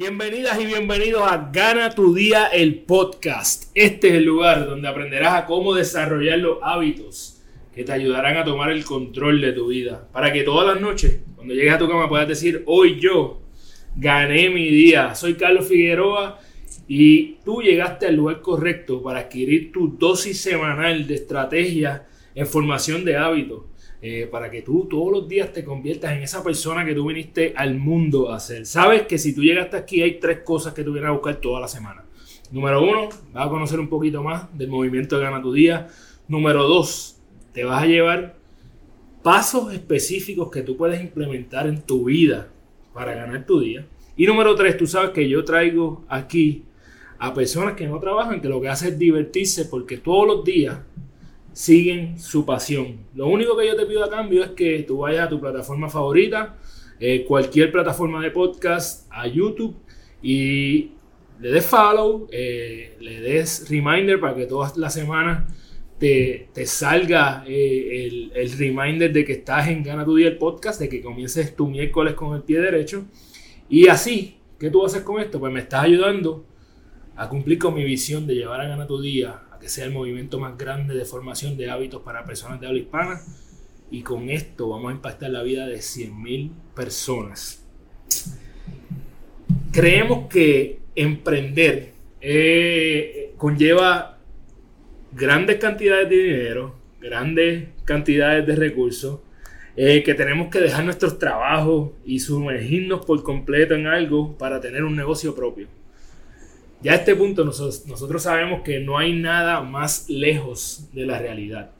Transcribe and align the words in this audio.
Bienvenidas 0.00 0.58
y 0.58 0.64
bienvenidos 0.64 1.30
a 1.30 1.50
Gana 1.52 1.90
tu 1.90 2.14
Día 2.14 2.46
el 2.46 2.84
podcast. 2.84 3.70
Este 3.74 4.08
es 4.08 4.14
el 4.14 4.24
lugar 4.24 4.66
donde 4.66 4.88
aprenderás 4.88 5.34
a 5.34 5.44
cómo 5.44 5.74
desarrollar 5.74 6.38
los 6.38 6.56
hábitos 6.62 7.42
que 7.74 7.84
te 7.84 7.92
ayudarán 7.92 8.38
a 8.38 8.44
tomar 8.46 8.70
el 8.70 8.82
control 8.82 9.42
de 9.42 9.52
tu 9.52 9.66
vida. 9.66 10.08
Para 10.10 10.32
que 10.32 10.42
todas 10.42 10.66
las 10.66 10.80
noches, 10.80 11.20
cuando 11.36 11.52
llegues 11.52 11.74
a 11.74 11.78
tu 11.78 11.86
cama, 11.86 12.08
puedas 12.08 12.26
decir, 12.26 12.62
hoy 12.64 12.98
yo 12.98 13.42
gané 13.94 14.48
mi 14.48 14.70
día. 14.70 15.14
Soy 15.14 15.34
Carlos 15.34 15.68
Figueroa 15.68 16.40
y 16.88 17.34
tú 17.44 17.60
llegaste 17.60 18.06
al 18.06 18.16
lugar 18.16 18.40
correcto 18.40 19.02
para 19.02 19.20
adquirir 19.20 19.70
tu 19.70 19.98
dosis 19.98 20.40
semanal 20.40 21.06
de 21.06 21.16
estrategia 21.16 22.06
en 22.34 22.46
formación 22.46 23.04
de 23.04 23.18
hábitos 23.18 23.64
eh, 24.02 24.26
para 24.30 24.50
que 24.50 24.62
tú 24.62 24.86
todos 24.88 25.12
los 25.12 25.28
días 25.28 25.52
te 25.52 25.62
conviertas 25.62 26.12
en 26.12 26.22
esa 26.22 26.42
persona 26.42 26.84
que 26.84 26.94
tú 26.94 27.06
viniste 27.06 27.52
al 27.56 27.78
mundo 27.78 28.32
a 28.32 28.40
ser. 28.40 28.64
Sabes 28.64 29.02
que 29.02 29.18
si 29.18 29.34
tú 29.34 29.42
llegaste 29.42 29.76
aquí 29.76 30.02
hay 30.02 30.18
tres 30.18 30.38
cosas 30.38 30.72
que 30.72 30.82
tú 30.82 30.92
vienes 30.92 31.08
a 31.08 31.12
buscar 31.12 31.36
toda 31.36 31.60
la 31.60 31.68
semana. 31.68 32.04
Número 32.50 32.82
uno, 32.82 33.08
vas 33.32 33.46
a 33.46 33.50
conocer 33.50 33.78
un 33.78 33.88
poquito 33.88 34.22
más 34.22 34.56
del 34.56 34.68
movimiento 34.68 35.18
de 35.18 35.24
Gana 35.24 35.42
tu 35.42 35.52
Día. 35.52 35.88
Número 36.28 36.66
dos, 36.66 37.20
te 37.52 37.64
vas 37.64 37.82
a 37.82 37.86
llevar 37.86 38.36
pasos 39.22 39.72
específicos 39.72 40.50
que 40.50 40.62
tú 40.62 40.76
puedes 40.76 41.00
implementar 41.00 41.66
en 41.66 41.82
tu 41.82 42.04
vida 42.04 42.48
para 42.94 43.14
ganar 43.14 43.46
tu 43.46 43.60
día. 43.60 43.86
Y 44.16 44.26
número 44.26 44.54
tres, 44.54 44.76
tú 44.76 44.86
sabes 44.86 45.10
que 45.10 45.28
yo 45.28 45.44
traigo 45.44 46.04
aquí 46.08 46.64
a 47.18 47.34
personas 47.34 47.74
que 47.74 47.86
no 47.86 48.00
trabajan, 48.00 48.40
que 48.40 48.48
lo 48.48 48.60
que 48.60 48.68
hacen 48.68 48.94
es 48.94 48.98
divertirse 48.98 49.66
porque 49.66 49.98
todos 49.98 50.26
los 50.26 50.44
días 50.44 50.78
siguen 51.60 52.18
su 52.18 52.46
pasión. 52.46 53.00
Lo 53.14 53.26
único 53.26 53.54
que 53.54 53.66
yo 53.66 53.76
te 53.76 53.84
pido 53.84 54.02
a 54.02 54.08
cambio 54.08 54.42
es 54.42 54.52
que 54.52 54.82
tú 54.82 55.00
vayas 55.00 55.26
a 55.26 55.28
tu 55.28 55.38
plataforma 55.38 55.90
favorita, 55.90 56.56
eh, 56.98 57.26
cualquier 57.26 57.70
plataforma 57.70 58.22
de 58.22 58.30
podcast, 58.30 59.06
a 59.10 59.26
YouTube 59.26 59.76
y 60.22 60.92
le 61.38 61.50
des 61.50 61.66
follow, 61.66 62.28
eh, 62.32 62.96
le 63.00 63.20
des 63.20 63.68
reminder 63.68 64.18
para 64.18 64.34
que 64.34 64.46
todas 64.46 64.78
las 64.78 64.94
semanas 64.94 65.52
te, 65.98 66.48
salga 66.64 67.44
eh, 67.46 68.06
el, 68.06 68.32
el, 68.34 68.58
reminder 68.58 69.12
de 69.12 69.22
que 69.22 69.32
estás 69.32 69.68
en 69.68 69.82
Gana 69.82 70.06
tu 70.06 70.16
Día 70.16 70.28
el 70.28 70.38
podcast, 70.38 70.80
de 70.80 70.88
que 70.88 71.02
comiences 71.02 71.54
tu 71.54 71.68
miércoles 71.68 72.14
con 72.14 72.34
el 72.34 72.42
pie 72.42 72.58
derecho. 72.58 73.04
Y 73.68 73.86
así, 73.88 74.38
¿qué 74.58 74.70
tú 74.70 74.82
haces 74.86 75.02
con 75.02 75.20
esto? 75.20 75.38
Pues 75.38 75.52
me 75.52 75.60
estás 75.60 75.84
ayudando 75.84 76.46
a 77.16 77.28
cumplir 77.28 77.58
con 77.58 77.74
mi 77.74 77.84
visión 77.84 78.26
de 78.26 78.34
llevar 78.34 78.62
a 78.62 78.68
Gana 78.68 78.86
tu 78.86 78.98
Día 78.98 79.42
que 79.60 79.68
sea 79.68 79.84
el 79.84 79.92
movimiento 79.92 80.38
más 80.38 80.56
grande 80.56 80.94
de 80.94 81.04
formación 81.04 81.56
de 81.56 81.70
hábitos 81.70 82.02
para 82.02 82.24
personas 82.24 82.60
de 82.60 82.66
habla 82.66 82.80
hispana. 82.80 83.20
Y 83.90 84.02
con 84.02 84.30
esto 84.30 84.68
vamos 84.68 84.90
a 84.90 84.94
impactar 84.94 85.30
la 85.30 85.42
vida 85.42 85.66
de 85.66 85.78
100.000 85.78 86.50
personas. 86.74 87.64
Creemos 89.72 90.28
que 90.28 90.80
emprender 90.94 91.92
eh, 92.20 93.32
conlleva 93.36 94.18
grandes 95.12 95.56
cantidades 95.56 96.08
de 96.08 96.16
dinero, 96.16 96.76
grandes 97.00 97.68
cantidades 97.84 98.46
de 98.46 98.56
recursos, 98.56 99.20
eh, 99.76 100.02
que 100.02 100.14
tenemos 100.14 100.48
que 100.48 100.60
dejar 100.60 100.84
nuestros 100.84 101.18
trabajos 101.18 101.92
y 102.04 102.20
sumergirnos 102.20 103.04
por 103.06 103.22
completo 103.22 103.74
en 103.74 103.86
algo 103.86 104.36
para 104.36 104.60
tener 104.60 104.84
un 104.84 104.96
negocio 104.96 105.34
propio. 105.34 105.68
Ya 106.82 106.92
a 106.92 106.96
este 106.96 107.14
punto 107.14 107.44
nosotros, 107.44 108.22
sabemos 108.22 108.62
que 108.62 108.80
no 108.80 108.96
hay 108.96 109.12
nada 109.12 109.60
más 109.60 110.08
lejos 110.08 110.88
de 110.94 111.04
la 111.04 111.18
realidad. 111.18 111.72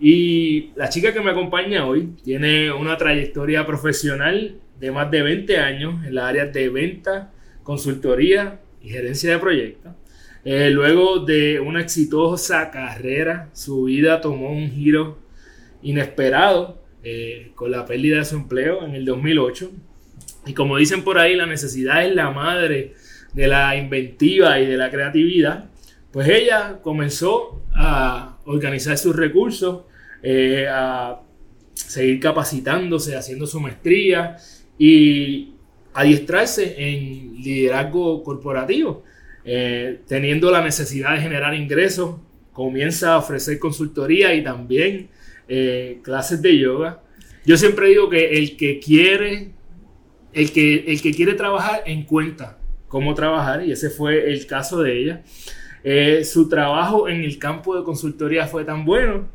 Y 0.00 0.70
la 0.74 0.88
chica 0.88 1.12
que 1.12 1.20
me 1.20 1.30
acompaña 1.30 1.86
hoy 1.86 2.08
tiene 2.24 2.72
una 2.72 2.96
trayectoria 2.96 3.64
profesional 3.64 4.56
de 4.80 4.90
más 4.90 5.10
de 5.12 5.22
20 5.22 5.58
años 5.58 6.04
en 6.04 6.16
las 6.16 6.24
áreas 6.24 6.52
de 6.52 6.68
venta, 6.70 7.32
consultoría 7.62 8.58
y 8.82 8.88
gerencia 8.88 9.30
de 9.30 9.38
proyectos. 9.38 9.92
Eh, 10.44 10.70
luego 10.70 11.20
de 11.20 11.60
una 11.60 11.80
exitosa 11.80 12.72
carrera, 12.72 13.48
su 13.52 13.84
vida 13.84 14.20
tomó 14.20 14.50
un 14.50 14.72
giro 14.72 15.18
inesperado 15.82 16.82
eh, 17.04 17.52
con 17.54 17.70
la 17.70 17.86
pérdida 17.86 18.18
de 18.18 18.24
su 18.24 18.34
empleo 18.34 18.84
en 18.84 18.96
el 18.96 19.04
2008. 19.04 19.70
Y 20.46 20.54
como 20.54 20.78
dicen 20.78 21.04
por 21.04 21.18
ahí, 21.18 21.36
la 21.36 21.46
necesidad 21.46 22.04
es 22.04 22.12
la 22.12 22.30
madre 22.32 22.94
de 23.32 23.48
la 23.48 23.76
inventiva 23.76 24.60
y 24.60 24.66
de 24.66 24.76
la 24.76 24.90
creatividad, 24.90 25.70
pues 26.12 26.28
ella 26.28 26.78
comenzó 26.82 27.62
a 27.74 28.38
organizar 28.44 28.98
sus 28.98 29.16
recursos, 29.16 29.84
eh, 30.22 30.66
a 30.70 31.20
seguir 31.74 32.20
capacitándose, 32.20 33.16
haciendo 33.16 33.46
su 33.46 33.60
maestría 33.60 34.36
y 34.78 35.54
adiestrarse 35.94 36.74
en 36.78 37.42
liderazgo 37.42 38.22
corporativo. 38.22 39.04
Eh, 39.44 40.00
teniendo 40.06 40.50
la 40.50 40.62
necesidad 40.62 41.14
de 41.14 41.20
generar 41.20 41.54
ingresos, 41.54 42.16
comienza 42.52 43.14
a 43.14 43.18
ofrecer 43.18 43.58
consultoría 43.58 44.34
y 44.34 44.44
también 44.44 45.08
eh, 45.48 45.98
clases 46.02 46.42
de 46.42 46.58
yoga. 46.58 47.02
Yo 47.44 47.56
siempre 47.56 47.88
digo 47.88 48.08
que 48.08 48.38
el 48.38 48.56
que 48.56 48.78
quiere, 48.78 49.50
el 50.32 50.52
que, 50.52 50.84
el 50.86 51.00
que 51.00 51.12
quiere 51.12 51.34
trabajar 51.34 51.82
en 51.86 52.04
cuenta 52.04 52.58
cómo 52.92 53.14
trabajar 53.14 53.64
y 53.66 53.72
ese 53.72 53.88
fue 53.88 54.30
el 54.30 54.46
caso 54.46 54.82
de 54.82 54.98
ella. 55.00 55.22
Eh, 55.82 56.26
su 56.26 56.46
trabajo 56.50 57.08
en 57.08 57.22
el 57.22 57.38
campo 57.38 57.74
de 57.74 57.84
consultoría 57.84 58.46
fue 58.46 58.66
tan 58.66 58.84
bueno 58.84 59.28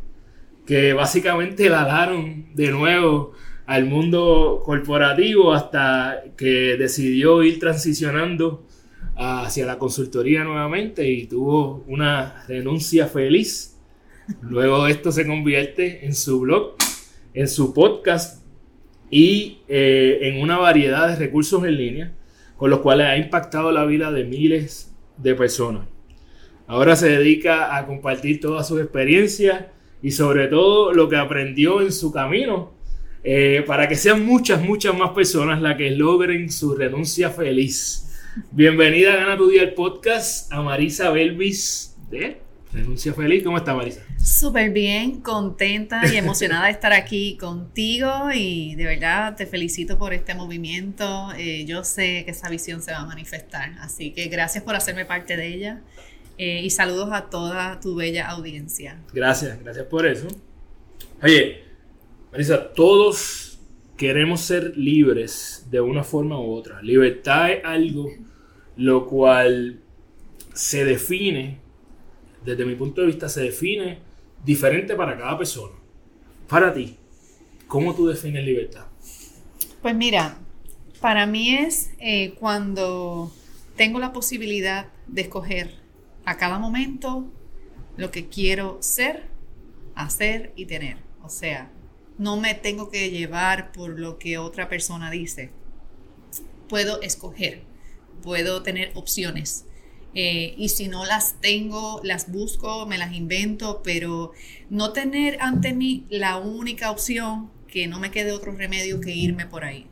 que 0.68 0.94
básicamente 0.94 1.68
la 1.68 1.84
daron 1.84 2.54
de 2.54 2.72
nuevo 2.72 3.34
al 3.66 3.86
mundo 3.86 4.62
corporativo 4.64 5.54
hasta 5.54 6.24
que 6.38 6.78
decidió 6.78 7.42
ir 7.42 7.58
transicionando 7.58 8.64
hacia 9.16 9.66
la 9.66 9.80
consultoría 9.80 10.44
nuevamente 10.44 11.10
y 11.10 11.26
tuvo 11.26 11.84
una 11.88 12.46
renuncia 12.48 13.08
feliz. 13.08 13.76
Luego 14.44 14.86
esto 14.86 15.12
se 15.12 15.26
convierte 15.26 16.06
en 16.06 16.14
su 16.14 16.42
blog, 16.42 16.76
en 17.34 17.48
su 17.48 17.74
podcast 17.74 18.46
y 19.10 19.62
eh, 19.68 20.20
en 20.22 20.42
una 20.44 20.60
variedad 20.60 21.08
de 21.08 21.16
recursos 21.16 21.66
en 21.66 21.76
línea 21.76 22.17
con 22.58 22.70
los 22.70 22.80
cuales 22.80 23.08
ha 23.08 23.18
impactado 23.18 23.72
la 23.72 23.86
vida 23.86 24.12
de 24.12 24.24
miles 24.24 24.94
de 25.18 25.36
personas. 25.36 25.88
Ahora 26.66 26.96
se 26.96 27.10
dedica 27.10 27.78
a 27.78 27.86
compartir 27.86 28.42
todas 28.42 28.68
sus 28.68 28.82
experiencias 28.82 29.66
y 30.02 30.12
sobre 30.12 30.48
todo 30.48 30.92
lo 30.94 31.08
que 31.08 31.16
aprendió 31.16 31.82
en 31.82 31.92
su 31.92 32.12
camino 32.12 32.74
eh, 33.24 33.64
para 33.66 33.88
que 33.88 33.96
sean 33.96 34.26
muchas, 34.26 34.62
muchas 34.62 34.98
más 34.98 35.12
personas 35.12 35.62
las 35.62 35.78
que 35.78 35.92
logren 35.92 36.52
su 36.52 36.76
renuncia 36.76 37.30
feliz. 37.30 38.04
Bienvenida 38.52 39.14
a 39.14 39.18
Gana 39.18 39.38
tu 39.38 39.50
el 39.50 39.74
podcast 39.74 40.52
a 40.52 40.62
Marisa 40.62 41.10
Belvis 41.10 41.96
de 42.10 42.47
Renuncia 42.78 43.14
Feliz. 43.14 43.44
¿Cómo 43.44 43.58
está 43.58 43.74
Marisa? 43.74 44.02
Súper 44.18 44.70
bien, 44.70 45.22
contenta 45.22 46.02
y 46.12 46.16
emocionada 46.16 46.66
de 46.66 46.72
estar 46.72 46.94
aquí 46.94 47.36
contigo 47.38 48.30
y 48.34 48.76
de 48.76 48.86
verdad 48.86 49.36
te 49.36 49.46
felicito 49.46 49.98
por 49.98 50.14
este 50.14 50.36
movimiento. 50.36 51.30
Eh, 51.38 51.66
yo 51.66 51.84
sé 51.84 52.24
que 52.24 52.32
esa 52.32 52.50
visión 52.50 52.82
se 52.82 52.92
va 52.92 53.00
a 53.00 53.06
manifestar, 53.06 53.74
así 53.80 54.12
que 54.12 54.28
gracias 54.28 54.64
por 54.64 54.76
hacerme 54.76 55.06
parte 55.06 55.36
de 55.36 55.48
ella 55.48 55.82
eh, 56.38 56.62
y 56.64 56.70
saludos 56.70 57.10
a 57.12 57.30
toda 57.30 57.80
tu 57.80 57.96
bella 57.96 58.30
audiencia. 58.30 59.02
Gracias, 59.12 59.60
gracias 59.64 59.86
por 59.88 60.06
eso. 60.06 60.28
Oye, 61.24 61.64
Marisa, 62.32 62.74
todos 62.74 63.60
queremos 63.98 64.42
ser 64.42 64.78
libres 64.78 65.66
de 65.72 65.82
una 65.82 66.04
forma 66.04 66.40
u 66.40 66.54
otra. 66.54 66.82
Libertad 66.84 67.52
es 67.52 67.66
algo 67.66 68.10
lo 68.76 69.08
cual 69.08 69.80
se 70.54 70.86
define, 70.86 71.60
desde 72.48 72.64
mi 72.64 72.76
punto 72.76 73.02
de 73.02 73.08
vista, 73.08 73.28
se 73.28 73.42
define 73.42 74.00
diferente 74.46 74.96
para 74.96 75.18
cada 75.18 75.38
persona. 75.38 75.76
Para 76.48 76.74
ti, 76.74 76.96
¿cómo 77.68 77.94
tú 77.94 78.08
defines 78.08 78.46
libertad? 78.46 78.86
Pues 79.82 79.94
mira, 79.94 80.38
para 81.02 81.26
mí 81.26 81.56
es 81.56 81.92
eh, 82.00 82.36
cuando 82.40 83.34
tengo 83.76 84.00
la 84.00 84.14
posibilidad 84.14 84.88
de 85.08 85.24
escoger 85.24 85.76
a 86.24 86.38
cada 86.38 86.58
momento 86.58 87.26
lo 87.98 88.12
que 88.12 88.30
quiero 88.30 88.78
ser, 88.80 89.26
hacer 89.94 90.54
y 90.56 90.68
tener. 90.68 91.00
O 91.24 91.30
sea, 91.30 91.70
no 92.18 92.38
me 92.38 92.54
tengo 92.54 92.90
que 92.90 93.10
llevar 93.12 93.74
por 93.74 94.00
lo 94.00 94.20
que 94.20 94.38
otra 94.38 94.70
persona 94.70 95.12
dice. 95.12 95.52
Puedo 96.70 97.02
escoger, 97.02 97.64
puedo 98.24 98.64
tener 98.64 98.92
opciones 98.96 99.66
Eh, 100.14 100.56
y 100.58 100.70
si 100.70 100.88
no 100.88 101.06
las 101.06 101.40
tengo, 101.42 102.02
las 102.04 102.32
busco, 102.32 102.86
me 102.86 102.98
las 102.98 103.14
invento, 103.14 103.82
pero 103.84 104.32
no 104.70 104.92
tener 104.94 105.38
ante 105.42 105.74
mí 105.74 106.06
la 106.10 106.38
única 106.38 106.90
opción 106.92 107.52
que 107.68 107.88
no 107.88 108.00
me 108.00 108.10
quede 108.10 108.32
otro 108.32 108.52
remedio 108.54 109.00
que 109.00 109.12
irme 109.12 109.46
por 109.46 109.64
ahí. 109.64 109.88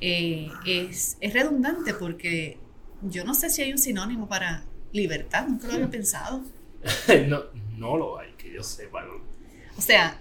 Eh, 0.00 0.48
es, 0.66 1.16
es 1.20 1.32
redundante 1.32 1.94
porque 1.94 2.58
yo 3.02 3.24
no 3.24 3.34
sé 3.34 3.50
si 3.50 3.62
hay 3.62 3.72
un 3.72 3.78
sinónimo 3.78 4.28
para 4.28 4.64
libertad, 4.92 5.46
nunca 5.46 5.68
lo 5.68 5.74
había 5.74 5.90
pensado. 5.90 6.42
no, 7.28 7.44
no 7.76 7.96
lo 7.96 8.18
hay, 8.18 8.32
que 8.32 8.52
yo 8.52 8.62
sepa. 8.62 9.04
O 9.76 9.80
sea, 9.80 10.18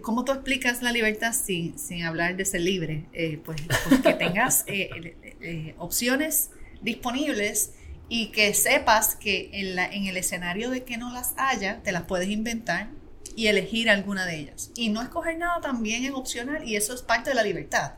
¿cómo 0.00 0.24
tú 0.24 0.32
explicas 0.32 0.82
la 0.82 0.90
libertad 0.90 1.32
sin, 1.32 1.78
sin 1.78 2.04
hablar 2.04 2.36
de 2.36 2.44
ser 2.44 2.62
libre? 2.62 3.06
Eh, 3.12 3.38
pues, 3.44 3.60
pues, 3.88 4.00
que 4.00 4.14
tengas 4.14 4.64
eh, 4.66 5.16
eh, 5.40 5.74
opciones 5.78 6.50
disponibles 6.82 7.74
y 8.16 8.28
que 8.28 8.54
sepas 8.54 9.16
que 9.16 9.50
en, 9.52 9.74
la, 9.74 9.86
en 9.86 10.06
el 10.06 10.16
escenario 10.16 10.70
de 10.70 10.84
que 10.84 10.96
no 10.96 11.12
las 11.12 11.34
haya, 11.36 11.82
te 11.82 11.90
las 11.90 12.04
puedes 12.04 12.28
inventar 12.28 12.90
y 13.34 13.48
elegir 13.48 13.90
alguna 13.90 14.24
de 14.24 14.36
ellas. 14.36 14.70
Y 14.76 14.90
no 14.90 15.02
escoger 15.02 15.36
nada 15.36 15.60
también 15.60 16.04
es 16.04 16.12
opcional 16.12 16.62
y 16.62 16.76
eso 16.76 16.94
es 16.94 17.02
parte 17.02 17.30
de 17.30 17.34
la 17.34 17.42
libertad. 17.42 17.94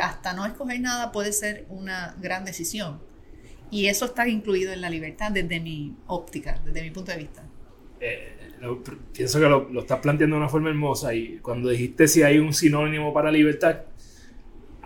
hasta 0.00 0.32
no 0.32 0.46
escoger 0.46 0.80
nada 0.80 1.12
puede 1.12 1.34
ser 1.34 1.66
una 1.68 2.16
gran 2.18 2.46
decisión. 2.46 2.98
Y 3.70 3.88
eso 3.88 4.06
está 4.06 4.26
incluido 4.26 4.72
en 4.72 4.80
la 4.80 4.88
libertad 4.88 5.32
desde 5.32 5.60
mi 5.60 5.94
óptica, 6.06 6.58
desde 6.64 6.80
mi 6.80 6.90
punto 6.90 7.12
de 7.12 7.18
vista. 7.18 7.42
Eh, 8.00 8.38
pienso 9.12 9.38
que 9.38 9.50
lo, 9.50 9.68
lo, 9.68 9.80
estás 9.80 10.00
planteando 10.00 10.36
de 10.36 10.40
una 10.40 10.48
forma 10.48 10.70
hermosa 10.70 11.12
y 11.12 11.40
cuando 11.40 11.68
dijiste 11.68 12.08
si 12.08 12.22
hay 12.22 12.38
un 12.38 12.54
sinónimo 12.54 13.12
para 13.12 13.30
libertad, 13.30 13.82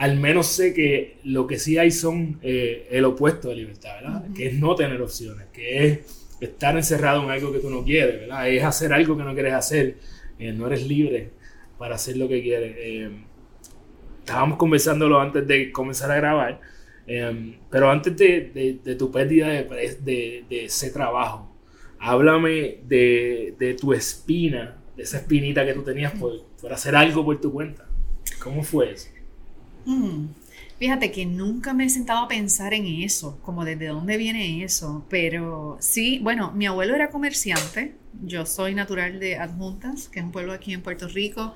al 0.00 0.18
menos 0.18 0.46
sé 0.48 0.74
que 0.74 1.18
lo 1.24 1.46
que 1.46 1.58
sí 1.58 1.78
hay 1.78 1.90
son 1.90 2.38
eh, 2.42 2.88
el 2.90 3.04
opuesto 3.04 3.50
de 3.50 3.56
libertad, 3.56 3.90
¿verdad? 4.02 4.24
Que 4.34 4.48
es 4.48 4.54
no 4.54 4.74
tener 4.74 5.00
opciones, 5.00 5.46
que 5.52 5.86
es 5.86 5.98
estar 6.40 6.76
encerrado 6.76 7.22
en 7.22 7.30
algo 7.30 7.52
que 7.52 7.60
tú 7.60 7.70
no 7.70 7.84
quieres, 7.84 8.20
¿verdad? 8.20 8.48
Es 8.48 8.64
hacer 8.64 8.92
algo 8.92 9.16
que 9.16 9.22
no 9.22 9.34
quieres 9.34 9.54
hacer, 9.54 9.96
eh, 10.38 10.52
no 10.52 10.66
eres 10.66 10.86
libre 10.86 11.30
para 11.78 11.94
hacer 11.94 12.16
lo 12.16 12.28
que 12.28 12.42
quieres. 12.42 13.12
estábamos 14.18 14.58
conversándolo 14.58 15.20
antes 15.20 15.46
de 15.46 15.70
comenzar 15.70 16.10
a 16.10 16.16
grabar 16.16 16.60
Em, 17.12 17.56
pero 17.68 17.90
antes 17.90 18.16
de, 18.16 18.78
de, 18.84 18.94
tu 18.94 19.10
pérdida 19.10 19.48
de, 19.48 20.44
de, 20.48 20.64
ese 20.64 20.90
trabajo, 20.90 21.52
háblame 21.98 22.78
de, 22.86 23.76
tu 23.80 23.92
espina, 23.92 24.76
de 24.96 25.02
esa 25.02 25.16
espinita 25.16 25.66
que 25.66 25.74
tú 25.74 25.82
tenías 25.82 26.12
por, 26.12 26.46
por 26.60 26.72
hacer 26.72 26.94
algo 26.94 27.24
por 27.24 27.40
tu 27.40 27.52
cuenta. 27.52 27.84
¿Cómo 28.40 28.62
fue 28.62 28.92
eso? 28.92 29.08
Mm, 29.84 30.26
fíjate 30.78 31.10
que 31.10 31.26
nunca 31.26 31.72
me 31.74 31.84
he 31.86 31.90
sentado 31.90 32.24
a 32.24 32.28
pensar 32.28 32.74
en 32.74 32.86
eso, 32.86 33.38
como 33.42 33.64
desde 33.64 33.86
dónde 33.86 34.16
viene 34.16 34.62
eso, 34.64 35.04
pero 35.08 35.78
sí, 35.80 36.18
bueno, 36.22 36.52
mi 36.52 36.66
abuelo 36.66 36.94
era 36.94 37.10
comerciante, 37.10 37.94
yo 38.22 38.46
soy 38.46 38.74
natural 38.74 39.20
de 39.20 39.36
Adjuntas, 39.38 40.08
que 40.08 40.18
es 40.18 40.24
un 40.24 40.32
pueblo 40.32 40.52
aquí 40.52 40.72
en 40.72 40.82
Puerto 40.82 41.08
Rico. 41.08 41.54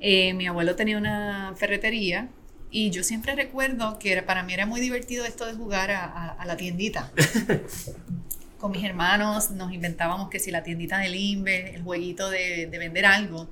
Eh, 0.00 0.34
mi 0.34 0.46
abuelo 0.46 0.76
tenía 0.76 0.98
una 0.98 1.54
ferretería 1.56 2.28
y 2.70 2.90
yo 2.90 3.02
siempre 3.02 3.34
recuerdo 3.34 3.98
que 3.98 4.22
para 4.22 4.42
mí 4.42 4.52
era 4.52 4.66
muy 4.66 4.80
divertido 4.80 5.24
esto 5.24 5.46
de 5.46 5.54
jugar 5.54 5.90
a, 5.90 6.44
la 6.44 6.56
tiendita. 6.56 7.10
Con 8.58 8.72
mis 8.72 8.84
hermanos 8.84 9.50
nos 9.52 9.72
inventábamos 9.72 10.28
que 10.28 10.38
si 10.38 10.50
la 10.50 10.62
tiendita 10.62 10.98
del 10.98 11.14
Inver, 11.14 11.74
el 11.74 11.82
jueguito 11.82 12.28
de, 12.28 12.66
vender 12.66 13.06
algo. 13.06 13.48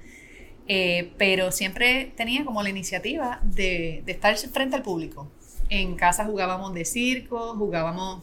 Eh, 0.68 1.12
pero 1.16 1.52
siempre 1.52 2.12
tenía 2.16 2.44
como 2.44 2.62
la 2.62 2.70
iniciativa 2.70 3.40
de, 3.42 4.02
estar 4.06 4.36
frente 4.36 4.76
al 4.76 4.82
público. 4.82 5.30
En 5.68 5.94
casa 5.96 6.24
jugábamos 6.24 6.74
de 6.74 6.84
circo, 6.84 7.54
jugábamos 7.56 8.22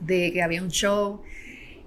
de 0.00 0.32
que 0.32 0.42
había 0.42 0.62
un 0.62 0.70
show. 0.70 1.22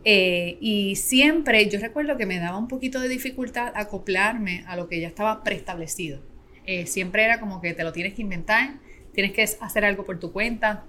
Eh, 0.03 0.57
y 0.61 0.95
siempre 0.95 1.67
yo 1.69 1.79
recuerdo 1.79 2.15
que 2.15 2.25
me 2.25 2.37
daba 2.37 2.57
un 2.57 2.67
poquito 2.67 2.99
de 3.01 3.09
dificultad 3.09 3.71
acoplarme 3.75 4.63
a 4.67 4.75
lo 4.75 4.87
que 4.87 4.99
ya 4.99 5.07
estaba 5.07 5.43
preestablecido. 5.43 6.21
Eh, 6.65 6.85
siempre 6.87 7.23
era 7.23 7.39
como 7.39 7.61
que 7.61 7.73
te 7.73 7.83
lo 7.83 7.91
tienes 7.91 8.13
que 8.13 8.21
inventar, 8.21 8.75
tienes 9.13 9.33
que 9.33 9.43
hacer 9.43 9.85
algo 9.85 10.05
por 10.05 10.19
tu 10.19 10.31
cuenta. 10.31 10.85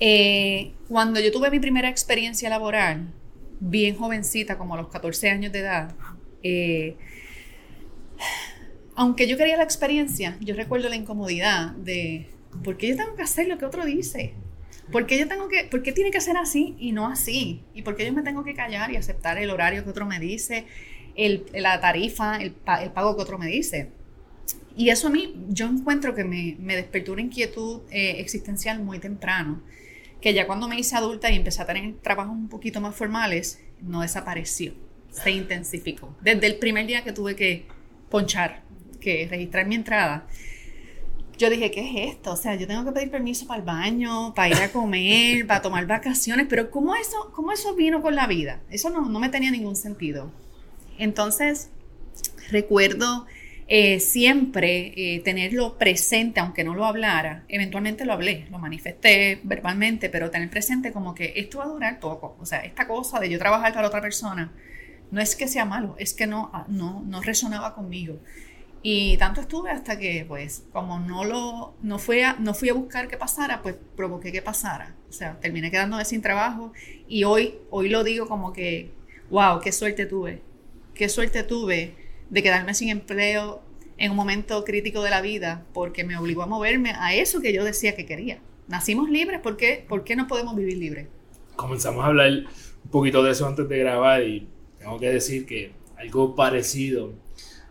Eh, 0.00 0.72
cuando 0.88 1.20
yo 1.20 1.30
tuve 1.30 1.50
mi 1.50 1.60
primera 1.60 1.88
experiencia 1.88 2.48
laboral, 2.48 3.12
bien 3.60 3.96
jovencita, 3.96 4.56
como 4.56 4.74
a 4.74 4.78
los 4.78 4.88
14 4.88 5.28
años 5.28 5.52
de 5.52 5.58
edad, 5.58 5.94
eh, 6.42 6.96
aunque 8.96 9.26
yo 9.26 9.36
quería 9.36 9.56
la 9.56 9.64
experiencia, 9.64 10.36
yo 10.40 10.54
recuerdo 10.54 10.88
la 10.88 10.96
incomodidad 10.96 11.72
de, 11.72 12.28
¿por 12.62 12.76
qué 12.76 12.88
yo 12.88 12.96
tengo 12.96 13.16
que 13.16 13.22
hacer 13.22 13.48
lo 13.48 13.58
que 13.58 13.64
otro 13.64 13.84
dice? 13.84 14.34
¿Por 14.92 15.06
qué, 15.06 15.18
yo 15.18 15.28
tengo 15.28 15.48
que, 15.48 15.64
¿Por 15.64 15.82
qué 15.82 15.92
tiene 15.92 16.10
que 16.10 16.20
ser 16.20 16.36
así 16.36 16.74
y 16.78 16.92
no 16.92 17.06
así? 17.06 17.62
¿Y 17.74 17.82
por 17.82 17.96
qué 17.96 18.04
yo 18.04 18.12
me 18.12 18.22
tengo 18.22 18.42
que 18.42 18.54
callar 18.54 18.90
y 18.90 18.96
aceptar 18.96 19.38
el 19.38 19.50
horario 19.50 19.84
que 19.84 19.90
otro 19.90 20.04
me 20.04 20.18
dice, 20.18 20.66
el, 21.14 21.46
la 21.54 21.80
tarifa, 21.80 22.36
el, 22.36 22.54
el 22.82 22.90
pago 22.90 23.16
que 23.16 23.22
otro 23.22 23.38
me 23.38 23.46
dice? 23.46 23.90
Y 24.76 24.90
eso 24.90 25.08
a 25.08 25.10
mí, 25.10 25.34
yo 25.48 25.66
encuentro 25.66 26.14
que 26.14 26.24
me, 26.24 26.56
me 26.58 26.76
despertó 26.76 27.12
una 27.12 27.22
inquietud 27.22 27.82
eh, 27.90 28.16
existencial 28.18 28.82
muy 28.82 28.98
temprano, 28.98 29.62
que 30.20 30.34
ya 30.34 30.46
cuando 30.46 30.68
me 30.68 30.78
hice 30.78 30.96
adulta 30.96 31.30
y 31.30 31.36
empecé 31.36 31.62
a 31.62 31.66
tener 31.66 31.94
trabajos 32.02 32.32
un 32.32 32.48
poquito 32.48 32.80
más 32.80 32.94
formales, 32.94 33.60
no 33.80 34.02
desapareció, 34.02 34.74
se 35.10 35.30
intensificó. 35.30 36.16
Desde 36.20 36.46
el 36.46 36.56
primer 36.56 36.86
día 36.86 37.04
que 37.04 37.12
tuve 37.12 37.36
que 37.36 37.66
ponchar, 38.10 38.62
que 39.00 39.26
registrar 39.30 39.66
mi 39.66 39.76
entrada, 39.76 40.26
yo 41.38 41.48
dije, 41.48 41.70
¿qué 41.70 41.80
es 41.80 42.12
esto? 42.14 42.32
O 42.32 42.36
sea, 42.36 42.54
yo 42.56 42.66
tengo 42.66 42.84
que 42.84 42.92
pedir 42.92 43.10
permiso 43.10 43.46
para 43.46 43.60
el 43.60 43.64
baño, 43.64 44.34
para 44.34 44.50
ir 44.50 44.56
a 44.56 44.70
comer, 44.70 45.46
para 45.46 45.62
tomar 45.62 45.86
vacaciones, 45.86 46.46
pero 46.50 46.70
¿cómo 46.70 46.94
eso, 46.94 47.32
cómo 47.34 47.50
eso 47.50 47.74
vino 47.74 48.02
con 48.02 48.14
la 48.14 48.26
vida? 48.26 48.60
Eso 48.70 48.90
no, 48.90 49.08
no 49.08 49.18
me 49.18 49.30
tenía 49.30 49.50
ningún 49.50 49.74
sentido. 49.74 50.30
Entonces, 50.98 51.70
recuerdo 52.50 53.26
eh, 53.72 54.00
siempre 54.00 54.92
eh, 54.96 55.20
tenerlo 55.20 55.78
presente, 55.78 56.40
aunque 56.40 56.64
no 56.64 56.74
lo 56.74 56.84
hablara, 56.84 57.44
eventualmente 57.48 58.04
lo 58.04 58.12
hablé, 58.12 58.46
lo 58.50 58.58
manifesté 58.58 59.40
verbalmente, 59.44 60.10
pero 60.10 60.28
tener 60.28 60.50
presente 60.50 60.92
como 60.92 61.14
que 61.14 61.34
esto 61.36 61.58
va 61.58 61.64
a 61.64 61.68
durar 61.68 62.00
poco. 62.00 62.36
O 62.40 62.44
sea, 62.44 62.58
esta 62.64 62.86
cosa 62.88 63.20
de 63.20 63.30
yo 63.30 63.38
trabajar 63.38 63.72
para 63.72 63.86
otra 63.86 64.00
persona, 64.00 64.52
no 65.10 65.20
es 65.20 65.36
que 65.36 65.48
sea 65.48 65.64
malo, 65.64 65.94
es 65.98 66.14
que 66.14 66.26
no, 66.26 66.50
ah, 66.52 66.64
no, 66.68 67.02
no 67.06 67.20
resonaba 67.20 67.74
conmigo. 67.74 68.18
Y 68.82 69.18
tanto 69.18 69.42
estuve 69.42 69.70
hasta 69.70 69.98
que, 69.98 70.24
pues, 70.26 70.64
como 70.72 71.00
no 71.00 71.24
lo, 71.24 71.74
no 71.82 71.98
fui 71.98 72.20
a, 72.20 72.34
no 72.38 72.54
fui 72.54 72.70
a 72.70 72.74
buscar 72.74 73.08
que 73.08 73.18
pasara, 73.18 73.60
pues 73.60 73.76
provoqué 73.94 74.32
que 74.32 74.40
pasara. 74.40 74.94
O 75.08 75.12
sea, 75.12 75.38
terminé 75.38 75.70
quedándome 75.70 76.04
sin 76.06 76.22
trabajo 76.22 76.72
y 77.06 77.24
hoy, 77.24 77.56
hoy 77.68 77.90
lo 77.90 78.04
digo 78.04 78.26
como 78.26 78.52
que, 78.52 78.90
wow, 79.28 79.60
qué 79.60 79.72
suerte 79.72 80.06
tuve, 80.06 80.40
qué 80.94 81.08
suerte 81.10 81.42
tuve 81.42 81.94
de 82.30 82.42
quedarme 82.42 82.72
sin 82.72 82.88
empleo 82.88 83.62
en 83.98 84.12
un 84.12 84.16
momento 84.16 84.64
crítico 84.64 85.02
de 85.02 85.10
la 85.10 85.20
vida 85.20 85.66
porque 85.74 86.04
me 86.04 86.16
obligó 86.16 86.42
a 86.42 86.46
moverme 86.46 86.94
a 86.96 87.14
eso 87.14 87.42
que 87.42 87.52
yo 87.52 87.64
decía 87.64 87.94
que 87.94 88.06
quería. 88.06 88.38
Nacimos 88.66 89.10
libres, 89.10 89.40
¿por 89.40 89.58
qué, 89.58 89.84
¿Por 89.86 90.04
qué 90.04 90.16
no 90.16 90.26
podemos 90.26 90.56
vivir 90.56 90.78
libres? 90.78 91.08
Comenzamos 91.56 92.02
a 92.02 92.06
hablar 92.06 92.30
un 92.30 92.90
poquito 92.90 93.22
de 93.22 93.32
eso 93.32 93.46
antes 93.46 93.68
de 93.68 93.78
grabar 93.78 94.22
y 94.22 94.48
tengo 94.80 94.98
que 94.98 95.10
decir 95.10 95.46
que 95.46 95.70
algo 95.96 96.34
parecido 96.34 97.12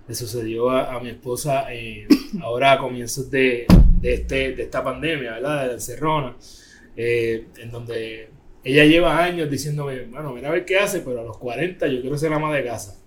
le 0.08 0.16
sucedió 0.16 0.70
a, 0.70 0.98
mi 1.02 1.10
esposa 1.10 1.66
eh, 1.74 2.08
ahora 2.42 2.72
a 2.72 2.78
comienzos 2.78 3.30
de, 3.30 3.66
de, 4.00 4.14
este, 4.14 4.54
de 4.54 4.64
esta 4.64 4.82
pandemia, 4.82 5.34
¿verdad? 5.34 5.64
De 5.64 5.68
la 5.68 5.74
encerrona, 5.74 6.38
eh, 6.96 7.48
en 7.58 7.72
donde 7.72 8.30
ella 8.64 8.86
lleva 8.86 9.22
años 9.22 9.50
diciéndome, 9.52 10.06
bueno, 10.06 10.32
mira 10.34 10.48
a 10.48 10.52
ver 10.52 10.64
qué 10.64 10.78
hace, 10.78 11.02
pero 11.02 11.20
a 11.20 11.24
los 11.24 11.38
40 11.38 11.88
yo 11.88 12.00
quiero 12.00 12.18
ser 12.18 12.32
ama 12.32 12.56
de 12.56 12.64
casa 12.64 13.00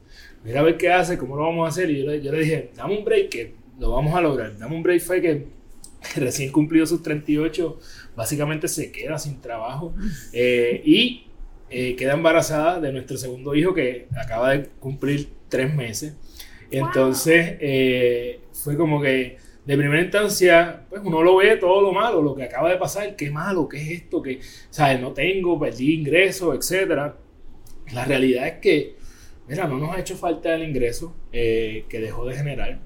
mira 0.44 0.60
a 0.60 0.62
ver 0.62 0.76
qué 0.76 0.90
hace, 0.90 1.18
cómo 1.18 1.36
lo 1.36 1.42
vamos 1.42 1.66
a 1.66 1.68
hacer. 1.68 1.90
Y 1.90 2.02
yo 2.02 2.32
le, 2.32 2.38
dije, 2.38 2.70
dame 2.74 2.98
un 2.98 3.04
break 3.04 3.28
que 3.28 3.54
lo 3.78 3.92
vamos 3.92 4.14
a 4.14 4.20
lograr. 4.20 4.56
Dame 4.58 4.76
un 4.76 4.82
break 4.82 5.00
fue 5.00 5.20
que 5.20 5.46
recién 6.16 6.50
cumplido 6.50 6.86
sus 6.86 7.02
38, 7.02 7.78
básicamente 8.16 8.68
se 8.68 8.90
queda 8.90 9.18
sin 9.18 9.40
trabajo 9.40 9.94
eh, 10.32 10.82
y 10.84 11.26
eh, 11.72 11.96
queda 11.96 12.12
embarazada 12.12 12.80
de 12.80 12.92
nuestro 12.92 13.16
segundo 13.16 13.54
hijo 13.54 13.74
que 13.74 14.06
acaba 14.16 14.50
de 14.52 14.66
cumplir 14.80 15.28
tres 15.48 15.74
meses. 15.74 16.14
Entonces 16.70 17.56
eh, 17.60 18.40
fue 18.52 18.76
como 18.76 19.00
que 19.00 19.36
de 19.64 19.76
primera 19.76 20.02
instancia, 20.02 20.84
pues 20.88 21.02
uno 21.04 21.22
lo 21.22 21.36
ve 21.36 21.56
todo 21.56 21.80
lo 21.80 21.92
malo, 21.92 22.20
lo 22.20 22.34
que 22.34 22.44
acaba 22.44 22.70
de 22.70 22.76
pasar, 22.76 23.14
qué 23.16 23.30
malo, 23.30 23.68
qué 23.68 23.76
es 23.80 24.02
esto, 24.02 24.22
que, 24.22 24.40
¿sabes? 24.70 25.00
No 25.00 25.12
tengo, 25.12 25.58
perdí 25.58 25.94
ingresos, 25.94 26.54
etc. 26.54 27.12
La 27.92 28.04
realidad 28.04 28.46
es 28.46 28.54
que 28.54 29.02
mira, 29.48 29.66
no 29.66 29.78
nos 29.78 29.94
ha 29.94 30.00
hecho 30.00 30.16
falta 30.16 30.54
el 30.54 30.62
ingreso 30.62 31.14
eh, 31.32 31.84
que 31.88 32.00
dejó 32.00 32.26
de 32.26 32.36
generar. 32.36 32.80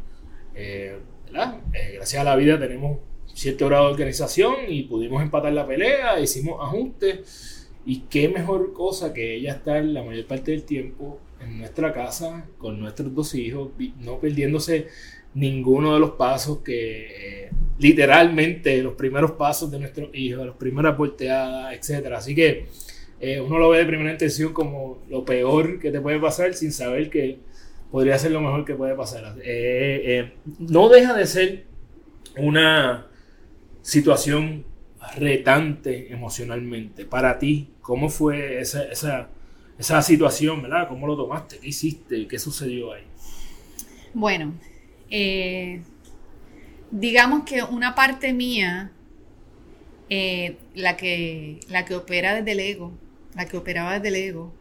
Eh, 0.54 0.98
eh, 1.32 1.92
gracias 1.94 2.20
a 2.20 2.24
la 2.24 2.36
vida 2.36 2.58
tenemos 2.58 2.98
cierto 3.34 3.66
grado 3.66 3.86
de 3.86 3.92
organización 3.92 4.54
y 4.68 4.84
pudimos 4.84 5.22
empatar 5.22 5.52
la 5.52 5.66
pelea, 5.66 6.18
hicimos 6.20 6.58
ajustes 6.62 7.55
y 7.86 8.00
qué 8.10 8.28
mejor 8.28 8.72
cosa 8.72 9.14
que 9.14 9.36
ella 9.36 9.52
estar 9.52 9.82
la 9.84 10.02
mayor 10.02 10.26
parte 10.26 10.50
del 10.50 10.64
tiempo 10.64 11.20
en 11.40 11.58
nuestra 11.58 11.92
casa 11.92 12.44
con 12.58 12.80
nuestros 12.80 13.14
dos 13.14 13.34
hijos, 13.34 13.70
no 14.00 14.18
perdiéndose 14.18 14.88
ninguno 15.34 15.94
de 15.94 16.00
los 16.00 16.12
pasos 16.12 16.58
que 16.58 17.50
literalmente 17.78 18.82
los 18.82 18.94
primeros 18.94 19.32
pasos 19.32 19.70
de 19.70 19.78
nuestros 19.78 20.08
hijos, 20.14 20.46
las 20.46 20.56
primeras 20.56 20.96
volteadas, 20.96 21.74
etc. 21.74 22.06
Así 22.14 22.34
que 22.34 22.66
eh, 23.20 23.40
uno 23.40 23.58
lo 23.58 23.70
ve 23.70 23.78
de 23.78 23.86
primera 23.86 24.10
intención 24.10 24.52
como 24.52 25.02
lo 25.08 25.24
peor 25.24 25.78
que 25.78 25.90
te 25.90 26.00
puede 26.00 26.18
pasar 26.18 26.54
sin 26.54 26.72
saber 26.72 27.08
que 27.08 27.38
podría 27.90 28.18
ser 28.18 28.32
lo 28.32 28.40
mejor 28.40 28.64
que 28.64 28.74
puede 28.74 28.94
pasar. 28.94 29.36
Eh, 29.42 30.02
eh, 30.04 30.32
no 30.58 30.88
deja 30.88 31.14
de 31.14 31.26
ser 31.26 31.64
una 32.36 33.06
situación 33.82 34.64
retante 35.16 36.12
emocionalmente 36.12 37.04
para 37.04 37.38
ti. 37.38 37.70
¿Cómo 37.86 38.08
fue 38.08 38.60
esa, 38.60 38.82
esa, 38.82 39.28
esa 39.78 40.02
situación, 40.02 40.60
verdad? 40.60 40.88
¿Cómo 40.88 41.06
lo 41.06 41.16
tomaste? 41.16 41.58
¿Qué 41.58 41.68
hiciste? 41.68 42.26
¿Qué 42.26 42.36
sucedió 42.36 42.92
ahí? 42.92 43.04
Bueno, 44.12 44.54
digamos 46.90 47.44
que 47.44 47.62
una 47.62 47.94
parte 47.94 48.32
mía, 48.32 48.90
la, 50.74 50.96
que, 50.96 51.60
la 51.68 51.84
que 51.84 51.94
opera 51.94 52.34
desde 52.34 52.52
el 52.52 52.60
ego, 52.60 52.92
la 53.36 53.46
que 53.46 53.56
operaba 53.56 53.94
desde 53.94 54.08
el 54.08 54.16
ego, 54.16 54.52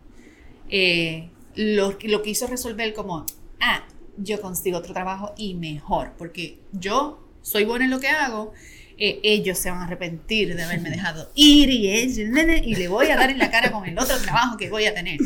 eh, 0.70 1.30
lo, 1.56 1.98
lo 2.04 2.22
quiso 2.22 2.46
resolver 2.46 2.94
como, 2.94 3.26
ah, 3.60 3.88
yo 4.18 4.40
consigo 4.40 4.78
otro 4.78 4.94
trabajo 4.94 5.34
y 5.36 5.56
mejor, 5.56 6.12
porque 6.18 6.60
yo 6.74 7.26
soy 7.42 7.66
buena 7.66 7.86
en 7.86 7.92
lo 7.92 8.00
que 8.00 8.10
hago, 8.10 8.54
eh, 8.98 9.20
ellos 9.24 9.58
se 9.58 9.70
van 9.70 9.80
a 9.80 9.84
arrepentir 9.86 10.56
de 10.56 10.64
haberme 10.64 10.90
dejado 10.90 11.30
ir 11.36 11.70
y, 11.70 11.90
y 11.90 12.76
le 12.76 12.88
voy 12.88 13.08
a 13.08 13.18
dar 13.18 13.30
en 13.30 13.38
la 13.38 13.52
cara 13.52 13.72
con 13.72 13.86
el 13.86 13.98
otro 13.98 14.18
trabajo 14.20 14.58
que 14.58 14.70
voy 14.70 14.86
a 14.86 14.94
tener. 14.94 15.20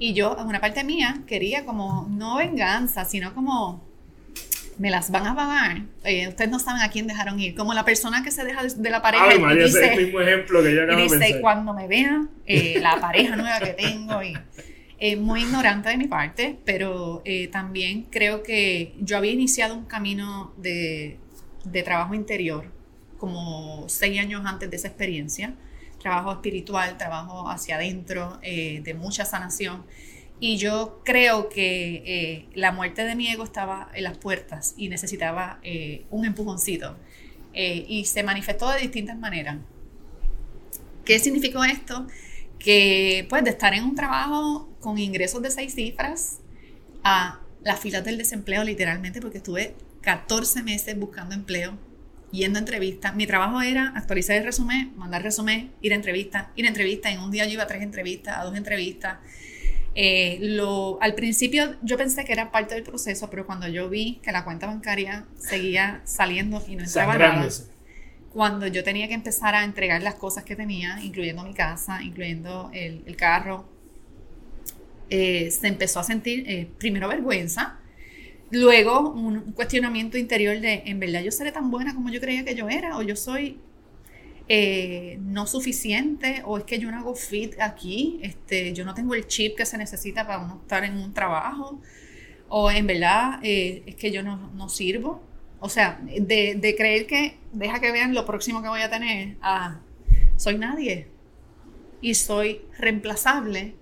Y 0.00 0.14
yo, 0.14 0.36
en 0.38 0.46
una 0.46 0.60
parte 0.60 0.82
mía, 0.84 1.22
quería 1.26 1.64
como, 1.64 2.08
no 2.10 2.36
venganza, 2.36 3.04
sino 3.04 3.34
como, 3.34 3.84
me 4.78 4.90
las 4.90 5.10
van 5.10 5.26
a 5.26 5.36
pagar. 5.36 5.82
Eh, 6.04 6.28
ustedes 6.28 6.50
no 6.50 6.58
saben 6.58 6.82
a 6.82 6.90
quién 6.90 7.06
dejaron 7.06 7.38
ir. 7.38 7.54
Como 7.54 7.72
la 7.72 7.84
persona 7.84 8.22
que 8.24 8.30
se 8.32 8.44
deja 8.44 8.62
de, 8.64 8.90
la 8.90 9.00
pareja. 9.00 9.32
y 9.34 9.58
dice, 9.58 9.84
es 9.84 9.92
el 9.92 10.04
mismo 10.04 10.20
ejemplo 10.20 10.62
que 10.62 10.74
yo 10.74 10.82
acabo 10.82 10.98
y 10.98 11.02
dice, 11.02 11.40
cuando 11.40 11.74
me 11.74 11.86
vean, 11.86 12.30
eh, 12.46 12.78
la 12.80 13.00
pareja 13.00 13.36
nueva 13.36 13.60
que 13.60 13.74
tengo. 13.74 14.22
Y, 14.22 14.36
eh, 15.00 15.14
muy 15.14 15.42
ignorante 15.42 15.88
de 15.88 15.96
mi 15.96 16.08
parte, 16.08 16.58
pero 16.64 17.22
también 17.52 18.06
creo 18.10 18.42
que 18.42 18.94
yo 19.00 19.16
había 19.16 19.30
iniciado 19.30 19.76
un 19.76 19.84
camino 19.84 20.52
de, 20.56 21.18
de 21.64 21.82
trabajo 21.84 22.14
interior 22.14 22.77
como 23.18 23.88
seis 23.88 24.18
años 24.20 24.42
antes 24.46 24.70
de 24.70 24.76
esa 24.76 24.88
experiencia. 24.88 25.54
Trabajo 26.00 26.32
espiritual, 26.32 26.96
trabajo 26.96 27.50
hacia 27.50 27.76
adentro, 27.76 28.38
de 28.42 28.96
mucha 28.96 29.24
sanación. 29.24 29.84
Y 30.40 30.56
yo 30.56 31.00
creo 31.04 31.48
que 31.48 32.02
eh, 32.06 32.46
la 32.54 32.70
muerte 32.70 33.04
de 33.04 33.16
mi 33.16 33.28
ego 33.28 33.42
estaba 33.42 33.90
en 33.94 34.04
las 34.04 34.18
puertas 34.18 34.74
y 34.76 34.88
necesitaba 34.88 35.58
eh, 35.62 36.04
un 36.10 36.24
empujoncito. 36.24 36.96
Eh, 37.54 37.84
y 37.88 38.04
se 38.04 38.22
manifestó 38.22 38.70
de 38.70 38.80
distintas 38.80 39.18
maneras. 39.18 39.56
¿Qué 41.04 41.18
significó 41.18 41.64
esto? 41.64 42.06
Que 42.58 43.26
pues 43.28 43.42
de 43.42 43.50
estar 43.50 43.74
en 43.74 43.82
un 43.82 43.94
trabajo 43.96 44.68
con 44.80 44.98
ingresos 44.98 45.42
de 45.42 45.50
seis 45.50 45.74
cifras 45.74 46.38
a 47.02 47.40
las 47.64 47.80
filas 47.80 48.04
del 48.04 48.16
desempleo 48.16 48.62
literalmente, 48.62 49.20
porque 49.20 49.38
estuve 49.38 49.74
14 50.02 50.62
meses 50.62 50.96
buscando 50.96 51.34
empleo, 51.34 51.76
yendo 52.30 52.58
a 52.58 52.60
entrevistas. 52.60 53.14
Mi 53.14 53.26
trabajo 53.26 53.60
era 53.62 53.92
actualizar 53.96 54.36
el 54.36 54.44
resumen, 54.44 54.92
mandar 54.96 55.22
resumen, 55.22 55.72
ir 55.80 55.92
a 55.92 55.96
entrevistas, 55.96 56.48
ir 56.56 56.66
a 56.66 56.68
entrevistas. 56.68 57.12
En 57.12 57.20
un 57.20 57.30
día 57.30 57.46
yo 57.46 57.52
iba 57.52 57.64
a 57.64 57.66
tres 57.66 57.82
entrevistas, 57.82 58.36
a 58.38 58.44
dos 58.44 58.56
entrevistas. 58.56 59.18
Eh, 59.94 60.38
lo, 60.40 60.98
al 61.00 61.14
principio 61.14 61.74
yo 61.82 61.96
pensé 61.96 62.24
que 62.24 62.32
era 62.32 62.52
parte 62.52 62.74
del 62.74 62.84
proceso, 62.84 63.28
pero 63.30 63.46
cuando 63.46 63.66
yo 63.66 63.88
vi 63.88 64.20
que 64.22 64.30
la 64.30 64.44
cuenta 64.44 64.66
bancaria 64.66 65.24
seguía 65.36 66.02
saliendo 66.04 66.62
y 66.68 66.76
no 66.76 66.84
entraba 66.84 67.18
nada, 67.18 67.48
cuando 68.32 68.66
yo 68.66 68.84
tenía 68.84 69.08
que 69.08 69.14
empezar 69.14 69.54
a 69.54 69.64
entregar 69.64 70.02
las 70.02 70.14
cosas 70.14 70.44
que 70.44 70.54
tenía, 70.54 71.00
incluyendo 71.02 71.42
mi 71.42 71.54
casa, 71.54 72.02
incluyendo 72.02 72.70
el, 72.72 73.16
carro, 73.16 73.68
eh, 75.10 75.50
se 75.50 75.66
empezó 75.66 75.98
a 75.98 76.04
sentir 76.04 76.44
eh, 76.46 76.68
primero 76.78 77.08
vergüenza, 77.08 77.78
luego 78.50 79.10
un 79.10 79.52
cuestionamiento 79.52 80.16
interior 80.18 80.60
de, 80.60 80.82
en 80.86 81.00
verdad 81.00 81.22
yo 81.22 81.30
seré 81.30 81.52
tan 81.52 81.70
buena 81.70 81.94
como 81.94 82.10
yo 82.10 82.20
creía 82.20 82.44
que 82.44 82.54
yo 82.54 82.68
era, 82.68 82.96
o 82.96 83.02
yo 83.02 83.16
soy 83.16 83.58
eh, 84.50 85.18
no 85.20 85.46
suficiente 85.46 86.42
o 86.46 86.56
es 86.56 86.64
que 86.64 86.78
yo 86.78 86.90
no 86.90 86.96
hago 86.98 87.14
fit 87.14 87.60
aquí, 87.60 88.18
este, 88.22 88.72
yo 88.72 88.86
no 88.86 88.94
tengo 88.94 89.14
el 89.14 89.26
chip 89.26 89.56
que 89.56 89.66
se 89.66 89.76
necesita 89.76 90.26
para 90.26 90.38
uno 90.38 90.60
estar 90.62 90.84
en 90.84 90.96
un 90.96 91.12
trabajo. 91.12 91.80
O 92.48 92.70
en 92.70 92.86
verdad 92.86 93.40
eh, 93.42 93.82
es 93.84 93.94
que 93.96 94.10
yo 94.10 94.22
no, 94.22 94.68
sirvo. 94.70 95.22
O 95.60 95.68
sea, 95.68 96.00
de, 96.02 96.74
creer 96.78 97.06
que 97.06 97.36
deja 97.52 97.80
que 97.80 97.92
vean 97.92 98.14
lo 98.14 98.24
próximo 98.24 98.62
que 98.62 98.68
voy 98.68 98.80
a 98.80 98.88
tener, 98.88 99.36
ah, 99.42 99.80
soy 100.36 100.56
nadie 100.56 101.08
y 102.00 102.14
soy 102.14 102.62
reemplazable 102.78 103.74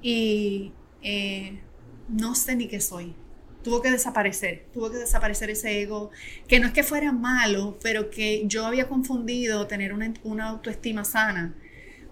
y 0.00 0.72
eh, 1.02 1.60
no 2.08 2.34
sé 2.36 2.54
ni 2.54 2.68
qué 2.68 2.80
soy 2.80 3.16
tuvo 3.64 3.82
que 3.82 3.90
desaparecer, 3.90 4.66
tuvo 4.72 4.90
que 4.90 4.98
desaparecer 4.98 5.50
ese 5.50 5.80
ego, 5.80 6.10
que 6.46 6.60
no 6.60 6.68
es 6.68 6.72
que 6.72 6.84
fuera 6.84 7.10
malo, 7.10 7.76
pero 7.82 8.10
que 8.10 8.44
yo 8.46 8.66
había 8.66 8.88
confundido 8.88 9.66
tener 9.66 9.92
una, 9.92 10.12
una 10.22 10.50
autoestima 10.50 11.04
sana 11.04 11.54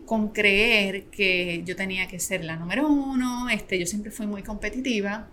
con 0.06 0.30
creer 0.30 1.04
que 1.04 1.62
yo 1.64 1.76
tenía 1.76 2.08
que 2.08 2.18
ser 2.18 2.42
la 2.42 2.56
número 2.56 2.88
uno, 2.88 3.48
este, 3.50 3.78
yo 3.78 3.86
siempre 3.86 4.10
fui 4.10 4.26
muy 4.26 4.42
competitiva 4.42 5.28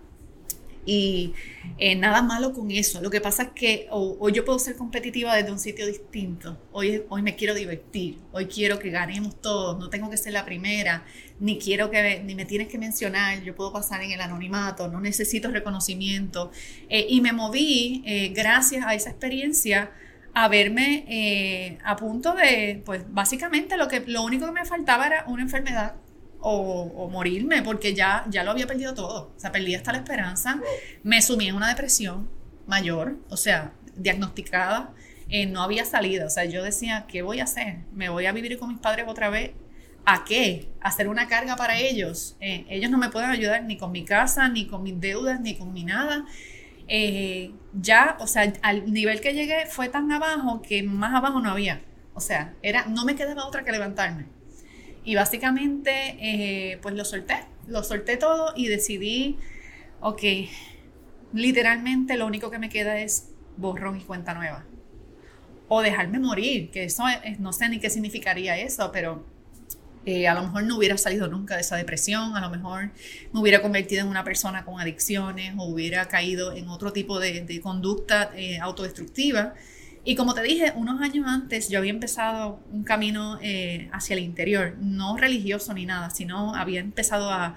y 0.86 1.34
eh, 1.78 1.94
nada 1.94 2.22
malo 2.22 2.52
con 2.52 2.70
eso. 2.70 3.00
Lo 3.00 3.10
que 3.10 3.20
pasa 3.20 3.44
es 3.44 3.48
que 3.50 3.86
hoy 3.90 4.32
yo 4.32 4.44
puedo 4.44 4.58
ser 4.58 4.76
competitiva 4.76 5.36
desde 5.36 5.52
un 5.52 5.58
sitio 5.58 5.86
distinto. 5.86 6.58
Hoy, 6.72 7.02
hoy 7.08 7.22
me 7.22 7.36
quiero 7.36 7.54
divertir. 7.54 8.18
Hoy 8.32 8.46
quiero 8.46 8.78
que 8.78 8.90
ganemos 8.90 9.40
todos. 9.40 9.78
No 9.78 9.90
tengo 9.90 10.08
que 10.10 10.16
ser 10.16 10.32
la 10.32 10.44
primera. 10.44 11.04
Ni 11.38 11.58
quiero 11.58 11.90
que 11.90 12.22
ni 12.24 12.34
me 12.34 12.46
tienes 12.46 12.68
que 12.68 12.78
mencionar. 12.78 13.42
Yo 13.42 13.54
puedo 13.54 13.72
pasar 13.72 14.02
en 14.02 14.12
el 14.12 14.20
anonimato. 14.20 14.88
No 14.88 15.00
necesito 15.00 15.50
reconocimiento. 15.50 16.50
Eh, 16.88 17.06
y 17.08 17.20
me 17.20 17.32
moví 17.32 18.02
eh, 18.06 18.32
gracias 18.34 18.84
a 18.86 18.94
esa 18.94 19.10
experiencia 19.10 19.92
a 20.32 20.46
verme 20.46 21.76
a 21.84 21.96
punto 21.96 22.34
de, 22.34 22.82
pues 22.86 23.02
básicamente 23.08 23.76
lo, 23.76 23.88
que, 23.88 24.04
lo 24.06 24.22
único 24.22 24.46
que 24.46 24.52
me 24.52 24.64
faltaba 24.64 25.06
era 25.06 25.24
una 25.26 25.42
enfermedad 25.42 25.96
o, 26.40 27.08
morirme, 27.10 27.62
porque 27.62 27.94
ya, 27.94 28.24
ya 28.28 28.44
lo 28.44 28.50
había 28.50 28.66
perdido 28.66 28.94
todo. 28.94 29.32
O 29.36 29.40
sea, 29.40 29.52
perdí 29.52 29.74
hasta 29.74 29.92
la 29.92 29.98
esperanza. 29.98 30.60
Me 31.02 31.20
sumí 31.22 31.48
en 31.48 31.54
una 31.54 31.68
depresión 31.68 32.30
mayor, 32.66 33.16
o 33.28 33.36
sea, 33.36 33.72
diagnosticada. 33.96 34.92
Eh, 35.28 35.46
no 35.46 35.62
había 35.62 35.84
salida. 35.84 36.26
O 36.26 36.30
sea, 36.30 36.44
yo 36.44 36.62
decía, 36.62 37.06
¿qué 37.08 37.22
voy 37.22 37.40
a 37.40 37.44
hacer? 37.44 37.78
¿Me 37.92 38.08
voy 38.08 38.26
a 38.26 38.32
vivir 38.32 38.58
con 38.58 38.70
mis 38.70 38.78
padres 38.78 39.06
otra 39.08 39.30
vez? 39.30 39.52
¿A 40.04 40.24
qué? 40.24 40.68
¿Hacer 40.80 41.08
una 41.08 41.28
carga 41.28 41.56
para 41.56 41.78
ellos? 41.78 42.36
Eh, 42.40 42.64
ellos 42.68 42.90
no 42.90 42.98
me 42.98 43.10
pueden 43.10 43.30
ayudar 43.30 43.62
ni 43.64 43.76
con 43.76 43.92
mi 43.92 44.04
casa, 44.04 44.48
ni 44.48 44.66
con 44.66 44.82
mis 44.82 44.98
deudas, 44.98 45.40
ni 45.40 45.56
con 45.56 45.72
mi 45.72 45.84
nada. 45.84 46.24
Eh, 46.88 47.52
ya, 47.72 48.16
o 48.18 48.26
sea, 48.26 48.52
al 48.62 48.92
nivel 48.92 49.20
que 49.20 49.32
llegué 49.34 49.66
fue 49.66 49.88
tan 49.88 50.10
abajo 50.10 50.60
que 50.62 50.82
más 50.82 51.14
abajo 51.14 51.40
no 51.40 51.50
había. 51.50 51.80
O 52.14 52.20
sea, 52.20 52.54
era, 52.62 52.86
no 52.86 53.04
me 53.04 53.14
quedaba 53.14 53.46
otra 53.46 53.62
que 53.62 53.70
levantarme. 53.70 54.26
Y 55.04 55.14
básicamente, 55.14 56.16
eh, 56.20 56.78
pues 56.82 56.94
lo 56.94 57.04
solté, 57.04 57.44
lo 57.66 57.82
solté 57.82 58.16
todo 58.16 58.52
y 58.54 58.68
decidí, 58.68 59.38
ok, 60.00 60.22
literalmente 61.32 62.16
lo 62.16 62.26
único 62.26 62.50
que 62.50 62.58
me 62.58 62.68
queda 62.68 63.00
es 63.00 63.30
borrón 63.56 63.96
y 63.98 64.02
cuenta 64.02 64.34
nueva. 64.34 64.64
O 65.68 65.82
dejarme 65.82 66.18
morir, 66.18 66.70
que 66.70 66.84
eso 66.84 67.04
no 67.38 67.52
sé 67.52 67.68
ni 67.68 67.78
qué 67.78 67.90
significaría 67.90 68.58
eso, 68.58 68.90
pero 68.92 69.24
eh, 70.06 70.26
a 70.26 70.34
lo 70.34 70.42
mejor 70.42 70.64
no 70.64 70.78
hubiera 70.78 70.96
salido 70.96 71.28
nunca 71.28 71.56
de 71.56 71.60
esa 71.60 71.76
depresión, 71.76 72.34
a 72.34 72.40
lo 72.40 72.50
mejor 72.50 72.90
me 73.32 73.40
hubiera 73.40 73.60
convertido 73.60 74.02
en 74.02 74.08
una 74.08 74.24
persona 74.24 74.64
con 74.64 74.80
adicciones 74.80 75.54
o 75.58 75.64
hubiera 75.64 76.08
caído 76.08 76.52
en 76.52 76.68
otro 76.68 76.92
tipo 76.92 77.20
de, 77.20 77.60
conducta 77.62 78.32
eh, 78.34 78.58
autodestructiva. 78.58 79.54
Y 80.02 80.14
como 80.14 80.32
te 80.32 80.42
dije, 80.42 80.72
unos 80.76 81.00
años 81.02 81.26
antes 81.28 81.68
yo 81.68 81.78
había 81.78 81.90
empezado 81.90 82.60
un 82.72 82.84
camino 82.84 83.38
eh, 83.42 83.90
hacia 83.92 84.14
el 84.14 84.20
interior, 84.20 84.76
no 84.80 85.16
religioso 85.18 85.74
ni 85.74 85.84
nada, 85.84 86.08
sino 86.10 86.54
había 86.54 86.80
empezado 86.80 87.30
a, 87.30 87.56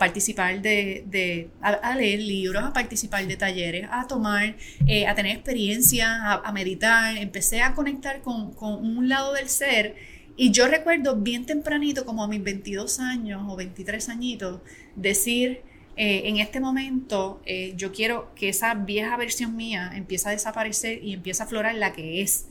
participar 0.00 0.62
de, 0.62 1.48
a, 1.60 1.94
leer 1.94 2.18
libros, 2.18 2.64
a 2.64 2.72
participar 2.72 3.24
de 3.24 3.36
talleres, 3.36 3.86
a 3.92 4.08
tomar, 4.08 4.56
eh, 4.88 5.06
a 5.06 5.14
tener 5.14 5.36
experiencia, 5.36 6.32
a, 6.32 6.50
meditar, 6.50 7.16
empecé 7.16 7.62
a 7.62 7.72
conectar 7.72 8.20
con, 8.20 8.52
con, 8.54 8.84
un 8.84 9.08
lado 9.08 9.32
del 9.34 9.48
ser. 9.48 9.94
Y 10.36 10.50
yo 10.50 10.66
recuerdo 10.66 11.14
bien 11.14 11.46
tempranito, 11.46 12.04
como 12.04 12.24
a 12.24 12.28
mis 12.28 12.42
22 12.42 12.98
años 12.98 13.44
o 13.46 13.54
23 13.54 14.08
añitos, 14.08 14.60
decir, 14.96 15.62
eh, 15.96 16.28
en 16.28 16.36
este 16.36 16.60
momento 16.60 17.40
eh, 17.46 17.72
yo 17.76 17.90
quiero 17.90 18.34
que 18.34 18.50
esa 18.50 18.74
vieja 18.74 19.16
versión 19.16 19.56
mía 19.56 19.92
empiece 19.94 20.28
a 20.28 20.32
desaparecer 20.32 21.02
y 21.02 21.14
empiece 21.14 21.42
a 21.42 21.46
aflorar 21.46 21.74
la 21.74 21.94
que 21.94 22.20
es. 22.20 22.48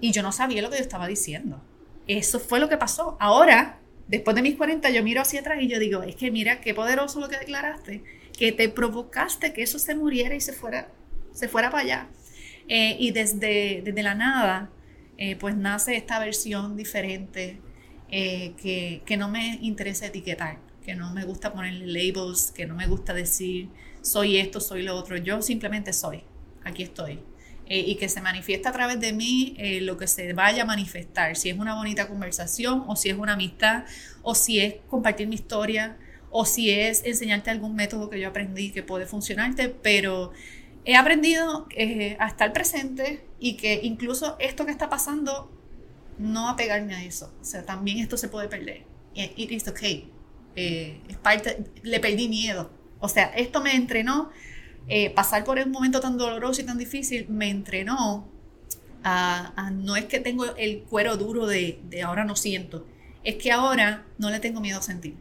Y 0.00 0.12
yo 0.12 0.22
no 0.22 0.30
sabía 0.30 0.60
lo 0.60 0.68
que 0.68 0.76
yo 0.76 0.82
estaba 0.82 1.08
diciendo. 1.08 1.62
Eso 2.06 2.38
fue 2.38 2.60
lo 2.60 2.68
que 2.68 2.76
pasó. 2.76 3.16
Ahora, 3.18 3.78
después 4.08 4.36
de 4.36 4.42
mis 4.42 4.56
40, 4.56 4.90
yo 4.90 5.02
miro 5.02 5.22
hacia 5.22 5.40
atrás 5.40 5.58
y 5.62 5.68
yo 5.68 5.78
digo, 5.78 6.02
es 6.02 6.16
que 6.16 6.30
mira 6.30 6.60
qué 6.60 6.74
poderoso 6.74 7.18
lo 7.18 7.30
que 7.30 7.38
declaraste, 7.38 8.04
que 8.38 8.52
te 8.52 8.68
provocaste 8.68 9.54
que 9.54 9.62
eso 9.62 9.78
se 9.78 9.94
muriera 9.94 10.34
y 10.34 10.42
se 10.42 10.52
fuera, 10.52 10.88
se 11.32 11.48
fuera 11.48 11.70
para 11.70 11.82
allá. 11.82 12.08
Eh, 12.68 12.96
y 12.98 13.10
desde, 13.12 13.80
desde 13.84 14.02
la 14.02 14.14
nada, 14.14 14.70
pues 15.40 15.56
nace 15.56 15.96
esta 15.96 16.18
versión 16.18 16.76
diferente 16.76 17.58
que, 18.10 19.00
que, 19.06 19.16
no 19.16 19.30
me 19.30 19.58
interesa 19.62 20.04
etiquetar, 20.04 20.58
que 20.86 20.94
no 20.94 21.12
me 21.12 21.24
gusta 21.24 21.52
ponerle 21.52 21.86
labels, 21.86 22.52
que 22.52 22.64
no 22.64 22.76
me 22.76 22.86
gusta 22.86 23.12
decir 23.12 23.68
soy 24.02 24.36
esto, 24.36 24.60
soy 24.60 24.82
lo 24.82 24.94
otro. 24.94 25.16
Yo 25.16 25.42
simplemente 25.42 25.92
soy, 25.92 26.22
aquí 26.64 26.84
estoy. 26.84 27.18
y 27.68 27.96
que 27.96 28.08
se 28.08 28.20
manifiesta 28.20 28.68
a 28.68 28.72
través 28.72 29.00
de 29.00 29.12
mí 29.12 29.56
lo 29.80 29.96
que 29.96 30.06
se 30.06 30.32
vaya 30.32 30.62
a 30.62 30.64
manifestar, 30.64 31.34
si 31.34 31.50
es 31.50 31.58
una 31.58 31.74
bonita 31.74 32.06
conversación 32.06 32.84
o 32.86 32.94
si 32.94 33.08
es 33.10 33.16
una 33.16 33.32
amistad 33.32 33.84
o 34.22 34.36
si 34.36 34.60
es 34.60 34.76
compartir 34.88 35.26
mi 35.26 35.34
historia 35.34 35.96
o 36.30 36.44
si 36.44 36.70
es 36.70 37.02
enseñarte 37.04 37.50
algún 37.50 37.74
método 37.74 38.08
que 38.08 38.20
yo 38.20 38.28
aprendí 38.28 38.70
que 38.70 38.84
puede 38.84 39.06
funcionarte, 39.06 39.68
pero 39.68 40.32
he 40.84 40.94
aprendido 40.94 41.66
eh, 41.70 42.16
a 42.20 42.28
estar 42.28 42.52
presente 42.52 43.26
y 43.40 43.56
que 43.56 43.80
incluso 43.82 44.36
esto 44.38 44.64
que 44.64 44.70
está 44.70 44.88
pasando, 44.88 45.50
no 46.18 46.48
apegarme 46.48 46.94
a 46.94 47.02
eso. 47.02 47.32
O 47.40 47.44
sea, 47.44 47.64
también 47.64 47.98
esto 47.98 48.16
se 48.16 48.28
puede 48.28 48.48
perder. 48.48 48.84
It 49.14 49.50
is 49.50 49.66
okay. 49.66 50.12
Eh, 50.56 51.00
le 51.82 52.00
perdí 52.00 52.28
miedo. 52.28 52.70
O 53.00 53.08
sea, 53.08 53.26
esto 53.36 53.60
me 53.62 53.74
entrenó, 53.74 54.30
eh, 54.88 55.10
pasar 55.10 55.44
por 55.44 55.58
un 55.58 55.70
momento 55.70 56.00
tan 56.00 56.16
doloroso 56.16 56.62
y 56.62 56.64
tan 56.64 56.78
difícil, 56.78 57.28
me 57.28 57.50
entrenó 57.50 58.26
a, 59.04 59.70
no 59.72 59.96
es 59.96 60.06
que 60.06 60.18
tengo 60.18 60.44
el 60.56 60.82
cuero 60.82 61.16
duro 61.16 61.46
de, 61.46 61.78
de 61.88 62.02
ahora 62.02 62.24
no 62.24 62.34
siento, 62.34 62.86
es 63.22 63.36
que 63.36 63.52
ahora 63.52 64.04
no 64.18 64.30
le 64.30 64.40
tengo 64.40 64.60
miedo 64.60 64.78
a 64.78 64.82
sentir 64.82 65.14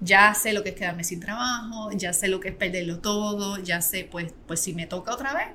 ya 0.00 0.34
sé 0.34 0.52
lo 0.52 0.62
que 0.62 0.70
es 0.70 0.74
quedarme 0.74 1.04
sin 1.04 1.20
trabajo, 1.20 1.90
ya 1.92 2.12
sé 2.12 2.28
lo 2.28 2.40
que 2.40 2.48
es 2.48 2.54
perderlo 2.54 2.98
todo, 3.00 3.58
ya 3.62 3.80
sé, 3.80 4.08
pues, 4.10 4.34
pues 4.46 4.60
si 4.60 4.74
me 4.74 4.86
toca 4.86 5.14
otra 5.14 5.34
vez, 5.34 5.48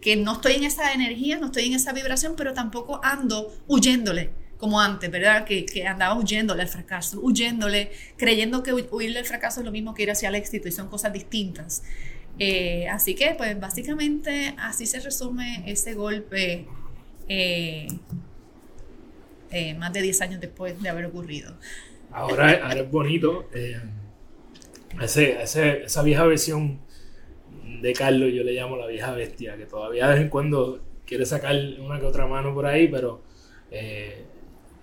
que 0.00 0.16
no 0.16 0.34
estoy 0.34 0.54
en 0.54 0.64
esa 0.64 0.92
energía, 0.92 1.38
no 1.38 1.46
estoy 1.46 1.66
en 1.66 1.74
esa 1.74 1.92
vibración, 1.92 2.34
pero 2.36 2.52
tampoco 2.52 3.00
ando 3.02 3.52
huyéndole 3.66 4.30
como 4.58 4.80
antes, 4.80 5.10
¿verdad? 5.10 5.44
Que, 5.44 5.66
que 5.66 5.86
andaba 5.86 6.18
huyéndole 6.18 6.62
al 6.62 6.68
fracaso, 6.68 7.20
huyéndole, 7.20 7.90
creyendo 8.16 8.62
que 8.62 8.72
huirle 8.72 9.18
al 9.18 9.24
fracaso 9.24 9.60
es 9.60 9.66
lo 9.66 9.72
mismo 9.72 9.94
que 9.94 10.04
ir 10.04 10.10
hacia 10.10 10.28
el 10.28 10.34
éxito 10.34 10.68
y 10.68 10.72
son 10.72 10.88
cosas 10.88 11.12
distintas. 11.12 11.82
Eh, 12.38 12.88
así 12.88 13.14
que, 13.14 13.34
pues 13.36 13.58
básicamente 13.58 14.54
así 14.58 14.86
se 14.86 15.00
resume 15.00 15.62
ese 15.66 15.94
golpe 15.94 16.66
eh, 17.28 17.88
eh, 19.50 19.74
más 19.74 19.92
de 19.92 20.02
10 20.02 20.20
años 20.22 20.40
después 20.40 20.80
de 20.80 20.88
haber 20.88 21.06
ocurrido. 21.06 21.54
Ahora, 22.10 22.60
ahora 22.62 22.80
es 22.80 22.90
bonito. 22.90 23.48
Eh, 23.54 23.80
ese, 25.00 25.42
esa 25.42 26.02
vieja 26.02 26.24
versión 26.24 26.80
de 27.80 27.92
Carlos, 27.92 28.32
yo 28.32 28.42
le 28.42 28.52
llamo 28.52 28.76
la 28.76 28.86
vieja 28.86 29.12
bestia, 29.12 29.56
que 29.56 29.66
todavía 29.66 30.06
de 30.08 30.14
vez 30.14 30.22
en 30.22 30.28
cuando 30.28 30.82
quiere 31.04 31.26
sacar 31.26 31.54
una 31.78 32.00
que 32.00 32.06
otra 32.06 32.26
mano 32.26 32.54
por 32.54 32.66
ahí, 32.66 32.88
pero 32.88 33.22
eh, 33.70 34.25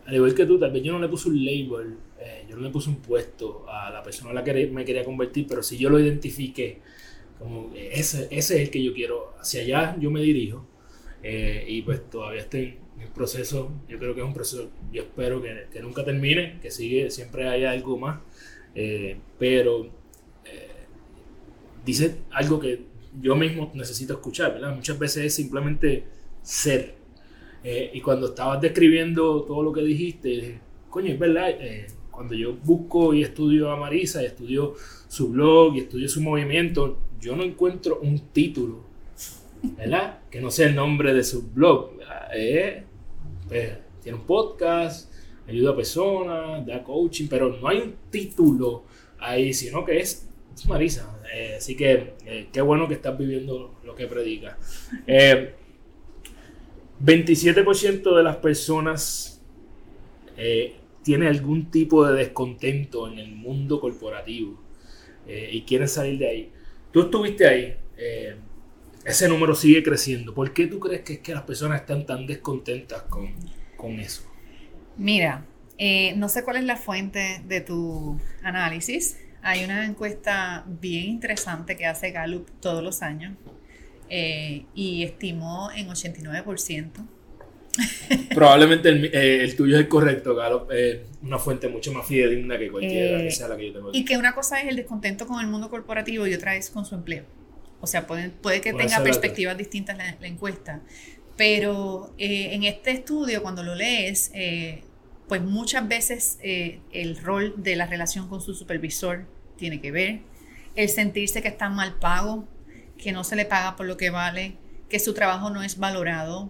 al 0.06 0.16
igual 0.16 0.36
que 0.36 0.46
tú, 0.46 0.60
tal 0.60 0.72
vez 0.72 0.84
yo 0.84 0.92
no 0.92 1.00
le 1.00 1.08
puse 1.08 1.30
un 1.30 1.44
label, 1.44 1.98
eh, 2.20 2.46
yo 2.50 2.56
no 2.56 2.64
le 2.64 2.70
puse 2.70 2.90
un 2.90 2.98
puesto 2.98 3.66
a 3.70 3.90
la 3.90 4.04
persona 4.04 4.32
a 4.32 4.34
la 4.34 4.44
que 4.44 4.68
me 4.68 4.86
quería 4.86 5.04
convertir, 5.04 5.46
pero 5.48 5.64
si 5.64 5.78
yo 5.78 5.90
lo 5.90 6.00
identifiqué, 6.00 6.80
como 7.40 7.72
ese, 7.76 8.28
ese 8.32 8.56
es 8.56 8.62
el 8.62 8.70
que 8.70 8.84
yo 8.84 8.94
quiero, 8.94 9.34
hacia 9.40 9.62
allá 9.62 9.98
yo 10.00 10.12
me 10.12 10.22
dirijo, 10.22 10.66
y 11.68 11.82
pues 11.84 12.10
todavía 12.10 12.42
estoy 12.42 12.78
el 13.02 13.08
proceso, 13.10 13.72
yo 13.88 13.98
creo 13.98 14.14
que 14.14 14.22
es 14.22 14.28
un 14.28 14.34
proceso, 14.34 14.70
yo 14.92 15.04
espero 15.04 15.42
que, 15.42 15.68
que 15.72 15.82
nunca 15.82 16.04
termine, 16.04 16.60
que 16.62 16.70
sigue, 16.72 17.10
siempre 17.10 17.48
haya 17.48 17.72
algo 17.72 17.98
más, 17.98 18.20
eh, 18.76 19.18
pero 19.38 19.86
eh, 20.46 20.86
dice 21.86 22.16
algo 22.32 22.60
que 22.60 22.86
yo 23.22 23.36
mismo 23.36 23.72
necesito 23.76 24.14
escuchar, 24.14 24.54
¿verdad? 24.54 24.76
Muchas 24.76 24.98
veces 24.98 25.26
es 25.26 25.36
simplemente 25.36 26.04
ser. 26.42 26.96
Eh, 27.64 27.92
y 27.94 28.02
cuando 28.02 28.28
estabas 28.28 28.60
describiendo 28.62 29.44
todo 29.44 29.64
lo 29.64 29.72
que 29.72 29.82
dijiste, 29.82 30.60
coño, 30.90 31.14
es 31.14 31.20
verdad, 31.20 31.50
cuando 32.12 32.36
yo 32.36 32.54
busco 32.64 33.14
y 33.14 33.24
estudio 33.24 33.72
a 33.72 33.76
Marisa 33.76 34.24
estudio 34.24 34.76
su 35.08 35.30
blog 35.30 35.76
y 35.76 35.80
estudio 35.80 36.08
su 36.08 36.22
movimiento, 36.22 36.98
yo 37.20 37.36
no 37.36 37.44
encuentro 37.44 38.00
un 38.02 38.20
título, 38.34 38.82
¿verdad? 39.78 40.20
Que 40.30 40.42
no 40.42 40.52
sea 40.52 40.68
el 40.68 40.76
nombre 40.76 41.14
de 41.14 41.24
su 41.24 41.50
blog. 41.52 41.92
Eh, 42.36 42.84
eh, 43.50 43.78
tiene 44.02 44.18
un 44.18 44.26
podcast, 44.26 45.12
ayuda 45.48 45.72
a 45.72 45.76
personas, 45.76 46.66
da 46.66 46.84
coaching, 46.84 47.28
pero 47.28 47.58
no 47.58 47.68
hay 47.68 47.78
un 47.80 47.96
título 48.10 48.84
ahí, 49.20 49.54
sino 49.54 49.86
que 49.86 50.00
es, 50.00 50.30
Marisa. 50.68 51.20
Eh, 51.34 51.56
así 51.58 51.76
que 51.76 52.14
eh, 52.26 52.48
qué 52.52 52.62
bueno 52.62 52.88
que 52.88 52.96
estás 52.96 53.18
viviendo 53.18 53.76
lo 53.84 53.96
que 53.96 54.08
predica. 54.08 54.58
27% 57.04 58.16
de 58.16 58.24
las 58.24 58.38
personas 58.38 59.42
tiene 61.04 61.28
algún 61.28 61.70
tipo 61.70 62.06
de 62.08 62.16
descontento 62.16 63.08
en 63.08 63.20
el 63.20 63.36
mundo 63.36 63.80
corporativo 63.80 64.60
y 65.28 65.62
quieren 65.62 65.88
salir 65.88 66.18
de 66.18 66.28
ahí. 66.28 66.52
Tú 66.92 67.02
estuviste 67.02 67.48
ahí 67.48 67.78
ese 69.06 69.28
número 69.28 69.56
sigue 69.56 69.84
creciendo. 69.84 70.34
¿Por 70.34 70.54
qué 70.54 70.68
tú 70.68 70.80
crees 70.80 71.02
que 71.02 71.14
es 71.14 71.20
que 71.20 71.34
las 71.34 71.44
personas 71.44 71.82
están 71.82 72.06
tan 72.06 72.26
descontentas 72.26 73.04
con, 73.04 74.00
eso? 74.00 74.24
Mira, 74.98 75.46
eh, 75.78 76.14
no 76.16 76.30
sé 76.30 76.44
cuál 76.44 76.58
es 76.58 76.64
la 76.64 76.78
fuente 76.78 77.42
de 77.46 77.60
tu 77.60 78.18
análisis. 78.44 79.20
Hay 79.42 79.66
una 79.66 79.86
encuesta 79.86 80.64
bien 80.66 81.10
interesante 81.10 81.76
que 81.76 81.86
hace 81.86 82.12
Gallup 82.12 82.50
todos 82.62 82.82
los 82.82 83.02
años 83.02 83.34
eh, 84.10 84.66
y 84.74 85.04
estimó 85.04 85.70
en 85.76 85.88
89%. 85.88 86.92
Probablemente 88.36 88.90
eh, 88.90 89.44
el, 89.44 89.56
tuyo 89.56 89.76
es 89.76 89.82
el 89.82 89.88
correcto, 89.88 90.36
Gallup. 90.36 90.70
una 91.24 91.40
fuente 91.40 91.68
mucho 91.68 91.92
más 91.92 92.06
fidedigna 92.06 92.58
que 92.58 92.70
cualquiera 92.70 93.20
que 93.20 93.32
sea 93.32 93.48
la 93.48 93.58
que 93.58 93.68
yo 93.68 93.74
tengo. 93.74 93.90
Y 93.94 94.06
que 94.06 94.18
una 94.18 94.34
cosa 94.34 94.62
es 94.62 94.68
el 94.68 94.76
descontento 94.76 95.26
con 95.26 95.40
el 95.42 95.48
mundo 95.48 95.70
corporativo 95.70 96.28
y 96.28 96.34
otra 96.34 96.56
es 96.56 96.70
con 96.70 96.86
su 96.86 96.96
empleo. 96.96 97.24
O 97.82 97.88
sea, 97.88 98.08
puede, 98.08 98.30
puede 98.30 98.62
que 98.62 98.74
tenga 98.74 99.04
perspectivas 99.04 99.58
distintas 99.58 99.98
la, 99.98 100.16
la, 100.22 100.28
encuesta. 100.28 100.82
Pero 101.36 102.14
eh, 102.18 102.54
en 102.54 102.64
este 102.64 102.92
estudio, 102.92 103.42
cuando 103.42 103.64
lo 103.64 103.76
lees, 103.76 104.32
eh, 104.34 104.84
pues 105.28 105.42
muchas 105.42 105.88
veces 105.88 106.40
eh, 106.42 106.80
el 106.92 107.18
rol 107.18 107.56
de 107.58 107.76
la 107.76 107.86
relación 107.88 108.30
con 108.30 108.40
su 108.40 108.54
supervisor 108.54 109.26
tiene 109.58 109.82
que 109.82 109.92
ver. 109.92 110.20
El 110.76 110.90
sentirse 110.90 111.42
que 111.42 111.48
está 111.48 111.70
mal 111.70 111.96
pago, 112.00 112.48
que 113.04 113.12
no 113.12 113.24
se 113.24 113.36
le 113.36 113.46
paga 113.46 113.76
por 113.76 113.86
lo 113.86 113.98
que 113.98 114.10
vale, 114.10 114.58
que 114.90 115.00
su 115.00 115.14
trabajo 115.14 115.50
no 115.50 115.62
es 115.62 115.78
valorado, 115.78 116.50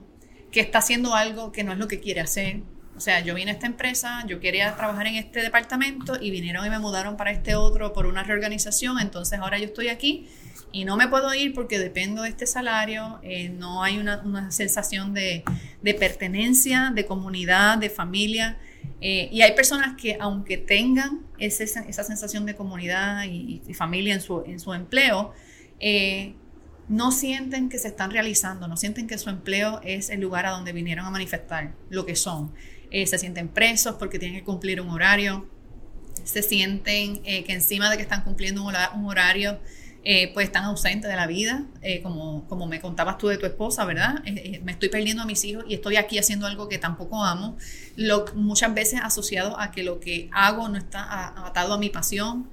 que 0.52 0.60
está 0.60 0.80
haciendo 0.80 1.16
algo 1.16 1.52
que 1.52 1.64
no 1.64 1.74
es 1.74 1.80
lo 1.80 1.88
que 1.88 2.00
quiere 2.00 2.22
hacer. 2.22 2.62
O 2.96 3.00
sea, 3.00 3.22
yo 3.22 3.34
vine 3.34 3.50
a 3.50 3.56
esta 3.56 3.66
empresa, 3.66 4.24
yo 4.28 4.40
quería 4.40 4.76
trabajar 4.76 5.08
en 5.08 5.16
este 5.16 5.42
departamento 5.42 6.22
y 6.22 6.30
vinieron 6.30 6.66
y 6.66 6.70
me 6.70 6.78
mudaron 6.78 7.18
para 7.18 7.32
este 7.32 7.56
otro 7.56 7.92
por 7.92 8.06
una 8.06 8.24
reorganización, 8.24 9.00
entonces 9.00 9.40
ahora 9.40 9.58
yo 9.58 9.66
estoy 9.66 9.88
aquí 9.88 10.28
y 10.74 10.86
no 10.86 10.98
me 10.98 11.08
puedo 11.08 11.32
ir 11.36 11.54
porque 11.54 11.78
dependo 11.78 12.24
de 12.24 12.30
este 12.30 12.48
salario, 12.48 13.20
eh, 13.22 13.50
no 13.50 13.84
hay 13.84 14.00
una, 14.00 14.52
sensación 14.52 15.14
de, 15.14 15.44
pertenencia, 15.84 16.92
de 16.94 17.06
comunidad, 17.06 17.78
de 17.78 17.92
familia. 17.92 18.58
Eh, 19.00 19.30
y 19.32 19.44
hay 19.44 19.54
personas 19.54 19.96
que 19.96 20.18
aunque 20.20 20.58
tengan 20.58 21.22
esa 21.38 22.04
sensación 22.04 22.48
de 22.48 22.56
comunidad 22.56 23.24
y, 23.26 23.62
familia 23.76 24.16
en 24.16 24.22
su, 24.22 24.42
en 24.48 24.60
su 24.60 24.74
empleo, 24.74 25.34
eh, 25.80 26.34
no 26.90 27.12
sienten 27.12 27.70
que 27.70 27.80
se 27.80 27.88
están 27.88 28.12
realizando, 28.12 28.68
no 28.68 28.78
sienten 28.78 29.08
que 29.08 29.18
su 29.18 29.30
empleo 29.30 29.80
es 29.84 30.10
el 30.10 30.22
lugar 30.22 30.46
a 30.46 30.52
donde 30.52 30.74
vinieron 30.74 31.06
a 31.06 31.10
manifestar 31.10 31.74
lo 31.90 32.06
que 32.06 32.16
son. 32.16 32.54
se 32.92 33.18
sienten 33.18 33.48
presos 33.48 33.96
porque 33.96 34.20
tienen 34.20 34.38
que 34.40 34.44
cumplir 34.44 34.80
un 34.80 34.90
horario, 34.90 35.48
se 36.24 36.44
sienten 36.44 37.24
que 37.24 37.54
encima 37.54 37.90
de 37.90 37.98
que 37.98 38.04
están 38.04 38.24
cumpliendo 38.24 38.64
un 38.64 39.06
horario, 39.06 39.60
eh, 40.06 40.32
pues 40.34 40.48
están 40.48 40.66
ausentes 40.66 41.10
de 41.10 41.16
la 41.16 41.28
vida, 41.28 41.64
eh, 41.82 42.02
como, 42.02 42.46
como 42.50 42.68
me 42.68 42.82
contabas 42.82 43.18
tú 43.18 43.30
de 43.30 43.38
tu 43.38 43.46
esposa, 43.46 43.86
¿verdad? 43.86 44.22
Eh, 44.26 44.60
me 44.62 44.74
estoy 44.74 44.90
perdiendo 44.90 45.24
a 45.24 45.26
mis 45.26 45.46
hijos 45.46 45.64
y 45.66 45.76
estoy 45.76 45.96
aquí 45.96 46.18
haciendo 46.18 46.46
algo 46.46 46.68
que 46.68 46.78
tampoco 46.78 47.24
amo, 47.24 47.56
muchas 48.36 48.74
veces 48.74 49.00
asociado 49.02 49.58
a 49.58 49.72
que 49.72 49.82
lo 49.82 50.02
que 50.02 50.30
hago 50.34 50.68
no 50.68 50.78
está 50.78 51.48
atado 51.48 51.74
a 51.74 51.78
mi 51.78 51.90
pasión 51.90 52.50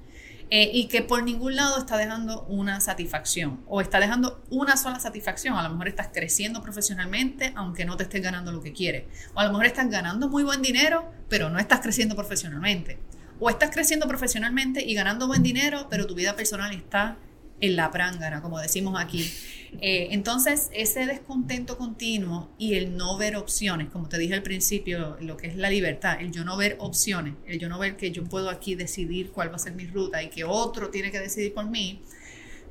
y 0.53 0.87
que 0.89 1.01
por 1.01 1.23
ningún 1.23 1.55
lado 1.55 1.77
está 1.77 1.95
dejando 1.95 2.43
una 2.49 2.81
satisfacción 2.81 3.61
o 3.67 3.79
está 3.79 4.01
dejando 4.01 4.43
una 4.49 4.75
sola 4.75 4.99
satisfacción. 4.99 5.55
A 5.55 5.63
lo 5.63 5.69
mejor 5.69 5.87
estás 5.87 6.09
creciendo 6.13 6.61
profesionalmente 6.61 7.53
aunque 7.55 7.85
no 7.85 7.95
te 7.95 8.03
estés 8.03 8.21
ganando 8.21 8.51
lo 8.51 8.61
que 8.61 8.73
quieres. 8.73 9.05
O 9.33 9.39
a 9.39 9.45
lo 9.45 9.51
mejor 9.51 9.65
estás 9.65 9.89
ganando 9.89 10.27
muy 10.27 10.43
buen 10.43 10.61
dinero, 10.61 11.09
pero 11.29 11.49
no 11.49 11.57
estás 11.57 11.79
creciendo 11.79 12.15
profesionalmente. 12.15 12.99
O 13.39 13.49
estás 13.49 13.71
creciendo 13.71 14.07
profesionalmente 14.09 14.83
y 14.85 14.93
ganando 14.93 15.25
buen 15.25 15.41
dinero, 15.41 15.87
pero 15.89 16.05
tu 16.05 16.15
vida 16.15 16.35
personal 16.35 16.73
está 16.73 17.17
en 17.61 17.75
la 17.77 17.89
prángara, 17.89 18.41
como 18.41 18.59
decimos 18.59 18.99
aquí. 19.01 19.31
Eh, 19.79 20.09
entonces, 20.11 20.69
ese 20.73 21.05
descontento 21.05 21.77
continuo 21.77 22.49
y 22.57 22.75
el 22.75 22.97
no 22.97 23.17
ver 23.17 23.35
opciones, 23.35 23.89
como 23.89 24.09
te 24.09 24.17
dije 24.17 24.33
al 24.33 24.43
principio, 24.43 25.17
lo 25.21 25.37
que 25.37 25.47
es 25.47 25.55
la 25.55 25.69
libertad, 25.69 26.19
el 26.19 26.31
yo 26.31 26.43
no 26.43 26.57
ver 26.57 26.75
opciones, 26.79 27.35
el 27.47 27.57
yo 27.57 27.69
no 27.69 27.79
ver 27.79 27.95
que 27.95 28.11
yo 28.11 28.23
puedo 28.25 28.49
aquí 28.49 28.75
decidir 28.75 29.31
cuál 29.31 29.51
va 29.51 29.55
a 29.55 29.59
ser 29.59 29.73
mi 29.73 29.85
ruta 29.85 30.21
y 30.21 30.29
que 30.29 30.43
otro 30.43 30.89
tiene 30.89 31.11
que 31.11 31.19
decidir 31.19 31.53
por 31.53 31.65
mí, 31.65 32.01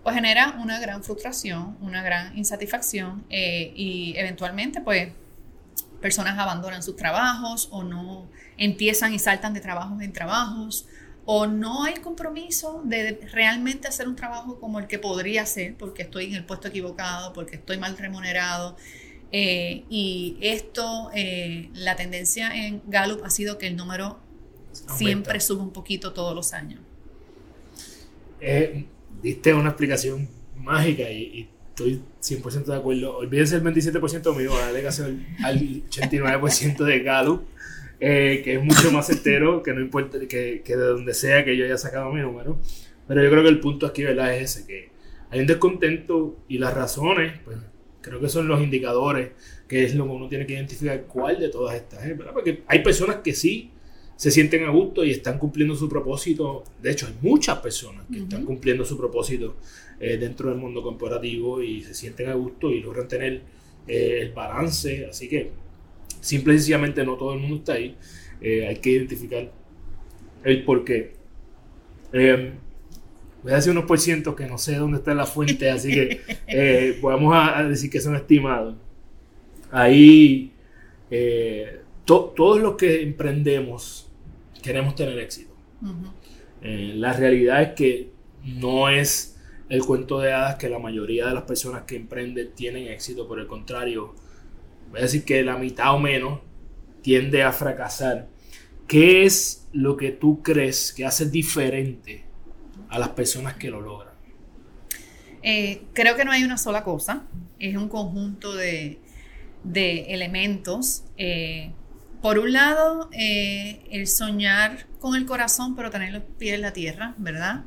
pues 0.02 0.14
genera 0.14 0.56
una 0.62 0.78
gran 0.78 1.02
frustración, 1.02 1.76
una 1.80 2.02
gran 2.02 2.36
insatisfacción 2.36 3.24
eh, 3.30 3.72
y 3.74 4.14
eventualmente 4.16 4.80
pues 4.80 5.12
personas 6.00 6.38
abandonan 6.38 6.82
sus 6.82 6.96
trabajos 6.96 7.68
o 7.70 7.82
no 7.82 8.28
empiezan 8.56 9.12
y 9.12 9.18
saltan 9.18 9.52
de 9.52 9.60
trabajos 9.60 10.00
en 10.00 10.12
trabajos 10.12 10.86
o 11.24 11.46
no 11.46 11.85
hay 11.85 11.94
compromiso 11.94 12.83
de 12.85 13.20
realmente 13.33 13.88
hacer 13.88 14.09
un 14.09 14.16
trabajo 14.16 14.59
como 14.59 14.78
el 14.78 14.87
que 14.87 14.98
podría 14.98 15.46
ser 15.46 15.76
porque 15.76 16.02
estoy 16.02 16.26
en 16.26 16.35
el 16.35 16.44
puesto 16.44 16.68
equivocado, 16.68 17.33
porque 17.33 17.56
estoy 17.56 17.78
mal 17.78 17.96
remunerado. 17.96 18.76
Eh, 19.33 19.85
y 19.88 20.37
esto, 20.40 21.11
eh, 21.14 21.70
la 21.74 21.94
tendencia 21.94 22.50
en 22.54 22.83
Gallup 22.87 23.24
ha 23.24 23.30
sido 23.30 23.59
que 23.59 23.68
el 23.68 23.76
número 23.76 24.18
siempre 24.72 25.40
sube 25.40 25.62
un 25.62 25.72
poquito 25.72 26.12
todos 26.12 26.35
los 26.35 26.52
años. 26.52 26.80
Eh, 28.40 28.87
diste 29.22 29.54
una 29.54 29.68
explicación 29.70 30.28
mágica 30.56 31.11
y, 31.11 31.48
estoy 31.70 32.02
100% 32.20 32.64
de 32.64 32.76
acuerdo. 32.76 33.16
Olvídense 33.18 33.56
el 33.56 33.62
27% 33.62 34.37
mío, 34.37 34.52
dale 34.54 34.83
caso 34.83 35.04
al 35.04 35.85
89% 35.88 36.85
de 36.85 37.00
Gallup. 37.00 37.44
Eh, 38.02 38.40
que 38.42 38.54
es 38.54 38.62
mucho 38.62 38.90
más 38.92 39.10
entero, 39.10 39.62
que 39.62 39.74
no 39.74 39.80
importa, 39.80 40.18
que, 40.20 40.62
que, 40.64 40.76
de 40.76 40.84
donde 40.84 41.12
sea 41.12 41.44
que 41.44 41.54
yo 41.54 41.66
haya 41.66 41.76
sacado 41.76 42.10
mi 42.12 42.22
número. 42.22 42.58
Pero 43.06 43.22
yo 43.22 43.30
creo 43.30 43.42
que 43.42 43.48
el 43.50 43.60
punto 43.60 43.86
aquí, 43.86 44.02
¿verdad? 44.02 44.34
Es 44.34 44.56
ese, 44.56 44.66
que 44.66 44.88
hay 45.30 45.40
un 45.40 45.46
descontento 45.46 46.38
y 46.48 46.58
las 46.58 46.72
razones, 46.74 47.34
pues 47.44 47.58
creo 48.00 48.20
que 48.20 48.28
son 48.28 48.48
los 48.48 48.62
indicadores, 48.62 49.32
que 49.68 49.84
es 49.84 49.94
lo 49.94 50.04
que 50.04 50.10
uno 50.10 50.28
tiene 50.28 50.46
que 50.46 50.54
identificar 50.54 51.02
cuál 51.02 51.38
de 51.38 51.50
todas 51.50 51.76
estas 51.76 52.04
es, 52.04 52.16
¿verdad? 52.16 52.32
Porque 52.32 52.62
hay 52.66 52.82
personas 52.82 53.16
que 53.16 53.34
sí 53.34 53.70
se 54.16 54.30
sienten 54.30 54.64
a 54.64 54.70
gusto 54.70 55.04
y 55.04 55.10
están 55.10 55.38
cumpliendo 55.38 55.74
su 55.74 55.88
propósito. 55.88 56.64
De 56.82 56.90
hecho, 56.90 57.06
hay 57.06 57.14
muchas 57.22 57.58
personas 57.58 58.04
que 58.10 58.18
están 58.18 58.44
cumpliendo 58.44 58.84
su 58.84 58.96
propósito 58.96 59.56
eh, 59.98 60.16
dentro 60.18 60.50
del 60.50 60.58
mundo 60.58 60.82
corporativo 60.82 61.62
y 61.62 61.82
se 61.82 61.94
sienten 61.94 62.28
a 62.28 62.34
gusto 62.34 62.70
y 62.70 62.80
logran 62.80 63.08
tener 63.08 63.42
eh, 63.86 64.18
el 64.20 64.32
balance. 64.32 65.06
Así 65.06 65.28
que 65.28 65.50
Simple 66.20 66.54
y 66.54 66.59
sencillamente 66.59 67.04
no 67.04 67.16
todo 67.16 67.35
el 67.35 67.40
mundo 67.40 67.56
está 67.56 67.74
ahí. 67.74 67.96
Eh, 68.40 68.66
hay 68.66 68.76
que 68.76 68.90
identificar 68.90 69.50
el 70.44 70.64
por 70.64 70.85
qué. 70.85 71.14
Eh, 72.12 72.52
voy 73.42 73.52
a 73.52 73.56
decir 73.56 73.72
unos 73.72 73.85
por 73.85 73.98
cientos 73.98 74.35
que 74.35 74.46
no 74.46 74.59
sé 74.59 74.76
dónde 74.76 74.98
está 74.98 75.14
la 75.14 75.26
fuente, 75.26 75.70
así 75.70 75.92
que 75.92 76.20
eh, 76.46 76.98
vamos 77.02 77.35
a, 77.37 77.62
decir 77.64 77.90
que 77.90 78.00
son 78.00 78.16
estimados. 78.16 78.76
Ahí, 79.70 80.52
todos 82.04 82.61
los 82.61 82.76
que 82.76 83.02
emprendemos 83.02 84.09
queremos 84.62 84.94
tener 84.94 85.18
éxito. 85.18 85.54
la 86.62 87.12
realidad 87.12 87.62
es 87.62 87.68
que 87.70 88.11
no 88.44 88.88
es 88.88 89.38
el 89.68 89.85
cuento 89.85 90.18
de 90.18 90.33
hadas 90.33 90.56
que 90.56 90.68
la 90.68 90.80
mayoría 90.80 91.26
de 91.28 91.35
las 91.35 91.44
personas 91.44 91.83
que 91.83 91.96
emprenden 91.96 92.50
tienen 92.54 92.88
éxito, 92.88 93.28
por 93.28 93.38
el 93.38 93.46
contrario, 93.46 94.14
voy 94.90 95.00
a 95.00 95.03
decir 95.03 95.24
que 95.24 95.42
la 95.42 95.57
mitad 95.57 95.94
o 95.94 95.98
menos, 95.98 96.40
tiende 97.03 97.42
a 97.42 97.53
fracasar. 97.53 98.29
¿Qué 98.87 99.24
es 99.24 99.68
lo 99.72 99.96
que 99.96 100.11
tú 100.11 100.42
crees 100.42 100.92
que 100.92 101.07
hace 101.07 101.31
diferente 101.31 102.24
a 102.88 102.98
las 102.98 103.11
personas 103.11 103.55
que 103.55 103.70
lo 103.70 103.81
logran? 103.81 104.14
Eh, 105.42 105.83
creo 105.94 106.16
que 106.16 106.24
no 106.24 106.33
hay 106.33 106.44
una 106.44 106.59
sola 106.59 106.85
cosa, 106.85 107.24
es 107.59 107.76
un 107.76 107.88
conjunto 107.88 108.55
de, 108.55 108.98
elementos. 109.64 111.05
Eh, 111.16 111.72
por 112.20 112.38
un 112.38 112.53
lado, 112.53 113.09
eh, 113.12 113.87
el 113.90 114.07
soñar 114.07 114.87
con 114.98 115.14
el 115.14 115.24
corazón, 115.24 115.76
pero 115.76 115.90
tener 115.90 116.12
los 116.12 116.24
pies 116.38 116.55
en 116.55 116.62
la 116.62 116.72
tierra, 116.72 117.14
¿verdad? 117.16 117.64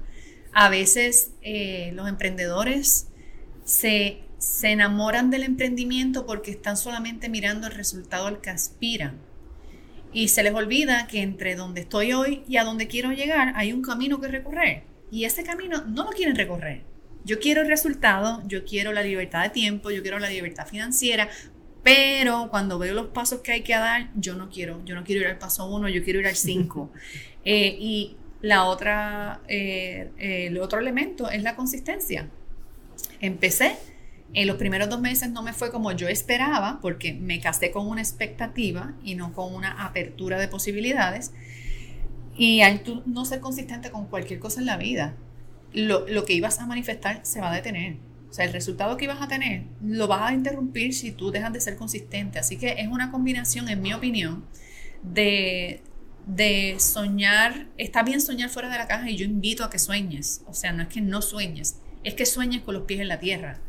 A 0.52 0.70
veces 0.70 1.32
los 1.94 2.08
emprendedores 2.08 3.08
se 3.66 4.22
se 4.44 4.72
enamoran 4.72 5.30
del 5.30 5.44
emprendimiento 5.44 6.26
porque 6.26 6.52
están 6.52 6.76
solamente 6.76 7.30
mirando 7.30 7.68
el 7.68 7.74
resultado 7.74 8.28
al 8.28 8.42
que 8.42 8.50
aspiran. 8.50 9.18
Y 10.12 10.28
se 10.28 10.44
les 10.44 10.54
olvida 10.54 11.08
que 11.08 11.22
entre 11.22 11.56
donde 11.56 11.82
estoy 11.82 12.12
hoy 12.12 12.44
y 12.46 12.58
a 12.58 12.66
donde 12.66 12.88
quiero 12.88 13.14
llegar 13.14 13.54
hay 13.56 13.72
un 13.72 13.82
camino 13.82 14.20
que 14.20 14.28
recorrer. 14.28 14.84
Y 15.10 15.24
ese 15.24 15.44
camino 15.44 15.86
no 15.88 16.04
lo 16.04 16.10
quieren 16.10 16.36
recorrer. 16.36 16.82
Yo 17.24 17.40
quiero 17.40 17.62
el 17.62 17.70
resultado, 17.70 18.44
yo 18.46 18.66
quiero 18.66 18.92
la 18.92 19.02
libertad 19.02 19.44
de 19.44 19.50
tiempo, 19.50 19.92
yo 19.92 20.02
quiero 20.02 20.20
la 20.20 20.30
libertad 20.30 20.68
financiera, 20.68 21.30
pero 21.82 22.50
cuando 22.52 22.78
veo 22.78 22.94
los 22.94 23.08
pasos 23.08 23.40
que 23.40 23.54
hay 23.54 23.62
que 23.62 23.74
dar, 23.74 24.10
yo 24.16 24.36
no 24.36 24.50
quiero, 24.50 24.84
yo 24.84 24.94
no 24.94 25.06
quiero 25.06 25.22
ir 25.22 25.28
al 25.28 25.38
paso 25.38 25.66
uno, 25.74 25.88
yo 25.88 26.04
quiero 26.04 26.20
ir 26.20 26.28
al 26.28 26.36
cinco. 26.36 26.92
Eh, 27.46 27.76
y 27.78 28.16
la 28.40 28.64
otra, 28.64 29.42
eh, 29.50 30.12
el 30.18 30.58
otro 30.60 30.80
elemento 30.80 31.30
es 31.30 31.44
la 31.44 31.58
consistencia. 31.58 32.30
Empecé 33.20 33.76
en 34.34 34.48
los 34.48 34.58
primeros 34.58 34.90
dos 34.90 35.00
meses 35.00 35.30
no 35.30 35.44
me 35.44 35.54
fue 35.54 35.72
como 35.72 35.92
yo 35.92 36.08
esperaba, 36.08 36.80
porque 36.82 37.14
me 37.14 37.40
casé 37.40 37.72
con 37.72 37.88
una 37.88 38.02
expectativa 38.02 38.94
y 39.04 39.16
no 39.16 39.32
con 39.34 39.54
una 39.54 39.86
apertura 39.86 40.40
de 40.40 40.48
posibilidades. 40.48 41.32
Y 42.36 42.62
al 42.62 42.82
no 43.06 43.26
ser 43.26 43.42
consistente 43.42 43.92
con 43.92 44.08
cualquier 44.08 44.40
cosa 44.40 44.60
en 44.60 44.66
la 44.66 44.78
vida, 44.78 45.16
lo, 45.72 46.08
lo, 46.08 46.26
que 46.26 46.34
ibas 46.34 46.60
a 46.60 46.66
manifestar 46.66 47.20
se 47.24 47.42
va 47.42 47.52
a 47.52 47.56
detener. 47.56 47.98
O 48.30 48.34
sea, 48.34 48.46
el 48.46 48.54
resultado 48.54 48.98
que 48.98 49.06
ibas 49.06 49.22
a 49.22 49.28
tener 49.28 49.66
lo 49.84 50.08
vas 50.08 50.32
a 50.32 50.34
interrumpir 50.34 50.96
si 50.96 51.12
tú 51.12 51.30
dejas 51.30 51.54
de 51.54 51.62
ser 51.62 51.76
consistente. 51.76 52.40
Así 52.40 52.58
que 52.58 52.76
es 52.80 52.88
una 52.88 53.12
combinación, 53.12 53.70
en 53.70 53.84
mi 53.84 53.94
opinión, 53.94 54.46
de, 55.04 55.84
de 56.26 56.78
soñar. 56.80 57.68
Está 57.78 58.02
bien 58.02 58.20
soñar 58.20 58.50
fuera 58.50 58.70
de 58.70 58.80
la 58.80 58.88
caja 58.88 59.12
y 59.12 59.16
yo 59.16 59.26
invito 59.26 59.64
a 59.64 59.70
que 59.70 59.78
sueñes. 59.78 60.42
O 60.48 60.56
sea, 60.56 60.74
no 60.74 60.82
es 60.82 60.90
que 60.90 61.02
no 61.02 61.22
sueñes, 61.22 61.78
es 62.04 62.16
que 62.16 62.26
sueñes 62.26 62.64
con 62.64 62.74
los 62.74 62.86
pies 62.86 63.00
en 63.00 63.10
la 63.10 63.20
tierra 63.20 63.60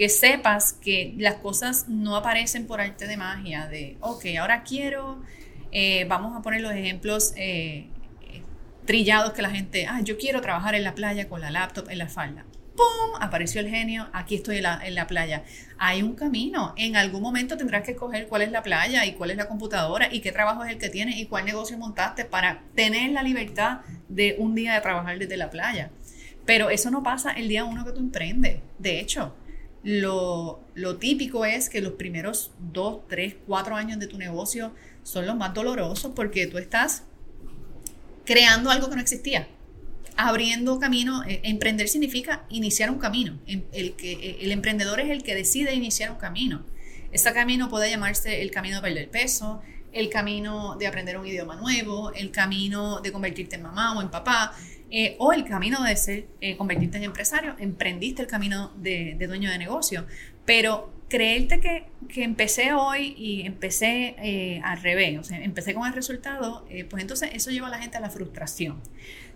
que 0.00 0.08
sepas 0.08 0.72
que 0.72 1.12
las 1.18 1.34
cosas 1.34 1.86
no 1.90 2.16
aparecen 2.16 2.66
por 2.66 2.80
arte 2.80 3.06
de 3.06 3.18
magia, 3.18 3.66
de, 3.66 3.98
ok, 4.00 4.24
ahora 4.40 4.62
quiero, 4.62 5.20
eh, 5.72 6.06
vamos 6.08 6.34
a 6.34 6.40
poner 6.40 6.62
los 6.62 6.72
ejemplos 6.72 7.34
eh, 7.36 7.86
trillados 8.86 9.34
que 9.34 9.42
la 9.42 9.50
gente, 9.50 9.86
ah, 9.86 10.00
yo 10.02 10.16
quiero 10.16 10.40
trabajar 10.40 10.74
en 10.74 10.84
la 10.84 10.94
playa 10.94 11.28
con 11.28 11.42
la 11.42 11.50
laptop 11.50 11.90
en 11.90 11.98
la 11.98 12.08
falda. 12.08 12.46
¡Pum! 12.74 13.20
Apareció 13.20 13.60
el 13.60 13.68
genio, 13.68 14.08
aquí 14.14 14.36
estoy 14.36 14.56
en 14.56 14.62
la, 14.62 14.80
en 14.82 14.94
la 14.94 15.06
playa. 15.06 15.44
Hay 15.76 16.02
un 16.02 16.14
camino, 16.14 16.72
en 16.78 16.96
algún 16.96 17.20
momento 17.20 17.58
tendrás 17.58 17.82
que 17.82 17.90
escoger 17.90 18.26
cuál 18.26 18.40
es 18.40 18.50
la 18.50 18.62
playa 18.62 19.04
y 19.04 19.12
cuál 19.12 19.32
es 19.32 19.36
la 19.36 19.48
computadora 19.48 20.08
y 20.10 20.20
qué 20.20 20.32
trabajo 20.32 20.64
es 20.64 20.70
el 20.70 20.78
que 20.78 20.88
tienes 20.88 21.18
y 21.18 21.26
cuál 21.26 21.44
negocio 21.44 21.76
montaste 21.76 22.24
para 22.24 22.62
tener 22.74 23.10
la 23.10 23.22
libertad 23.22 23.80
de 24.08 24.36
un 24.38 24.54
día 24.54 24.72
de 24.72 24.80
trabajar 24.80 25.18
desde 25.18 25.36
la 25.36 25.50
playa. 25.50 25.90
Pero 26.46 26.70
eso 26.70 26.90
no 26.90 27.02
pasa 27.02 27.32
el 27.32 27.48
día 27.48 27.66
uno 27.66 27.84
que 27.84 27.92
tú 27.92 28.00
emprendes. 28.00 28.60
De 28.78 28.98
hecho, 28.98 29.34
lo, 29.82 30.60
típico 30.98 31.44
es 31.44 31.70
que 31.70 31.80
los 31.80 31.92
primeros 31.92 32.50
dos, 32.72 33.00
tres, 33.08 33.36
cuatro 33.46 33.76
años 33.76 33.98
de 33.98 34.06
tu 34.06 34.18
negocio 34.18 34.74
son 35.02 35.26
los 35.26 35.36
más 35.36 35.54
dolorosos 35.54 36.12
porque 36.14 36.46
tú 36.46 36.58
estás 36.58 37.04
creando 38.24 38.70
algo 38.70 38.90
que 38.90 38.96
no 38.96 39.00
existía, 39.00 39.48
abriendo 40.16 40.78
camino. 40.78 41.24
Eh, 41.24 41.40
emprender 41.44 41.88
significa 41.88 42.44
iniciar 42.50 42.90
un 42.90 42.98
camino. 42.98 43.38
Em, 43.46 43.62
el, 43.72 43.94
que, 43.94 44.12
eh, 44.12 44.38
el 44.42 44.52
emprendedor 44.52 45.00
es 45.00 45.10
el 45.10 45.22
que 45.22 45.34
decide 45.34 45.74
iniciar 45.74 46.10
un 46.10 46.18
camino. 46.18 46.64
Ese 47.10 47.32
camino 47.32 47.68
puede 47.68 47.90
llamarse 47.90 48.42
el 48.42 48.50
camino 48.50 48.76
de 48.76 48.82
perder 48.82 49.10
peso, 49.10 49.62
el 49.92 50.08
camino 50.08 50.76
de 50.76 50.86
aprender 50.86 51.18
un 51.18 51.26
idioma 51.26 51.56
nuevo, 51.56 52.12
el 52.12 52.30
camino 52.30 53.00
de 53.00 53.12
convertirte 53.12 53.56
en 53.56 53.62
mamá 53.62 53.96
o 53.96 54.02
en 54.02 54.10
papá, 54.10 54.54
eh, 54.90 55.16
o 55.18 55.32
el 55.32 55.44
camino 55.44 55.82
de 55.84 55.96
ser, 55.96 56.26
eh, 56.40 56.56
convertirte 56.56 56.98
en 56.98 57.04
empresario, 57.04 57.54
emprendiste 57.58 58.22
el 58.22 58.28
camino 58.28 58.72
de, 58.76 59.16
dueño 59.20 59.50
de 59.50 59.58
negocio, 59.58 60.04
pero 60.44 60.92
creerte 61.08 61.60
que, 61.60 61.86
que 62.08 62.24
empecé 62.24 62.72
hoy 62.72 63.14
y 63.16 63.42
empecé 63.42 64.16
eh, 64.18 64.60
al 64.64 64.82
revés, 64.82 65.18
o 65.18 65.24
sea, 65.24 65.42
empecé 65.42 65.74
con 65.74 65.86
el 65.86 65.92
resultado, 65.92 66.66
pues 66.88 67.02
entonces 67.02 67.30
eso 67.34 67.50
lleva 67.50 67.68
a 67.68 67.70
la 67.70 67.78
gente 67.78 67.98
a 67.98 68.00
la 68.00 68.10
frustración. 68.10 68.80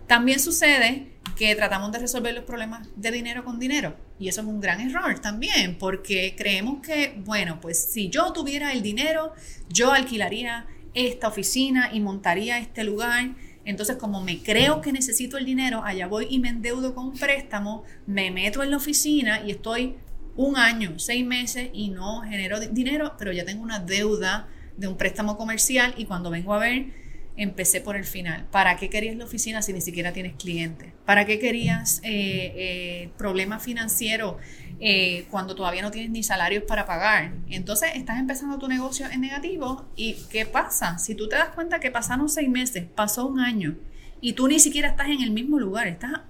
También 0.07 0.39
sucede 0.39 1.11
que 1.35 1.53
tratamos 1.55 1.91
de 1.91 1.99
resolver 1.99 2.33
los 2.33 2.43
problemas 2.43 2.87
de 2.95 3.11
dinero 3.11 3.43
con 3.43 3.59
dinero. 3.59 3.95
Y 4.19 4.29
eso 4.29 4.41
es 4.41 4.47
un 4.47 4.61
gran 4.61 4.79
error 4.79 5.19
también, 5.19 5.77
porque 5.77 6.35
creemos 6.37 6.81
que, 6.81 7.21
bueno, 7.25 7.59
pues 7.59 7.91
si 7.91 8.09
yo 8.09 8.31
tuviera 8.31 8.71
el 8.71 8.81
dinero, 8.81 9.33
yo 9.69 9.91
alquilaría 9.91 10.67
esta 10.93 11.27
oficina 11.27 11.89
y 11.91 11.99
montaría 11.99 12.57
este 12.57 12.85
lugar 12.85 13.35
entonces, 13.65 13.97
como 13.97 14.23
me 14.23 14.41
creo 14.41 14.79
que 14.79 14.93
necesito 14.93 15.37
el 15.37 15.45
dinero, 15.45 15.83
allá 15.83 16.05
voy 16.07 16.27
y 16.29 16.39
me 16.39 16.49
endeudo 16.49 16.93
con 16.93 17.07
un 17.07 17.17
préstamo, 17.17 17.83
me 18.05 18.29
meto 18.29 18.61
en 18.61 18.69
la 18.69 18.77
oficina 18.77 19.41
y 19.43 19.51
estoy 19.51 19.95
un 20.37 20.55
año, 20.55 20.99
seis 20.99 21.25
meses 21.25 21.69
y 21.73 21.89
no 21.89 22.21
genero 22.21 22.59
dinero, 22.59 23.15
pero 23.17 23.31
ya 23.31 23.43
tengo 23.43 23.63
una 23.63 23.79
deuda 23.79 24.47
de 24.77 24.87
un 24.87 24.97
préstamo 24.97 25.35
comercial 25.35 25.95
y 25.97 26.05
cuando 26.05 26.29
vengo 26.29 26.53
a 26.53 26.59
ver, 26.59 26.93
empecé 27.37 27.81
por 27.81 27.95
el 27.95 28.05
final. 28.05 28.45
¿Para 28.51 28.77
qué 28.77 28.89
querías 28.89 29.15
la 29.15 29.25
oficina 29.25 29.61
si 29.61 29.73
ni 29.73 29.81
siquiera 29.81 30.13
tienes 30.13 30.35
clientes? 30.35 30.93
¿Para 31.05 31.25
qué 31.25 31.39
querías 31.39 31.99
eh, 32.03 32.53
eh, 32.55 33.09
problemas 33.17 33.63
financieros 33.63 34.35
eh, 34.79 35.25
cuando 35.29 35.55
todavía 35.55 35.81
no 35.81 35.91
tienes 35.91 36.11
ni 36.11 36.23
salarios 36.23 36.63
para 36.63 36.85
pagar? 36.85 37.33
Entonces 37.49 37.91
estás 37.95 38.19
empezando 38.19 38.57
tu 38.57 38.67
negocio 38.67 39.07
en 39.09 39.21
negativo 39.21 39.85
y 39.95 40.15
¿qué 40.29 40.45
pasa? 40.45 40.97
Si 40.97 41.15
tú 41.15 41.27
te 41.27 41.35
das 41.35 41.49
cuenta 41.49 41.79
que 41.79 41.91
pasaron 41.91 42.29
seis 42.29 42.49
meses, 42.49 42.85
pasó 42.95 43.25
un 43.25 43.39
año 43.39 43.75
y 44.21 44.33
tú 44.33 44.47
ni 44.47 44.59
siquiera 44.59 44.89
estás 44.89 45.09
en 45.09 45.21
el 45.21 45.31
mismo 45.31 45.59
lugar, 45.59 45.87
estás 45.87 46.21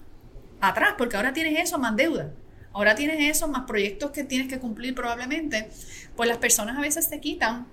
atrás 0.59 0.95
porque 0.97 1.17
ahora 1.17 1.33
tienes 1.33 1.59
eso 1.59 1.77
más 1.77 1.95
deuda. 1.95 2.31
Ahora 2.73 2.93
tienes 2.93 3.37
eso, 3.37 3.47
más 3.47 3.63
proyectos 3.65 4.11
que 4.11 4.25
tienes 4.25 4.49
que 4.49 4.59
cumplir 4.59 4.93
probablemente, 4.95 5.69
pues 6.17 6.27
las 6.27 6.39
personas 6.39 6.77
a 6.77 6.81
veces 6.81 7.05
se 7.05 7.21
quitan 7.21 7.67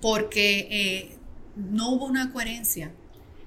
porque 0.00 1.16
no 1.56 1.90
hubo 1.90 2.06
una 2.06 2.32
coherencia 2.32 2.92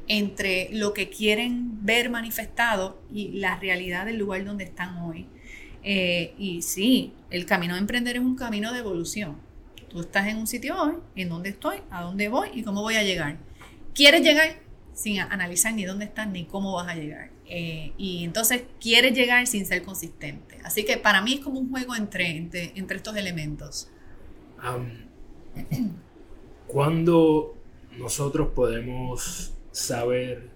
entre 0.08 0.70
lo 0.72 0.94
que 0.94 1.10
quieren 1.10 1.86
ver 1.86 2.10
manifestado 2.10 3.02
y 3.14 3.40
la 3.40 3.60
realidad 3.60 4.06
del 4.06 4.18
lugar 4.18 4.46
donde 4.46 4.64
están 4.64 4.98
hoy. 5.00 5.28
Eh, 5.84 6.34
y 6.38 6.62
sí, 6.62 7.14
el 7.30 7.46
camino 7.46 7.74
de 7.74 7.82
emprender 7.82 8.16
es 8.16 8.22
un 8.22 8.36
camino 8.36 8.74
de 8.74 8.80
evolución. 8.80 9.38
Tú 9.90 10.02
estás 10.02 10.28
en 10.28 10.38
un 10.38 10.48
sitio 10.48 10.82
hoy, 10.82 10.94
en 11.16 11.30
dónde 11.30 11.50
estoy, 11.50 11.78
a 11.90 12.04
dónde 12.04 12.30
voy 12.30 12.50
y 12.54 12.64
cómo 12.64 12.82
voy 12.82 12.96
a 12.96 13.04
llegar. 13.04 13.38
¿Quieres 13.94 14.22
llegar? 14.22 14.60
Sin 14.94 15.20
analizar 15.20 15.74
ni 15.74 15.86
dónde 15.86 16.06
estás 16.06 16.28
ni 16.28 16.46
cómo 16.46 16.74
vas 16.74 16.88
a 16.88 16.96
llegar. 16.96 17.30
Eh, 17.46 17.94
y 17.98 18.24
entonces 18.24 18.64
quieres 18.82 19.14
llegar 19.14 19.48
sin 19.48 19.66
ser 19.66 19.84
consistente. 19.84 20.58
Así 20.64 20.84
que 20.84 20.98
para 20.98 21.22
mí 21.22 21.36
es 21.36 21.40
como 21.40 21.60
un 21.60 21.70
juego 21.70 21.96
entre, 21.96 22.36
entre, 22.36 22.98
estos 22.98 23.16
elementos. 23.16 23.90
¿Cuándo 26.68 27.57
nosotros 27.98 28.50
podemos 28.54 29.54
saber 29.72 30.50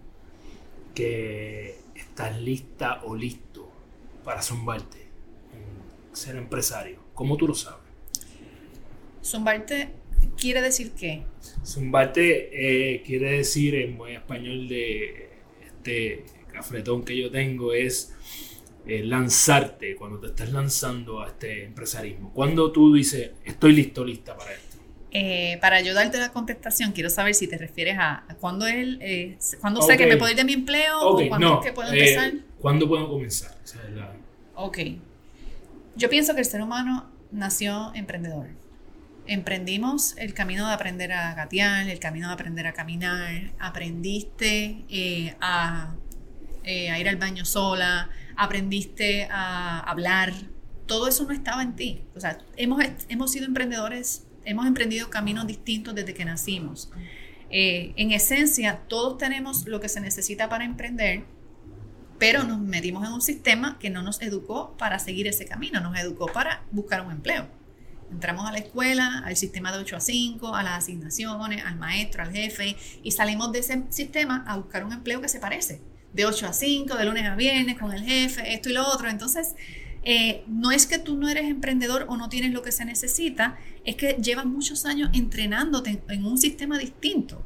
que 0.95 1.75
estás 1.95 2.39
lista 2.41 3.01
o 3.03 3.15
listo 3.15 3.69
para 4.23 4.41
zumbarte, 4.41 5.07
ser 6.13 6.35
empresario? 6.35 6.99
¿Cómo 7.13 7.37
tú 7.37 7.47
lo 7.47 7.55
sabes? 7.55 7.79
Zumbarte 9.23 9.89
quiere 10.37 10.61
decir 10.61 10.91
qué? 10.91 11.23
Zumbarte 11.65 12.93
eh, 12.93 13.03
quiere 13.03 13.37
decir 13.37 13.75
en 13.75 13.97
buen 13.97 14.15
español 14.15 14.67
de 14.67 15.29
este 15.65 16.25
cafretón 16.51 17.03
que 17.03 17.17
yo 17.17 17.31
tengo 17.31 17.73
es 17.73 18.13
eh, 18.85 19.03
lanzarte, 19.03 19.95
cuando 19.95 20.19
te 20.19 20.27
estás 20.27 20.51
lanzando 20.51 21.21
a 21.21 21.27
este 21.27 21.65
empresarismo. 21.65 22.31
Cuando 22.33 22.71
tú 22.71 22.93
dices, 22.93 23.31
estoy 23.45 23.73
listo, 23.73 24.03
lista 24.03 24.35
para 24.35 24.53
esto. 24.53 24.70
Eh, 25.13 25.57
para 25.59 25.75
ayudarte 25.75 26.17
a 26.17 26.21
la 26.21 26.31
contestación, 26.31 26.93
quiero 26.93 27.09
saber 27.09 27.35
si 27.35 27.45
te 27.45 27.57
refieres 27.57 27.97
a, 27.99 28.23
cuándo 28.39 28.65
es, 28.65 28.97
eh, 29.01 29.37
cuándo 29.59 29.81
sé 29.81 29.97
que 29.97 30.07
me 30.07 30.15
puedo 30.15 30.31
ir 30.31 30.37
de 30.37 30.45
mi 30.45 30.53
empleo 30.53 31.01
o 31.01 31.27
cuándo 31.27 31.59
es 31.59 31.65
que 31.65 31.73
puedo 31.73 31.91
empezar. 31.91 32.31
¿Cuándo 32.59 32.87
puedo 32.87 33.09
comenzar? 33.09 33.57
Ok. 34.55 34.77
Yo 35.97 36.09
pienso 36.09 36.33
que 36.33 36.39
el 36.39 36.45
ser 36.45 36.61
humano 36.61 37.11
nació 37.29 37.91
emprendedor. 37.93 38.47
Emprendimos 39.27 40.15
el 40.17 40.33
camino 40.33 40.65
de 40.67 40.73
aprender 40.73 41.11
a 41.11 41.33
gatear, 41.33 41.89
el 41.89 41.99
camino 41.99 42.29
de 42.29 42.33
aprender 42.33 42.65
a 42.67 42.73
caminar, 42.73 43.51
aprendiste 43.59 45.35
a, 45.41 45.93
a 46.63 46.99
ir 46.99 47.09
al 47.09 47.17
baño 47.17 47.43
sola, 47.43 48.09
aprendiste 48.37 49.27
a 49.29 49.81
hablar, 49.81 50.31
todo 50.85 51.09
eso 51.09 51.25
no 51.25 51.33
estaba 51.33 51.63
en 51.63 51.75
ti. 51.75 52.03
O 52.15 52.19
sea, 52.21 52.37
hemos, 52.55 52.81
hemos 53.09 53.31
sido 53.31 53.45
emprendedores 53.45 54.25
hemos 54.45 54.65
emprendido 54.67 55.09
caminos 55.09 55.47
distintos 55.47 55.95
desde 55.95 56.13
que 56.13 56.25
nacimos. 56.25 56.91
Eh, 57.49 57.93
en 57.97 58.11
esencia, 58.11 58.81
todos 58.87 59.17
tenemos 59.17 59.67
lo 59.67 59.79
que 59.79 59.89
se 59.89 59.99
necesita 59.99 60.47
para 60.47 60.63
emprender, 60.63 61.25
pero 62.17 62.43
nos 62.43 62.59
metimos 62.59 63.05
en 63.05 63.13
un 63.13 63.21
sistema 63.21 63.77
que 63.79 63.89
no 63.89 64.01
nos 64.01 64.21
educó 64.21 64.75
para 64.77 64.99
seguir 64.99 65.27
ese 65.27 65.45
camino, 65.45 65.81
nos 65.81 65.99
educó 65.99 66.27
para 66.27 66.63
buscar 66.71 67.05
un 67.05 67.11
empleo. 67.11 67.47
Entramos 68.11 68.47
a 68.47 68.51
la 68.51 68.57
escuela, 68.57 69.23
al 69.25 69.35
sistema 69.37 69.71
de 69.71 69.79
8 69.79 69.95
a 69.95 69.99
5, 70.01 70.55
a 70.55 70.63
las 70.63 70.83
asignaciones, 70.83 71.63
al 71.65 71.77
maestro, 71.77 72.23
al 72.23 72.31
jefe, 72.31 72.75
y 73.03 73.11
salimos 73.11 73.51
de 73.51 73.59
ese 73.59 73.83
sistema 73.89 74.43
a 74.47 74.57
buscar 74.57 74.83
un 74.83 74.91
empleo 74.91 75.21
que 75.21 75.29
se 75.29 75.39
parece. 75.39 75.81
De 76.13 76.25
8 76.25 76.47
a 76.47 76.53
5, 76.53 76.95
de 76.95 77.05
lunes 77.05 77.25
a 77.25 77.35
viernes, 77.35 77.79
con 77.79 77.93
el 77.93 78.03
jefe, 78.03 78.53
esto 78.53 78.69
y 78.69 78.73
lo 78.73 78.85
otro. 78.85 79.09
Entonces, 79.09 79.55
eh, 80.03 80.43
no 80.47 80.71
es 80.71 80.87
que 80.87 80.97
tú 80.97 81.15
no 81.15 81.29
eres 81.29 81.45
emprendedor 81.45 82.05
o 82.09 82.17
no 82.17 82.29
tienes 82.29 82.51
lo 82.51 82.61
que 82.61 82.71
se 82.71 82.85
necesita, 82.85 83.57
es 83.85 83.95
que 83.95 84.17
llevas 84.21 84.45
muchos 84.45 84.85
años 84.85 85.09
entrenándote 85.13 86.01
en 86.09 86.25
un 86.25 86.37
sistema 86.37 86.77
distinto. 86.77 87.43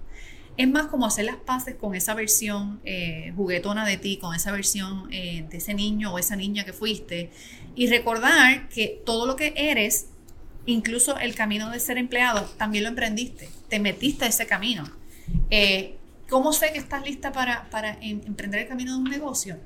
Es 0.57 0.69
más 0.69 0.87
como 0.87 1.05
hacer 1.05 1.25
las 1.25 1.35
paces 1.35 1.75
con 1.75 1.95
esa 1.95 2.13
versión 2.13 2.79
eh, 2.85 3.33
juguetona 3.35 3.85
de 3.85 3.97
ti, 3.97 4.17
con 4.17 4.33
esa 4.33 4.51
versión 4.51 5.09
eh, 5.11 5.45
de 5.49 5.57
ese 5.57 5.73
niño 5.73 6.13
o 6.13 6.19
esa 6.19 6.37
niña 6.37 6.63
que 6.63 6.71
fuiste, 6.71 7.29
y 7.75 7.87
recordar 7.87 8.69
que 8.69 9.01
todo 9.05 9.25
lo 9.25 9.35
que 9.35 9.53
eres, 9.57 10.07
incluso 10.65 11.17
el 11.19 11.35
camino 11.35 11.69
de 11.71 11.79
ser 11.81 11.97
empleado, 11.97 12.41
también 12.57 12.85
lo 12.85 12.89
emprendiste, 12.89 13.49
te 13.67 13.79
metiste 13.79 14.23
a 14.23 14.27
ese 14.29 14.47
camino. 14.47 14.89
¿Cómo 16.29 16.53
sé 16.53 16.71
que 16.71 16.79
estás 16.79 17.05
lista 17.05 17.31
para, 17.31 17.69
para 17.69 17.97
em, 18.01 18.21
emprender 18.25 18.61
el 18.61 18.67
camino 18.67 18.93
de 18.93 18.97
un 18.97 19.09
negocio? 19.09 19.57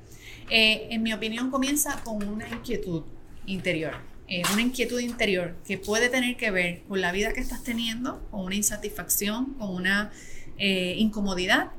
Eh, 0.50 0.88
en 0.90 1.02
mi 1.04 1.12
opinión, 1.12 1.48
comienza 1.50 2.02
con 2.02 2.26
una 2.26 2.48
inquietud 2.48 3.04
interior. 3.46 3.94
Eh, 4.26 4.42
una 4.52 4.62
inquietud 4.62 4.98
interior 4.98 5.56
que 5.64 5.78
puede 5.78 6.08
tener 6.08 6.36
que 6.36 6.50
ver 6.50 6.82
con 6.88 7.00
la 7.00 7.12
vida 7.12 7.32
que 7.32 7.40
estás 7.40 7.62
teniendo, 7.62 8.20
con 8.30 8.40
una 8.40 8.56
insatisfacción, 8.56 9.54
con 9.54 9.70
una 9.70 10.10
eh, 10.58 10.96
incomodidad 10.98 11.70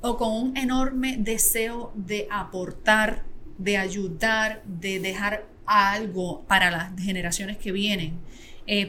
o 0.00 0.16
con 0.16 0.32
un 0.32 0.56
enorme 0.56 1.16
deseo 1.18 1.92
de 1.96 2.28
aportar, 2.30 3.24
de 3.58 3.76
ayudar, 3.76 4.62
de 4.64 5.00
dejar 5.00 5.46
algo 5.66 6.44
para 6.46 6.70
las 6.70 7.00
generaciones 7.00 7.58
que 7.58 7.72
vienen. 7.72 8.18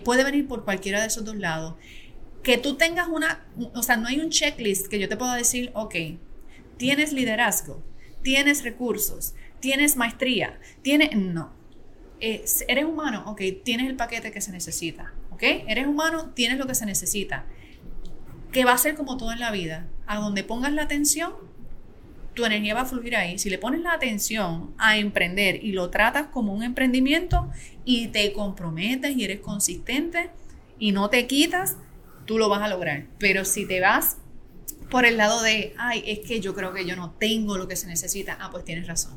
puede 0.03 0.23
venir 0.23 0.47
por 0.47 0.63
cualquiera 0.63 1.01
de 1.01 1.07
esos 1.07 1.25
dos 1.25 1.35
lados. 1.35 1.75
Que 2.43 2.57
tú 2.57 2.75
tengas 2.75 3.07
una, 3.07 3.43
o 3.73 3.83
sea, 3.83 3.97
no 3.97 4.07
hay 4.07 4.19
un 4.19 4.29
checklist 4.29 4.87
que 4.87 4.99
yo 4.99 5.09
te 5.09 5.17
pueda 5.17 5.35
decir, 5.35 5.71
ok, 5.73 5.95
tienes 6.77 7.13
liderazgo, 7.13 7.83
tienes 8.23 8.63
recursos, 8.63 9.33
tienes 9.59 9.95
maestría, 9.95 10.59
tienes... 10.81 11.15
No. 11.15 11.51
eres 12.19 12.85
humano, 12.85 13.23
ok, 13.27 13.41
tienes 13.63 13.87
el 13.87 13.95
paquete 13.95 14.31
que 14.31 14.41
se 14.41 14.51
necesita, 14.51 15.13
ok, 15.31 15.43
eres 15.67 15.87
humano, 15.87 16.31
tienes 16.35 16.57
lo 16.57 16.67
que 16.67 16.75
se 16.75 16.85
necesita. 16.85 17.45
Que 18.51 18.65
va 18.65 18.73
a 18.73 18.77
ser 18.77 18.95
como 18.95 19.17
todo 19.17 19.31
en 19.31 19.39
la 19.39 19.51
vida, 19.51 19.87
a 20.05 20.17
donde 20.17 20.43
pongas 20.43 20.73
la 20.73 20.83
atención, 20.83 21.33
tu 22.33 22.45
energía 22.45 22.73
va 22.73 22.81
a 22.81 22.85
fluir 22.85 23.15
ahí. 23.15 23.37
Si 23.37 23.49
le 23.49 23.57
pones 23.57 23.81
la 23.81 23.93
atención 23.93 24.73
a 24.77 24.97
emprender 24.97 25.63
y 25.63 25.71
lo 25.71 25.89
tratas 25.89 26.27
como 26.27 26.53
un 26.53 26.63
emprendimiento 26.63 27.49
y 27.85 28.07
te 28.07 28.31
comprometes 28.33 29.15
y 29.15 29.23
eres 29.23 29.39
consistente 29.39 30.29
y 30.79 30.91
no 30.91 31.09
te 31.09 31.27
quitas, 31.27 31.77
tú 32.25 32.37
lo 32.37 32.49
vas 32.49 32.61
a 32.61 32.69
lograr. 32.69 33.05
Pero 33.19 33.45
si 33.45 33.67
te 33.67 33.79
vas 33.81 34.17
por 34.91 35.05
el 35.05 35.17
lado 35.17 35.41
de, 35.41 35.73
ay, 35.77 36.03
es 36.05 36.19
que 36.19 36.41
yo 36.41 36.53
creo 36.53 36.73
que 36.73 36.85
yo 36.85 36.95
no 36.95 37.11
tengo 37.11 37.57
lo 37.57 37.67
que 37.67 37.77
se 37.77 37.87
necesita. 37.87 38.37
Ah, 38.39 38.49
pues 38.51 38.65
tienes 38.65 38.85
razón. 38.87 39.13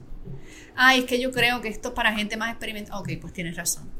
Ay, 0.77 1.01
es 1.01 1.05
que 1.05 1.21
yo 1.21 1.33
creo 1.33 1.61
que 1.61 1.69
esto 1.69 1.89
es 1.89 1.95
para 1.95 2.15
gente 2.15 2.37
más 2.37 2.51
experimentada. 2.51 2.99
Ok, 2.99 3.11
pues 3.21 3.33
tienes 3.33 3.57
razón. 3.57 3.91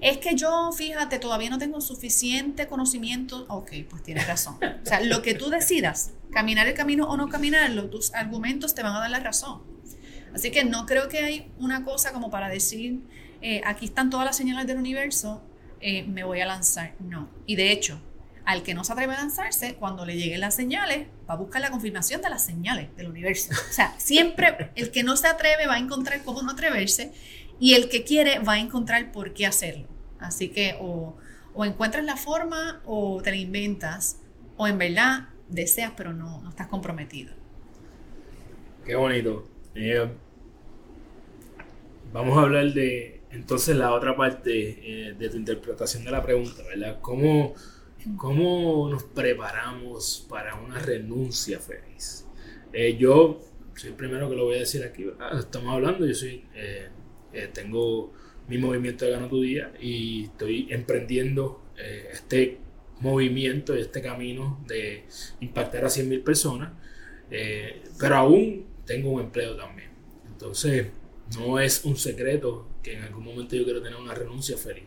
Es 0.00 0.18
que 0.18 0.34
yo, 0.34 0.70
fíjate, 0.72 1.18
todavía 1.18 1.50
no 1.50 1.58
tengo 1.58 1.80
suficiente 1.80 2.68
conocimiento. 2.68 3.44
Ok, 3.48 3.72
pues 3.90 4.02
tienes 4.02 4.26
razón. 4.26 4.54
O 4.54 4.86
sea, 4.86 5.00
lo 5.00 5.20
que 5.20 5.34
tú 5.34 5.50
decidas, 5.50 6.12
caminar 6.30 6.68
el 6.68 6.74
camino 6.74 7.08
o 7.08 7.16
no 7.16 7.28
caminarlo, 7.28 7.90
tus 7.90 8.14
argumentos 8.14 8.74
te 8.74 8.82
van 8.82 8.94
a 8.94 9.00
dar 9.00 9.10
la 9.10 9.20
razón. 9.20 9.62
Así 10.32 10.52
que 10.52 10.64
no 10.64 10.86
creo 10.86 11.08
que 11.08 11.18
hay 11.18 11.52
una 11.58 11.84
cosa 11.84 12.12
como 12.12 12.30
para 12.30 12.48
decir, 12.48 13.00
eh, 13.42 13.62
aquí 13.66 13.86
están 13.86 14.10
todas 14.10 14.24
las 14.24 14.36
señales 14.36 14.66
del 14.68 14.78
universo, 14.78 15.42
eh, 15.80 16.04
me 16.04 16.22
voy 16.22 16.40
a 16.40 16.46
lanzar. 16.46 16.94
No. 17.00 17.28
Y 17.46 17.56
de 17.56 17.72
hecho, 17.72 18.00
al 18.44 18.62
que 18.62 18.74
no 18.74 18.84
se 18.84 18.92
atreve 18.92 19.14
a 19.14 19.18
lanzarse, 19.18 19.74
cuando 19.74 20.04
le 20.04 20.16
lleguen 20.16 20.40
las 20.40 20.54
señales, 20.54 21.06
va 21.28 21.34
a 21.34 21.36
buscar 21.36 21.60
la 21.60 21.70
confirmación 21.70 22.22
de 22.22 22.30
las 22.30 22.44
señales 22.44 22.94
del 22.96 23.08
universo. 23.08 23.52
O 23.52 23.72
sea, 23.72 23.94
siempre 23.98 24.70
el 24.74 24.90
que 24.90 25.02
no 25.02 25.16
se 25.16 25.28
atreve 25.28 25.66
va 25.66 25.74
a 25.74 25.78
encontrar 25.78 26.22
cómo 26.24 26.42
no 26.42 26.52
atreverse 26.52 27.12
y 27.58 27.74
el 27.74 27.88
que 27.88 28.04
quiere 28.04 28.38
va 28.40 28.54
a 28.54 28.58
encontrar 28.58 29.12
por 29.12 29.32
qué 29.34 29.46
hacerlo. 29.46 29.86
Así 30.18 30.48
que 30.48 30.76
o, 30.80 31.16
encuentras 31.64 32.04
la 32.04 32.16
forma 32.16 32.80
o 32.86 33.20
te 33.22 33.30
la 33.30 33.36
inventas 33.36 34.18
o 34.56 34.66
en 34.66 34.78
verdad 34.78 35.28
deseas 35.48 35.92
pero 35.96 36.12
no, 36.12 36.48
estás 36.48 36.68
comprometido. 36.68 37.34
Qué 38.84 38.94
bonito. 38.94 39.46
Eh, 39.74 40.08
vamos 42.12 42.38
a 42.38 42.42
hablar 42.42 42.72
de 42.72 43.20
entonces 43.30 43.76
la 43.76 43.92
otra 43.92 44.16
parte 44.16 45.10
eh, 45.10 45.14
de 45.14 45.28
tu 45.28 45.36
interpretación 45.36 46.04
de 46.04 46.10
la 46.10 46.22
pregunta, 46.22 46.62
¿verdad? 46.64 46.98
¿Cómo 47.00 47.54
¿Cómo 48.16 48.88
nos 48.90 49.02
preparamos 49.04 50.26
para 50.28 50.54
una 50.54 50.78
renuncia 50.78 51.58
feliz? 51.58 52.26
Eh, 52.72 52.96
yo 52.96 53.40
soy 53.76 53.90
el 53.90 53.96
primero 53.96 54.28
que 54.30 54.36
lo 54.36 54.44
voy 54.44 54.56
a 54.56 54.60
decir 54.60 54.82
aquí, 54.84 55.06
Estamos 55.38 55.74
hablando, 55.74 56.06
yo 56.06 56.14
soy, 56.14 56.44
eh, 56.54 56.88
eh, 57.32 57.50
tengo 57.52 58.12
mi 58.48 58.56
movimiento 58.58 59.04
de 59.04 59.10
Gano 59.10 59.28
Tu 59.28 59.42
Día 59.42 59.72
y 59.80 60.24
estoy 60.24 60.68
emprendiendo 60.70 61.62
este 62.12 62.58
movimiento 63.00 63.76
y 63.76 63.80
este 63.80 64.02
camino 64.02 64.62
de 64.66 65.04
impactar 65.40 65.84
a 65.84 65.88
100.000 65.88 66.22
personas, 66.22 66.72
pero 67.98 68.16
aún 68.16 68.66
tengo 68.84 69.10
un 69.10 69.22
empleo 69.22 69.56
también. 69.56 69.88
Entonces, 70.30 70.88
no 71.38 71.58
es 71.58 71.84
un 71.84 71.96
secreto 71.96 72.68
que 72.82 72.96
en 72.96 73.04
algún 73.04 73.24
momento 73.24 73.56
yo 73.56 73.64
quiero 73.64 73.80
tener 73.80 73.98
una 73.98 74.14
renuncia 74.14 74.58
feliz. 74.58 74.84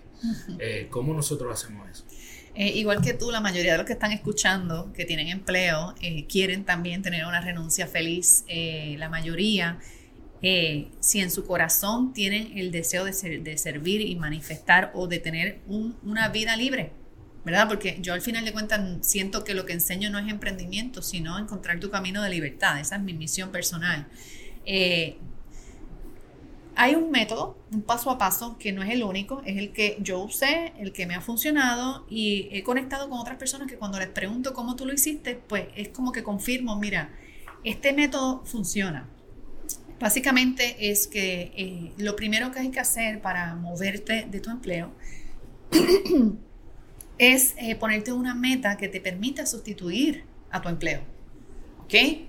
¿Cómo 0.92 1.14
nosotros 1.16 1.52
hacemos 1.52 1.90
eso? 1.90 2.06
Eh, 2.56 2.70
igual 2.76 3.02
que 3.02 3.14
tú, 3.14 3.32
la 3.32 3.42
mayoría 3.42 3.72
de 3.72 3.78
los 3.80 3.88
que 3.88 3.94
están 3.94 4.12
escuchando, 4.12 4.94
que 4.94 5.06
tienen 5.06 5.30
empleo, 5.30 5.96
eh, 6.02 6.26
quieren 6.28 6.66
también 6.66 7.02
tener 7.02 7.26
una 7.26 7.42
renuncia 7.42 7.88
feliz. 7.88 8.44
Eh, 8.48 8.96
la 9.00 9.10
mayoría. 9.10 9.80
si 11.00 11.22
en 11.22 11.32
su 11.32 11.46
corazón 11.46 12.12
tienen 12.14 12.58
el 12.58 12.70
deseo 12.70 13.06
de, 13.06 13.40
de 13.40 13.58
servir 13.58 14.02
y 14.02 14.18
manifestar 14.18 14.92
o 14.94 15.08
de 15.08 15.20
tener 15.20 15.62
una 15.68 16.28
vida 16.28 16.58
libre, 16.58 16.92
¿verdad? 17.46 17.70
Porque 17.70 17.98
yo 18.02 18.14
al 18.14 18.20
final 18.22 18.44
de 18.44 18.52
cuentas 18.52 18.82
siento 19.08 19.46
que 19.46 19.54
lo 19.54 19.66
que 19.66 19.72
enseño 19.72 20.10
no 20.10 20.20
es 20.20 20.30
emprendimiento, 20.30 21.02
sino 21.02 21.40
encontrar 21.40 21.80
tu 21.80 21.90
camino 21.90 22.22
de 22.22 22.30
libertad. 22.30 22.78
Esa 22.82 22.98
es 22.98 23.02
mi 23.02 23.14
misión 23.14 23.54
personal. 23.54 24.06
Hay 26.76 26.96
un 26.96 27.12
método, 27.12 27.58
un 27.72 27.84
paso 27.84 28.10
a 28.10 28.18
paso, 28.18 28.58
que 28.58 28.72
no 28.72 28.82
es 28.82 28.90
el 28.90 29.04
único, 29.04 29.42
es 29.46 29.58
el 29.58 29.72
que 29.72 29.98
yo 30.00 30.20
usé, 30.20 30.74
el 30.80 30.92
que 30.92 31.06
me 31.06 31.14
ha 31.14 31.22
funcionado 31.22 32.06
y 32.10 32.50
he 32.52 32.64
conectado 32.64 33.10
con 33.10 33.20
otras 33.20 33.38
personas 33.38 33.68
que 33.68 33.78
cuando 33.78 34.00
les 34.00 34.10
pregunto 34.10 34.54
cómo 34.54 34.76
tú 34.76 34.86
lo 34.86 34.94
hiciste, 34.94 35.36
pues 35.36 35.68
es 35.76 35.90
como 35.90 36.12
que 36.12 36.24
confirmo, 36.24 36.76
mira, 36.78 37.12
este 37.64 37.94
método 37.94 38.44
funciona. 38.46 39.08
Básicamente 40.00 40.92
es 40.92 41.08
que 41.08 41.54
eh, 41.56 41.94
lo 41.98 42.16
primero 42.16 42.52
que 42.52 42.60
hay 42.60 42.72
que 42.72 42.80
hacer 42.80 43.22
para 43.22 43.56
moverte 43.56 44.26
de 44.30 44.40
tu 44.40 44.50
empleo 44.50 44.92
es 47.18 47.54
eh, 47.58 47.76
ponerte 47.76 48.12
una 48.12 48.34
meta 48.34 48.78
que 48.78 48.88
te 48.88 49.00
permita 49.00 49.46
sustituir 49.46 50.26
a 50.50 50.62
tu 50.62 50.70
empleo. 50.70 51.13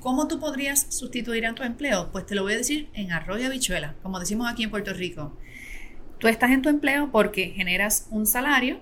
¿Cómo 0.01 0.29
tú 0.29 0.39
podrías 0.39 0.87
sustituir 0.91 1.47
a 1.47 1.55
tu 1.55 1.63
empleo? 1.63 2.11
Pues 2.13 2.27
te 2.27 2.35
lo 2.35 2.43
voy 2.43 2.53
a 2.53 2.59
decir 2.59 2.91
en 2.93 3.13
arroyo 3.13 3.47
habichuela, 3.47 3.95
como 4.03 4.21
decimos 4.21 4.47
aquí 4.47 4.63
en 4.63 4.71
Puerto 4.71 4.93
Rico. 4.93 5.35
Tú 6.19 6.29
estás 6.29 6.51
en 6.51 6.61
tu 6.61 6.69
empleo 6.69 7.11
porque 7.11 7.49
generas 7.49 8.07
un 8.11 8.27
salario 8.27 8.81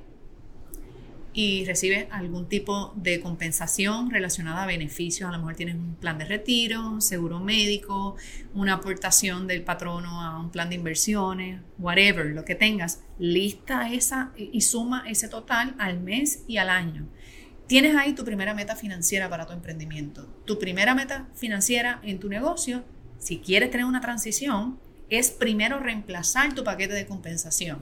y 1.32 1.64
recibe 1.66 2.08
algún 2.10 2.48
tipo 2.48 2.92
de 2.96 3.20
compensación 3.20 4.10
relacionada 4.10 4.64
a 4.64 4.66
beneficios. 4.66 5.28
A 5.28 5.32
lo 5.32 5.38
mejor 5.38 5.54
tienes 5.54 5.76
un 5.76 5.94
plan 5.94 6.18
de 6.18 6.24
retiro, 6.24 7.00
seguro 7.00 7.38
médico, 7.38 8.16
una 8.52 8.74
aportación 8.74 9.46
del 9.46 9.62
patrono 9.62 10.20
a 10.20 10.40
un 10.40 10.50
plan 10.50 10.68
de 10.68 10.74
inversiones, 10.74 11.60
whatever, 11.78 12.26
lo 12.26 12.44
que 12.44 12.56
tengas. 12.56 13.04
Lista 13.20 13.92
esa 13.92 14.32
y 14.36 14.60
suma 14.62 15.04
ese 15.08 15.28
total 15.28 15.76
al 15.78 16.00
mes 16.00 16.42
y 16.48 16.56
al 16.56 16.70
año. 16.70 17.06
Tienes 17.66 17.96
ahí 17.96 18.12
tu 18.12 18.24
primera 18.24 18.54
meta 18.54 18.76
financiera 18.76 19.28
para 19.30 19.46
tu 19.46 19.52
emprendimiento. 19.52 20.26
Tu 20.44 20.58
primera 20.58 20.94
meta 20.94 21.28
financiera 21.34 22.00
en 22.02 22.18
tu 22.18 22.28
negocio, 22.28 22.84
si 23.18 23.38
quieres 23.38 23.70
tener 23.70 23.86
una 23.86 24.00
transición, 24.00 24.78
es 25.08 25.30
primero 25.30 25.78
reemplazar 25.78 26.54
tu 26.54 26.64
paquete 26.64 26.94
de 26.94 27.06
compensación. 27.06 27.80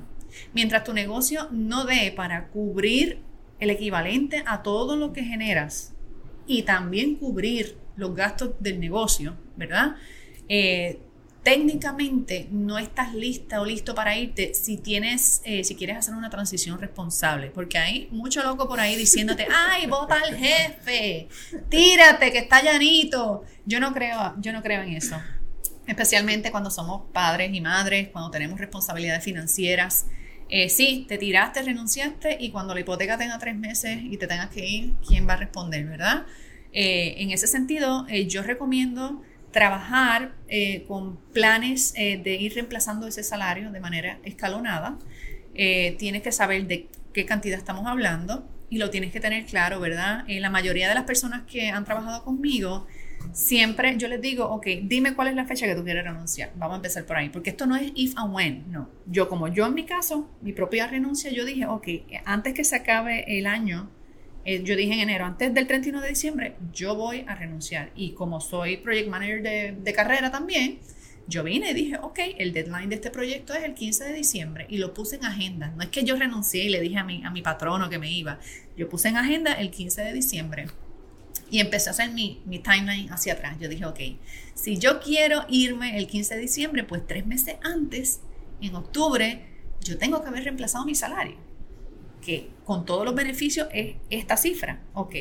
Mientras 0.52 0.84
tu 0.84 0.92
negocio 0.92 1.48
no 1.50 1.84
dé 1.84 2.12
para 2.14 2.48
cubrir 2.48 3.20
el 3.58 3.70
equivalente 3.70 4.42
a 4.46 4.62
todo 4.62 4.96
lo 4.96 5.12
que 5.12 5.22
generas 5.22 5.94
y 6.46 6.62
también 6.62 7.16
cubrir 7.16 7.76
los 7.96 8.14
gastos 8.14 8.52
del 8.60 8.80
negocio, 8.80 9.36
¿verdad? 9.56 9.96
Eh, 10.48 11.00
técnicamente 11.42 12.48
no 12.50 12.79
estás 12.79 13.14
lista 13.14 13.61
o 13.61 13.64
listo 13.64 13.94
para 13.94 14.16
irte 14.16 14.53
si 14.53 14.76
tienes, 14.76 15.40
eh, 15.44 15.64
si 15.64 15.74
quieres 15.74 15.96
hacer 15.96 16.14
una 16.14 16.29
transición 16.29 16.79
responsable, 16.79 17.50
porque 17.50 17.79
hay 17.79 18.09
mucho 18.11 18.42
loco 18.42 18.68
por 18.68 18.79
ahí 18.79 18.96
diciéndote, 18.96 19.46
ay, 19.55 19.87
vota 19.87 20.16
al 20.16 20.37
jefe, 20.37 21.29
tírate 21.68 22.31
que 22.31 22.38
está 22.38 22.62
llanito. 22.62 23.44
Yo 23.64 23.81
no 23.81 23.94
creo, 23.94 24.35
yo 24.38 24.53
no 24.53 24.62
creo 24.62 24.83
en 24.83 24.94
eso. 24.94 25.16
Especialmente 25.87 26.50
cuando 26.50 26.70
somos 26.70 27.03
padres 27.12 27.53
y 27.53 27.61
madres, 27.61 28.09
cuando 28.09 28.31
tenemos 28.31 28.59
responsabilidades 28.59 29.24
financieras. 29.24 30.07
Eh, 30.50 30.68
sí, 30.68 31.07
te 31.09 31.16
tiraste, 31.16 31.62
renunciaste 31.62 32.37
y 32.40 32.50
cuando 32.50 32.74
la 32.74 32.81
hipoteca 32.81 33.16
tenga 33.16 33.38
tres 33.38 33.57
meses 33.57 33.98
y 34.03 34.16
te 34.16 34.26
tengas 34.26 34.50
que 34.50 34.66
ir, 34.66 34.94
¿quién 35.07 35.29
va 35.29 35.35
a 35.35 35.37
responder, 35.37 35.87
verdad? 35.87 36.26
Eh, 36.72 37.14
en 37.18 37.31
ese 37.31 37.46
sentido, 37.46 38.07
yo 38.09 38.42
recomiendo 38.42 39.22
trabajar 39.52 40.32
con 40.86 41.16
planes 41.32 41.92
de 41.94 42.36
ir 42.40 42.54
reemplazando 42.54 43.06
ese 43.06 43.22
salario 43.22 43.70
de 43.70 43.80
manera 43.80 44.18
escalonada. 44.24 44.98
tienes 45.52 46.22
que 46.22 46.32
saber 46.32 46.66
de 46.66 46.88
qué 47.12 47.26
cantidad 47.26 47.58
estamos 47.58 47.86
hablando 47.86 48.48
y 48.68 48.78
lo 48.78 48.90
tienes 48.90 49.12
que 49.12 49.20
tener 49.20 49.44
claro, 49.46 49.80
¿verdad? 49.80 50.24
la 50.28 50.50
mayoría 50.50 50.88
de 50.88 50.94
las 50.94 51.04
personas 51.04 51.42
que 51.42 51.68
han 51.68 51.84
trabajado 51.84 52.22
conmigo, 52.24 52.86
siempre 53.32 53.96
yo 53.98 54.08
les 54.08 54.20
digo, 54.20 54.46
ok, 54.46 54.66
dime 54.84 55.14
cuál 55.14 55.28
es 55.28 55.34
la 55.34 55.44
fecha 55.44 55.66
que 55.66 55.74
tú 55.74 55.84
quieres 55.84 56.04
renunciar. 56.04 56.52
Vamos 56.56 56.74
a 56.74 56.76
empezar 56.76 57.04
por 57.04 57.16
ahí, 57.16 57.28
porque 57.28 57.50
esto 57.50 57.66
no 57.66 57.76
es 57.76 57.90
if 57.94 58.16
and 58.16 58.34
when, 58.34 58.70
no. 58.70 58.88
Yo 59.06 59.28
como 59.28 59.48
yo 59.48 59.66
en 59.66 59.74
mi 59.74 59.84
caso, 59.84 60.30
mi 60.40 60.52
propia 60.52 60.86
renuncia, 60.86 61.30
yo 61.30 61.44
dije, 61.44 61.66
ok, 61.66 61.88
antes 62.24 62.54
que 62.54 62.64
se 62.64 62.76
acabe 62.76 63.24
el 63.38 63.46
año, 63.46 63.90
eh, 64.44 64.62
yo 64.64 64.76
dije 64.76 64.94
en 64.94 65.00
enero, 65.00 65.26
antes 65.26 65.53
del 65.53 65.66
31 65.66 66.00
de 66.00 66.09
diciembre, 66.09 66.57
yo 66.72 66.94
voy 66.94 67.24
a 67.26 67.35
renunciar. 67.35 67.90
Y 67.94 68.12
como 68.12 68.40
soy 68.40 68.79
project 68.79 69.09
manager 69.09 69.42
de, 69.42 69.76
de 69.79 69.92
carrera 69.92 70.31
también, 70.31 70.79
yo 71.31 71.44
vine 71.44 71.70
y 71.70 71.74
dije, 71.74 71.96
ok, 72.03 72.18
el 72.38 72.53
deadline 72.53 72.88
de 72.88 72.96
este 72.96 73.11
proyecto 73.11 73.55
es 73.55 73.62
el 73.62 73.74
15 73.74 74.05
de 74.05 74.12
diciembre 74.14 74.66
y 74.68 74.79
lo 74.79 74.92
puse 74.92 75.16
en 75.16 75.24
agenda. 75.24 75.72
No 75.76 75.83
es 75.83 75.88
que 75.88 76.03
yo 76.03 76.16
renuncié 76.16 76.64
y 76.64 76.70
le 76.70 76.81
dije 76.81 76.98
a 76.98 77.05
mi, 77.05 77.24
a 77.24 77.31
mi 77.31 77.40
patrono 77.40 77.88
que 77.88 77.98
me 77.98 78.11
iba. 78.11 78.40
Yo 78.76 78.88
puse 78.88 79.09
en 79.09 79.16
agenda 79.16 79.53
el 79.53 79.70
15 79.70 80.03
de 80.03 80.12
diciembre. 80.12 80.66
Y 81.50 81.61
empecé 81.61 81.88
a 81.88 81.92
hacer 81.92 82.11
mi, 82.11 82.42
mi, 82.46 82.59
timeline 82.59 83.11
hacia 83.12 83.35
atrás. 83.35 83.57
Yo 83.61 83.68
dije, 83.68 83.85
ok, 83.85 84.00
si 84.55 84.79
yo 84.79 85.00
quiero 85.00 85.44
irme 85.48 85.98
el 85.98 86.07
15 86.07 86.35
de 86.35 86.40
diciembre, 86.40 86.85
pues 86.85 87.07
tres 87.07 87.26
meses 87.26 87.57
antes, 87.62 88.20
en 88.61 88.74
octubre, 88.74 89.44
yo 89.83 89.98
tengo 89.98 90.22
que 90.22 90.29
haber 90.29 90.44
reemplazado 90.44 90.85
mi 90.85 90.94
salario. 90.94 91.37
Que 92.20 92.50
con 92.64 92.85
todos 92.85 93.04
los 93.04 93.14
beneficios 93.14 93.68
es 93.72 93.96
esta 94.11 94.37
cifra. 94.37 94.80
Ok, 94.94 95.14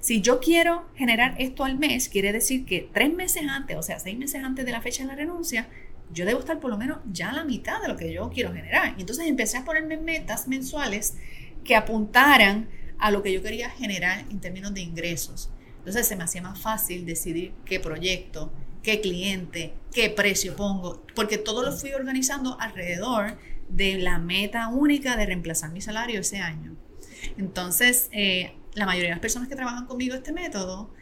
si 0.00 0.20
yo 0.20 0.40
quiero 0.40 0.88
generar 0.96 1.34
esto 1.38 1.64
al 1.64 1.78
mes, 1.78 2.08
quiere 2.08 2.32
decir 2.32 2.64
que 2.64 2.88
tres 2.92 3.12
meses 3.12 3.44
antes, 3.48 3.76
o 3.76 3.82
sea, 3.82 3.98
seis 4.00 4.18
meses 4.18 4.42
antes 4.42 4.64
de 4.64 4.72
la 4.72 4.80
fecha 4.80 5.02
de 5.02 5.08
la 5.08 5.14
renuncia, 5.14 5.68
yo 6.12 6.24
debo 6.24 6.40
estar 6.40 6.58
por 6.58 6.70
lo 6.70 6.78
menos 6.78 6.98
ya 7.10 7.30
a 7.30 7.32
la 7.32 7.44
mitad 7.44 7.80
de 7.80 7.88
lo 7.88 7.96
que 7.96 8.12
yo 8.12 8.30
quiero 8.30 8.52
generar. 8.52 8.94
Y 8.96 9.02
entonces 9.02 9.26
empecé 9.26 9.58
a 9.58 9.64
ponerme 9.64 9.96
metas 9.96 10.48
mensuales 10.48 11.16
que 11.64 11.76
apuntaran 11.76 12.68
a 12.98 13.10
lo 13.10 13.22
que 13.22 13.32
yo 13.32 13.42
quería 13.42 13.70
generar 13.70 14.24
en 14.30 14.40
términos 14.40 14.74
de 14.74 14.80
ingresos. 14.80 15.50
Entonces 15.78 16.06
se 16.06 16.16
me 16.16 16.24
hacía 16.24 16.42
más 16.42 16.60
fácil 16.60 17.06
decidir 17.06 17.52
qué 17.64 17.80
proyecto, 17.80 18.52
qué 18.82 19.00
cliente, 19.00 19.74
qué 19.92 20.10
precio 20.10 20.56
pongo, 20.56 21.04
porque 21.14 21.38
todo 21.38 21.62
lo 21.62 21.72
fui 21.72 21.92
organizando 21.92 22.58
alrededor 22.60 23.38
de 23.70 23.98
la 23.98 24.18
meta 24.18 24.68
única 24.68 25.16
de 25.16 25.26
reemplazar 25.26 25.70
mi 25.70 25.80
salario 25.80 26.20
ese 26.20 26.38
año. 26.38 26.76
Entonces, 27.36 28.08
eh, 28.12 28.54
la 28.74 28.86
mayoría 28.86 29.08
de 29.08 29.14
las 29.14 29.20
personas 29.20 29.48
que 29.48 29.56
trabajan 29.56 29.86
conmigo 29.86 30.14
este 30.14 30.32
método, 30.32 30.92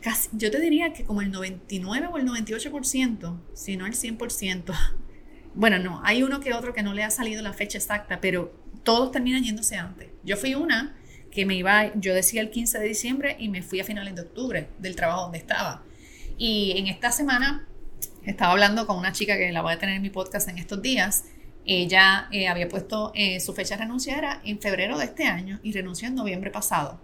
casi, 0.00 0.28
yo 0.32 0.50
te 0.50 0.60
diría 0.60 0.92
que 0.92 1.04
como 1.04 1.22
el 1.22 1.30
99 1.30 2.08
o 2.12 2.16
el 2.16 2.26
98%, 2.26 3.40
si 3.54 3.76
no 3.76 3.86
el 3.86 3.94
100%, 3.94 4.74
bueno, 5.54 5.78
no, 5.78 6.00
hay 6.04 6.22
uno 6.22 6.40
que 6.40 6.54
otro 6.54 6.72
que 6.72 6.82
no 6.82 6.94
le 6.94 7.04
ha 7.04 7.10
salido 7.10 7.42
la 7.42 7.52
fecha 7.52 7.78
exacta, 7.78 8.20
pero 8.20 8.52
todos 8.82 9.12
terminan 9.12 9.42
yéndose 9.42 9.76
antes. 9.76 10.08
Yo 10.24 10.36
fui 10.36 10.54
una 10.54 10.96
que 11.30 11.46
me 11.46 11.56
iba, 11.56 11.92
yo 11.96 12.14
decía 12.14 12.40
el 12.40 12.50
15 12.50 12.78
de 12.78 12.86
diciembre 12.86 13.36
y 13.38 13.48
me 13.48 13.62
fui 13.62 13.80
a 13.80 13.84
finales 13.84 14.14
de 14.14 14.22
octubre 14.22 14.68
del 14.78 14.94
trabajo 14.94 15.22
donde 15.22 15.38
estaba. 15.38 15.82
Y 16.38 16.74
en 16.76 16.86
esta 16.86 17.10
semana 17.10 17.66
estaba 18.24 18.52
hablando 18.52 18.86
con 18.86 18.96
una 18.98 19.12
chica 19.12 19.36
que 19.36 19.50
la 19.50 19.62
voy 19.62 19.72
a 19.72 19.78
tener 19.78 19.96
en 19.96 20.02
mi 20.02 20.10
podcast 20.10 20.48
en 20.48 20.58
estos 20.58 20.80
días. 20.80 21.24
Ella 21.64 22.28
eh, 22.30 22.48
había 22.48 22.68
puesto 22.68 23.12
eh, 23.14 23.40
su 23.40 23.52
fecha 23.54 23.76
de 23.76 23.82
renuncia 23.82 24.16
era 24.16 24.40
en 24.44 24.60
febrero 24.60 24.98
de 24.98 25.06
este 25.06 25.24
año 25.24 25.60
y 25.62 25.72
renunció 25.72 26.08
en 26.08 26.14
noviembre 26.14 26.50
pasado. 26.50 27.00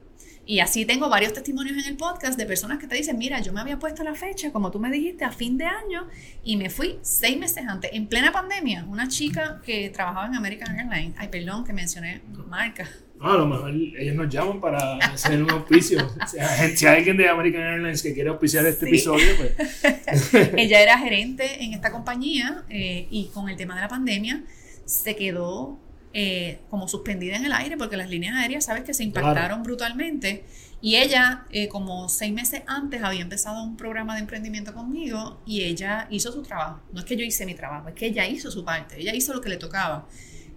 Y 0.47 0.61
así 0.61 0.85
tengo 0.85 1.09
varios 1.09 1.33
testimonios 1.33 1.77
en 1.79 1.85
el 1.85 1.97
podcast 1.97 2.37
de 2.37 2.45
personas 2.45 2.79
que 2.79 2.87
te 2.87 2.97
dicen, 2.97 3.17
mira, 3.19 3.41
yo 3.41 3.53
me 3.53 3.61
había 3.61 3.79
puesto 3.79 4.03
la 4.03 4.15
fecha, 4.15 4.51
como 4.51 4.71
tú 4.71 4.81
me 4.81 4.91
dijiste, 4.91 5.25
a 5.25 5.31
fin 5.31 5.57
de 5.57 5.65
año 5.65 6.09
y 6.43 6.57
me 6.57 6.71
fui 6.71 6.99
seis 7.03 7.39
meses 7.39 7.65
antes, 7.69 7.91
en 7.95 8.09
plena 8.09 8.33
pandemia. 8.33 8.85
Una 8.89 9.07
chica 9.07 9.61
que 9.65 9.91
trabajaba 9.91 10.27
en 10.27 10.35
American 10.35 10.77
Airlines, 10.77 11.15
ay, 11.19 11.29
perdón 11.29 11.65
que 11.65 11.73
mencioné 11.73 12.23
marca, 12.49 12.89
a 13.23 13.37
lo 13.37 13.47
mejor 13.47 13.71
ellos 13.71 14.17
nos 14.17 14.29
llaman 14.29 14.61
para 14.61 14.97
hacer 14.97 15.43
un 15.43 15.51
auspicio. 15.51 15.99
si 16.75 16.87
hay 16.87 16.99
alguien 16.99 17.17
de 17.17 17.29
American 17.29 17.63
Airlines 17.63 18.03
que 18.03 18.15
quiere 18.15 18.31
auspiciar 18.31 18.67
este 18.67 18.87
episodio, 18.87 19.27
pues. 19.37 19.85
Ella 20.57 20.81
era 20.81 20.99
gerente 20.99 21.63
en 21.63 21.75
esta 21.75 21.93
compañía 21.93 22.65
eh, 22.71 23.07
y 23.11 23.27
con 23.27 23.49
el 23.49 23.57
tema 23.57 23.75
de 23.75 23.83
la 23.83 23.89
pandemia 23.89 24.43
se 24.87 25.17
quedó 25.17 25.79
eh, 26.13 26.59
como 26.71 26.89
suspendida 26.89 27.37
en 27.37 27.45
el 27.45 27.53
aire 27.53 27.77
porque 27.77 27.97
las 27.97 28.11
líneas 28.11 28.35
aéreas, 28.37 28.65
sabes 28.65 28.85
que 28.85 28.95
se 28.95 29.05
impactaron 29.05 29.63
brutalmente. 29.63 30.45
Y 30.83 30.97
ella, 30.97 31.45
eh, 31.51 31.69
como 31.69 32.09
seis 32.09 32.33
meses 32.33 32.63
antes, 32.67 33.03
había 33.03 33.21
empezado 33.21 33.63
un 33.63 33.77
programa 33.77 34.15
de 34.15 34.21
emprendimiento 34.21 34.73
conmigo 34.73 35.41
y 35.45 35.63
ella 35.63 36.09
hizo 36.11 36.33
su 36.33 36.43
trabajo. 36.43 36.81
No 36.93 37.01
es 37.01 37.05
que 37.05 37.17
yo 37.17 37.25
hice 37.25 37.45
mi 37.45 37.55
trabajo, 37.55 37.89
es 37.89 37.95
que 37.95 38.07
ella 38.07 38.27
hizo 38.27 38.51
su 38.51 38.65
parte, 38.65 38.99
ella 38.99 39.15
hizo 39.15 39.35
lo 39.35 39.43
que 39.43 39.51
le 39.51 39.59
tocaba. 39.59 40.09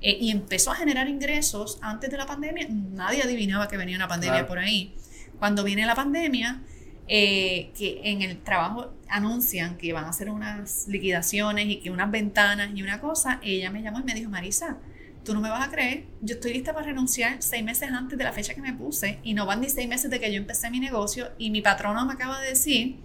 Eh, 0.03 0.17
y 0.19 0.31
empezó 0.31 0.71
a 0.71 0.75
generar 0.75 1.07
ingresos 1.07 1.79
antes 1.81 2.11
de 2.11 2.17
la 2.17 2.25
pandemia. 2.25 2.67
Nadie 2.69 3.23
adivinaba 3.23 3.69
que 3.69 3.77
venía 3.77 3.95
una 3.95 4.09
pandemia 4.09 4.45
por 4.45 4.59
ahí. 4.59 4.93
Cuando 5.39 5.63
viene 5.63 5.85
la 5.85 5.95
pandemia, 5.95 6.61
eh, 7.07 7.71
que 7.77 8.01
en 8.03 8.21
el 8.21 8.43
trabajo 8.43 8.93
anuncian 9.07 9.77
que 9.77 9.93
van 9.93 10.03
a 10.03 10.09
hacer 10.09 10.29
unas 10.29 10.87
liquidaciones 10.89 11.67
y 11.67 11.77
que 11.77 11.89
unas 11.89 12.11
ventanas 12.11 12.71
y 12.75 12.83
una 12.83 12.99
cosa, 12.99 13.39
ella 13.41 13.71
me 13.71 13.81
llamó 13.81 14.01
y 14.01 14.03
me 14.03 14.13
dijo, 14.13 14.29
Marisa, 14.29 14.77
tú 15.23 15.33
no 15.33 15.39
me 15.39 15.49
vas 15.49 15.65
a 15.65 15.71
creer, 15.71 16.05
yo 16.21 16.35
estoy 16.35 16.53
lista 16.53 16.73
para 16.73 16.87
renunciar 16.87 17.37
seis 17.39 17.63
meses 17.63 17.89
antes 17.89 18.17
de 18.17 18.23
la 18.25 18.33
fecha 18.33 18.53
que 18.53 18.61
me 18.61 18.73
puse 18.73 19.19
y 19.23 19.33
no 19.33 19.45
van 19.45 19.61
ni 19.61 19.69
seis 19.69 19.87
meses 19.87 20.11
de 20.11 20.19
que 20.19 20.31
yo 20.31 20.37
empecé 20.37 20.69
mi 20.69 20.81
negocio 20.81 21.31
y 21.37 21.49
mi 21.49 21.61
patrono 21.61 22.05
me 22.05 22.13
acaba 22.13 22.41
de 22.41 22.49
decir 22.49 22.97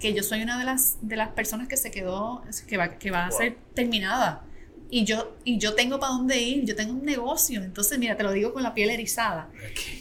que 0.00 0.14
yo 0.14 0.24
soy 0.24 0.42
una 0.42 0.58
de 0.58 0.64
las, 0.64 0.98
de 1.02 1.16
las 1.16 1.28
personas 1.28 1.68
que 1.68 1.76
se 1.76 1.92
quedó, 1.92 2.42
que 2.66 2.76
va, 2.76 2.98
que 2.98 3.10
va 3.12 3.26
a 3.26 3.30
ser 3.30 3.56
terminada. 3.74 4.44
Y 4.90 5.04
yo, 5.04 5.36
y 5.44 5.58
yo 5.58 5.74
tengo 5.74 6.00
para 6.00 6.14
dónde 6.14 6.40
ir, 6.42 6.64
yo 6.64 6.74
tengo 6.74 6.92
un 6.92 7.04
negocio. 7.04 7.62
Entonces, 7.62 7.98
mira, 7.98 8.16
te 8.16 8.24
lo 8.24 8.32
digo 8.32 8.52
con 8.52 8.62
la 8.62 8.74
piel 8.74 8.90
erizada. 8.90 9.48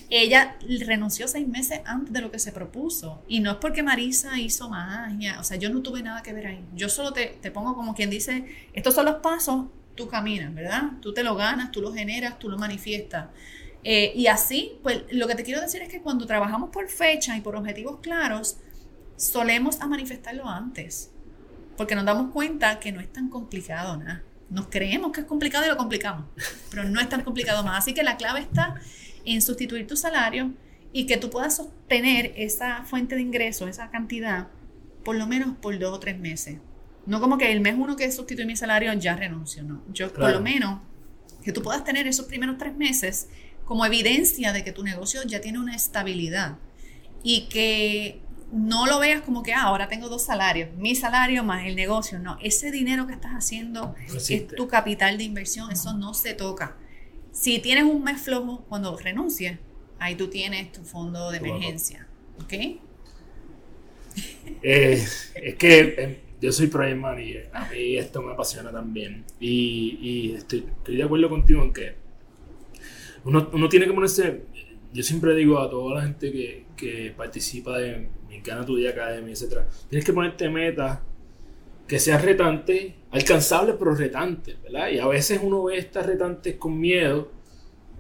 Ella 0.10 0.58
renunció 0.80 1.28
seis 1.28 1.48
meses 1.48 1.82
antes 1.86 2.12
de 2.12 2.22
lo 2.22 2.32
que 2.32 2.40
se 2.40 2.52
propuso. 2.52 3.22
Y 3.28 3.40
no 3.40 3.52
es 3.52 3.58
porque 3.58 3.84
Marisa 3.84 4.40
hizo 4.40 4.70
magia. 4.70 5.40
O 5.40 5.44
sea, 5.44 5.58
yo 5.58 5.70
no 5.70 5.82
tuve 5.82 6.02
nada 6.02 6.24
que 6.24 6.34
ver 6.34 6.48
ahí. 6.48 6.66
Yo 6.76 6.90
solo 6.90 7.14
te, 7.14 7.38
te 7.42 7.52
pongo 7.52 7.76
como 7.76 7.94
quien 7.94 8.10
dice, 8.10 8.46
estos 8.74 8.96
son 8.96 9.06
los 9.06 9.18
pasos, 9.18 9.66
tú 9.96 10.08
caminas, 10.08 10.54
¿verdad? 10.56 10.94
Tú 11.02 11.14
te 11.14 11.24
lo 11.24 11.36
ganas, 11.36 11.72
tú 11.72 11.82
lo 11.82 11.94
generas, 11.94 12.40
tú 12.40 12.50
lo 12.50 12.58
manifiestas. 12.58 13.28
Eh, 13.84 14.12
y 14.16 14.28
así, 14.28 14.80
pues 14.84 15.04
lo 15.12 15.28
que 15.28 15.36
te 15.36 15.44
quiero 15.44 15.62
decir 15.62 15.82
es 15.82 15.90
que 15.90 16.02
cuando 16.02 16.26
trabajamos 16.26 16.70
por 16.70 16.90
fecha 16.90 17.38
y 17.38 17.42
por 17.42 17.56
objetivos 17.56 18.00
claros, 18.02 18.58
solemos 19.16 19.82
a 19.82 19.88
manifestarlo 19.88 20.48
antes, 20.48 21.12
porque 21.78 21.96
nos 21.96 22.06
damos 22.06 22.32
cuenta 22.32 22.80
que 22.80 22.92
no 22.92 23.00
es 23.00 23.12
tan 23.12 23.30
complicado 23.30 23.98
nada. 23.98 24.24
Nos 24.50 24.68
creemos 24.68 25.12
que 25.12 25.22
es 25.22 25.28
complicado 25.28 25.66
y 25.66 25.68
lo 25.68 25.78
complicamos, 25.78 26.26
pero 26.72 26.84
no 26.84 27.00
es 27.00 27.10
tan 27.10 27.24
complicado 27.24 27.64
más. 27.64 27.80
Así 27.80 27.94
que 27.94 28.04
la 28.04 28.18
clave 28.18 28.42
está 28.42 28.76
en 29.26 29.42
sustituir 29.42 29.86
tu 29.88 29.96
salario 29.96 30.52
y 30.92 31.06
que 31.06 31.18
tú 31.18 31.30
puedas 31.30 31.58
sostener 31.58 32.34
esa 32.36 32.84
fuente 32.84 33.16
de 33.16 33.22
ingreso, 33.22 33.68
esa 33.68 33.90
cantidad, 33.90 34.48
por 35.04 35.16
lo 35.16 35.28
menos 35.28 35.56
por 35.58 35.78
dos 35.78 35.94
o 35.94 36.00
tres 36.00 36.20
meses. 36.20 36.58
No 37.06 37.20
como 37.20 37.38
que 37.38 37.52
el 37.52 37.62
mes 37.62 37.76
uno 37.78 37.96
que 37.96 38.12
sustituye 38.12 38.46
mi 38.46 38.56
salario 38.56 38.92
ya 38.94 39.16
renuncio, 39.16 39.64
no. 39.64 39.84
Yo 39.92 40.12
por 40.12 40.32
lo 40.32 40.42
menos 40.42 40.82
que 41.44 41.52
tú 41.52 41.62
puedas 41.62 41.84
tener 41.84 42.08
esos 42.08 42.26
primeros 42.26 42.58
tres 42.58 42.76
meses 42.76 43.30
como 43.66 43.86
evidencia 43.86 44.52
de 44.52 44.64
que 44.64 44.72
tu 44.72 44.84
negocio 44.84 45.22
ya 45.24 45.42
tiene 45.42 45.60
una 45.60 45.76
estabilidad 45.76 46.58
y 47.24 47.48
que 47.50 48.22
no 48.52 48.88
lo 48.88 49.00
veas 49.00 49.22
como 49.22 49.44
que 49.44 49.54
ah, 49.54 49.64
ahora 49.64 49.88
tengo 49.88 50.10
dos 50.10 50.24
salarios, 50.24 50.70
mi 50.76 50.96
salario 50.96 51.44
más 51.44 51.66
el 51.66 51.76
negocio. 51.76 52.20
No, 52.20 52.38
ese 52.42 52.72
dinero 52.72 53.08
que 53.08 53.14
estás 53.14 53.32
haciendo 53.34 53.96
es 54.08 54.48
tu 54.48 54.68
capital 54.68 55.18
de 55.18 55.24
inversión, 55.24 55.72
eso 55.72 55.94
no 55.94 56.14
se 56.14 56.34
toca. 56.34 56.76
Si 57.32 57.60
tienes 57.60 57.84
un 57.84 58.04
mes 58.04 58.22
flojo 58.22 58.66
cuando 58.68 58.98
renuncies, 58.98 59.60
ahí 60.00 60.16
tú 60.16 60.28
tienes 60.28 60.72
tu 60.72 60.84
fondo 60.84 61.32
de 61.32 61.38
emergencia. 61.38 62.08
¿Ok? 62.44 62.54
Eh, 64.64 65.02
es 65.36 65.56
que 65.56 65.96
em, 65.98 66.16
yo 66.42 66.52
soy 66.52 66.68
project 66.68 66.98
manager, 66.98 67.50
a 67.54 67.70
mí 67.70 67.96
esto 67.96 68.22
me 68.22 68.34
apasiona 68.34 68.72
también. 68.72 69.24
Y, 69.40 70.34
estoy, 70.36 70.66
estoy 70.78 70.98
de 70.98 71.04
acuerdo 71.04 71.30
contigo 71.30 71.64
en 71.64 71.72
que 71.72 71.96
uno, 73.24 73.50
uno 73.54 73.70
tiene 73.70 73.86
que 73.86 73.94
ponerse, 73.94 74.42
yo 74.92 75.04
siempre 75.04 75.36
digo 75.36 75.60
a 75.60 75.70
toda 75.70 75.96
la 75.96 76.02
gente 76.02 76.32
que, 76.32 76.66
que 76.76 77.14
participa 77.16 77.78
de 77.78 78.10
mi 78.30 78.40
Gana 78.42 78.66
Tu 78.66 78.78
Día 78.78 78.92
Academy, 78.92 79.32
etc. 79.32 79.60
Tienes 79.90 80.06
que 80.06 80.14
ponerte 80.14 80.50
metas 80.50 81.00
que 81.88 82.00
sean 82.00 82.22
retantes, 82.22 82.94
alcanzables 83.12 83.76
pero 83.80 83.96
retantes, 83.96 84.62
¿verdad? 84.62 84.90
Y 84.90 85.00
a 85.00 85.08
veces 85.08 85.40
uno 85.42 85.64
ve 85.64 85.78
estas 85.78 86.06
retantes 86.06 86.56
con 86.56 86.80
miedo, 86.80 87.32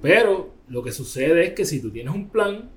pero 0.02 0.54
lo 0.68 0.84
que 0.84 0.92
sucede 0.92 1.48
es 1.48 1.54
que 1.54 1.66
si 1.66 1.82
tú 1.82 1.90
tienes 1.90 2.14
un 2.14 2.30
plan, 2.30 2.70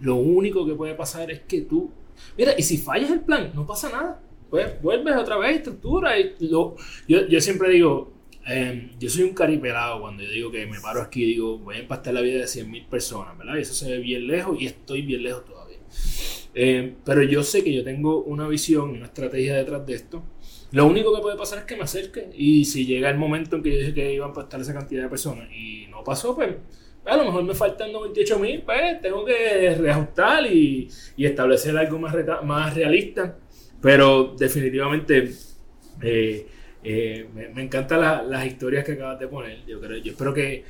lo 0.00 0.16
único 0.16 0.66
que 0.66 0.74
puede 0.74 0.94
pasar 0.94 1.30
es 1.30 1.40
que 1.40 1.62
tú, 1.62 1.90
mira, 2.36 2.52
y 2.56 2.62
si 2.62 2.76
fallas 2.76 3.10
el 3.10 3.20
plan, 3.20 3.50
no 3.54 3.66
pasa 3.66 3.88
nada, 3.88 4.20
pues 4.50 4.80
vuelves 4.82 5.16
otra 5.16 5.38
vez, 5.38 5.56
estructura, 5.56 6.18
y 6.18 6.34
lo, 6.40 6.76
yo, 7.08 7.26
yo 7.26 7.40
siempre 7.40 7.70
digo, 7.70 8.18
Em, 8.50 8.98
yo 8.98 9.10
soy 9.10 9.24
un 9.24 9.34
caripelado 9.34 10.00
cuando 10.00 10.22
yo 10.22 10.30
digo 10.30 10.50
que 10.50 10.66
me 10.66 10.80
paro 10.80 11.02
aquí 11.02 11.22
y 11.22 11.26
digo 11.26 11.58
voy 11.58 11.76
a 11.76 11.78
impactar 11.80 12.14
la 12.14 12.22
vida 12.22 12.38
de 12.38 12.46
100.000 12.46 12.88
personas, 12.88 13.36
¿verdad? 13.36 13.56
Y 13.56 13.60
eso 13.60 13.74
se 13.74 13.90
ve 13.90 13.98
bien 13.98 14.26
lejos 14.26 14.56
y 14.58 14.64
estoy 14.64 15.02
bien 15.02 15.22
lejos 15.22 15.44
todavía. 15.44 15.76
Em, 16.60 16.96
pero 17.04 17.22
yo 17.22 17.44
sé 17.44 17.62
que 17.62 17.72
yo 17.72 17.84
tengo 17.84 18.24
una 18.24 18.48
visión, 18.48 18.90
una 18.90 19.06
estrategia 19.06 19.54
detrás 19.54 19.86
de 19.86 19.94
esto. 19.94 20.24
Lo 20.72 20.86
único 20.86 21.14
que 21.14 21.22
puede 21.22 21.36
pasar 21.36 21.60
es 21.60 21.64
que 21.64 21.76
me 21.76 21.84
acerque 21.84 22.30
y 22.34 22.64
si 22.64 22.84
llega 22.84 23.08
el 23.08 23.16
momento 23.16 23.56
en 23.56 23.62
que 23.62 23.70
yo 23.72 23.78
dije 23.78 23.94
que 23.94 24.12
iba 24.14 24.26
a 24.26 24.28
impactar 24.28 24.60
esa 24.60 24.74
cantidad 24.74 25.04
de 25.04 25.08
personas 25.08 25.48
y 25.52 25.86
no 25.88 26.02
pasó, 26.02 26.34
pues 26.34 26.56
a 27.04 27.16
lo 27.16 27.24
mejor 27.24 27.44
me 27.44 27.54
faltan 27.54 27.90
98.000, 27.92 28.64
pues 28.64 29.00
tengo 29.00 29.24
que 29.24 29.76
reajustar 29.78 30.46
y, 30.46 30.88
y 31.16 31.26
establecer 31.26 31.76
algo 31.76 31.98
más, 31.98 32.74
realista. 32.74 33.38
Pero 33.80 34.34
definitivamente... 34.36 35.30
Eh, 36.02 36.46
eh, 36.82 37.28
me, 37.34 37.62
encantan 37.62 38.30
las 38.30 38.46
historias 38.46 38.84
que 38.84 38.92
acabas 38.92 39.18
de 39.18 39.28
poner. 39.28 39.64
Yo, 39.66 39.80
creo, 39.80 39.98
yo 39.98 40.12
espero 40.12 40.32
que 40.32 40.64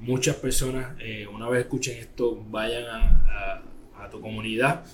muchas 0.00 0.36
personas, 0.36 0.96
eh, 1.00 1.26
una 1.26 1.48
vez 1.48 1.60
escuchen 1.60 1.98
esto, 1.98 2.44
vayan 2.48 2.84
a, 2.86 3.62
tu 4.10 4.22
comunidad, 4.22 4.86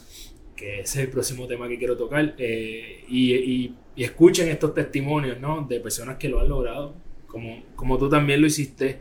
que 0.57 0.81
ese 0.81 1.01
es 1.01 1.07
el 1.07 1.11
próximo 1.11 1.47
tema 1.47 1.69
que 1.69 1.79
quiero 1.79 1.97
tocar, 1.97 2.35
eh, 2.39 3.05
y, 3.09 3.75
escuchen 3.97 4.49
estos 4.49 4.75
testimonios 4.75 5.39
¿no? 5.41 5.65
de 5.69 5.79
personas 5.79 6.17
que 6.17 6.29
lo 6.29 6.41
han 6.41 6.49
logrado, 6.49 6.95
como, 7.27 7.63
como 7.77 7.99
tú 7.99 8.09
también 8.09 8.41
lo 8.41 8.47
hiciste. 8.47 9.01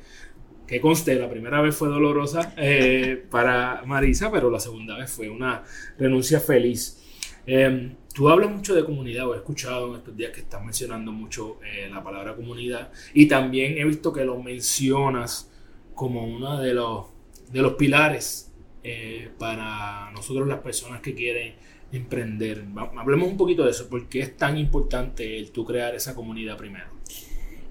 Que 0.68 0.80
conste, 0.80 1.16
la 1.16 1.30
primera 1.30 1.62
vez 1.62 1.76
fue 1.76 1.90
dolorosa 1.90 2.56
para 3.30 3.84
Marisa, 3.86 4.32
pero 4.32 4.50
la 4.50 4.60
segunda 4.60 4.98
vez 4.98 5.12
fue 5.12 5.30
una 5.30 5.64
renuncia 5.98 6.40
feliz. 6.40 7.04
Em, 7.46 7.96
tú 8.14 8.30
hablas 8.30 8.50
mucho 8.50 8.74
de 8.74 8.86
comunidad, 8.86 9.28
o 9.28 9.34
he 9.34 9.38
escuchado 9.38 9.90
en 9.90 9.96
estos 9.98 10.16
días 10.16 10.32
que 10.32 10.42
estás 10.42 10.64
mencionando 10.64 11.12
mucho 11.12 11.60
eh, 11.64 11.90
la 11.90 12.04
palabra 12.04 12.36
comunidad, 12.36 12.92
y 13.14 13.28
también 13.28 13.78
he 13.78 13.84
visto 13.84 14.14
que 14.14 14.24
lo 14.24 14.42
mencionas 14.42 15.52
como 15.94 16.26
uno 16.26 16.62
de 16.62 16.74
los, 16.74 17.08
de 17.52 17.62
los 17.62 17.74
pilares 17.74 18.53
eh, 18.84 19.30
para 19.40 20.12
nosotros 20.12 20.48
las 20.48 20.60
personas 20.60 21.02
que 21.02 21.14
quieren 21.14 21.54
emprender. 21.92 22.66
Hablemos 22.98 23.30
un 23.30 23.38
poquito 23.38 23.64
de 23.64 23.72
eso, 23.72 23.88
¿por 23.88 24.08
qué 24.10 24.22
es 24.22 24.36
tan 24.36 24.58
importante 24.58 25.38
el 25.38 25.52
tú 25.52 25.64
crear 25.66 25.96
esa 25.96 26.16
comunidad 26.16 26.58
primero? 26.58 26.86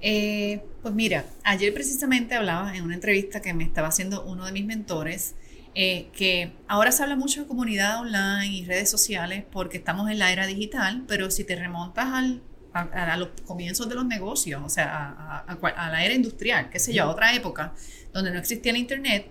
Eh, 0.00 0.60
pues 0.82 0.94
mira, 0.94 1.24
ayer 1.44 1.72
precisamente 1.72 2.34
hablaba 2.34 2.76
en 2.76 2.82
una 2.82 2.94
entrevista 2.94 3.40
que 3.40 3.54
me 3.54 3.64
estaba 3.64 3.88
haciendo 3.88 4.24
uno 4.24 4.44
de 4.44 4.52
mis 4.52 4.64
mentores, 4.64 5.34
eh, 5.74 6.08
que 6.12 6.52
ahora 6.66 6.92
se 6.92 7.02
habla 7.02 7.16
mucho 7.16 7.42
de 7.42 7.46
comunidad 7.46 8.00
online 8.00 8.48
y 8.48 8.64
redes 8.64 8.90
sociales 8.90 9.44
porque 9.50 9.78
estamos 9.78 10.10
en 10.10 10.18
la 10.18 10.32
era 10.32 10.46
digital, 10.46 11.04
pero 11.06 11.30
si 11.30 11.44
te 11.44 11.54
remontas 11.56 12.06
al, 12.12 12.42
a, 12.72 13.16
los 13.16 13.28
comienzos 13.46 13.88
de 13.88 13.94
los 13.94 14.04
negocios, 14.04 14.62
o 14.64 14.68
sea, 14.68 15.44
a, 15.46 15.90
la 15.90 16.04
era 16.04 16.14
industrial, 16.14 16.68
qué 16.70 16.78
sé 16.78 16.92
yo, 16.92 17.04
a 17.04 17.08
otra 17.08 17.34
época 17.34 17.72
donde 18.12 18.30
no 18.30 18.38
existía 18.38 18.72
el 18.72 18.78
Internet, 18.78 19.26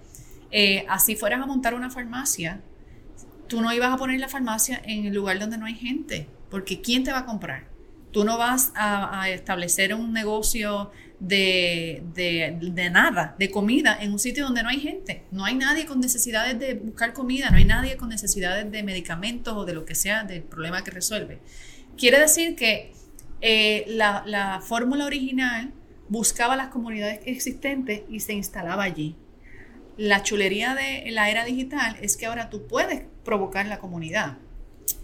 eh, 0.51 0.85
así 0.89 1.15
fueras 1.15 1.41
a 1.41 1.45
montar 1.45 1.73
una 1.73 1.89
farmacia, 1.89 2.61
tú 3.47 3.61
no 3.61 3.73
ibas 3.73 3.93
a 3.93 3.97
poner 3.97 4.19
la 4.19 4.27
farmacia 4.27 4.81
en 4.85 5.05
el 5.05 5.13
lugar 5.13 5.39
donde 5.39 5.57
no 5.57 5.65
hay 5.65 5.75
gente, 5.75 6.27
porque 6.49 6.81
¿quién 6.81 7.03
te 7.03 7.11
va 7.11 7.19
a 7.19 7.25
comprar? 7.25 7.65
Tú 8.11 8.25
no 8.25 8.37
vas 8.37 8.73
a 8.75 9.29
establecer 9.29 9.93
un 9.93 10.11
negocio 10.11 10.91
de, 11.21 12.01
de, 12.15 12.89
nada, 12.89 13.35
de 13.37 13.51
comida, 13.51 13.97
en 14.01 14.11
un 14.11 14.19
sitio 14.19 14.43
donde 14.43 14.63
no 14.63 14.69
hay 14.69 14.79
gente. 14.79 15.23
No 15.31 15.45
hay 15.45 15.55
nadie 15.55 15.85
con 15.85 15.99
necesidades 15.99 16.59
de 16.59 16.73
buscar 16.73 17.13
comida, 17.13 17.51
no 17.51 17.57
hay 17.57 17.65
nadie 17.65 17.95
con 17.95 18.09
necesidades 18.09 18.69
de 18.71 18.83
medicamentos 18.83 19.55
o 19.55 19.63
de 19.63 19.73
lo 19.73 19.85
que 19.85 19.95
sea 19.95 20.23
del 20.23 20.41
problema 20.41 20.83
que 20.83 20.91
resuelve. 20.91 21.39
Quiere 21.95 22.19
decir 22.19 22.55
que 22.55 22.91
eh, 23.39 23.85
la, 23.87 24.23
la 24.25 24.61
fórmula 24.61 25.05
original 25.05 25.71
buscaba 26.09 26.55
las 26.55 26.69
comunidades 26.69 27.19
existentes 27.25 28.01
y 28.09 28.19
se 28.19 28.33
instalaba 28.33 28.83
allí. 28.83 29.15
La 30.01 30.23
chulería 30.23 30.73
de 30.73 31.11
la 31.11 31.29
era 31.29 31.45
digital 31.45 31.95
es 32.01 32.17
que 32.17 32.25
ahora 32.25 32.49
tú 32.49 32.65
puedes 32.65 33.03
provocar 33.23 33.67
la 33.67 33.77
comunidad. 33.77 34.39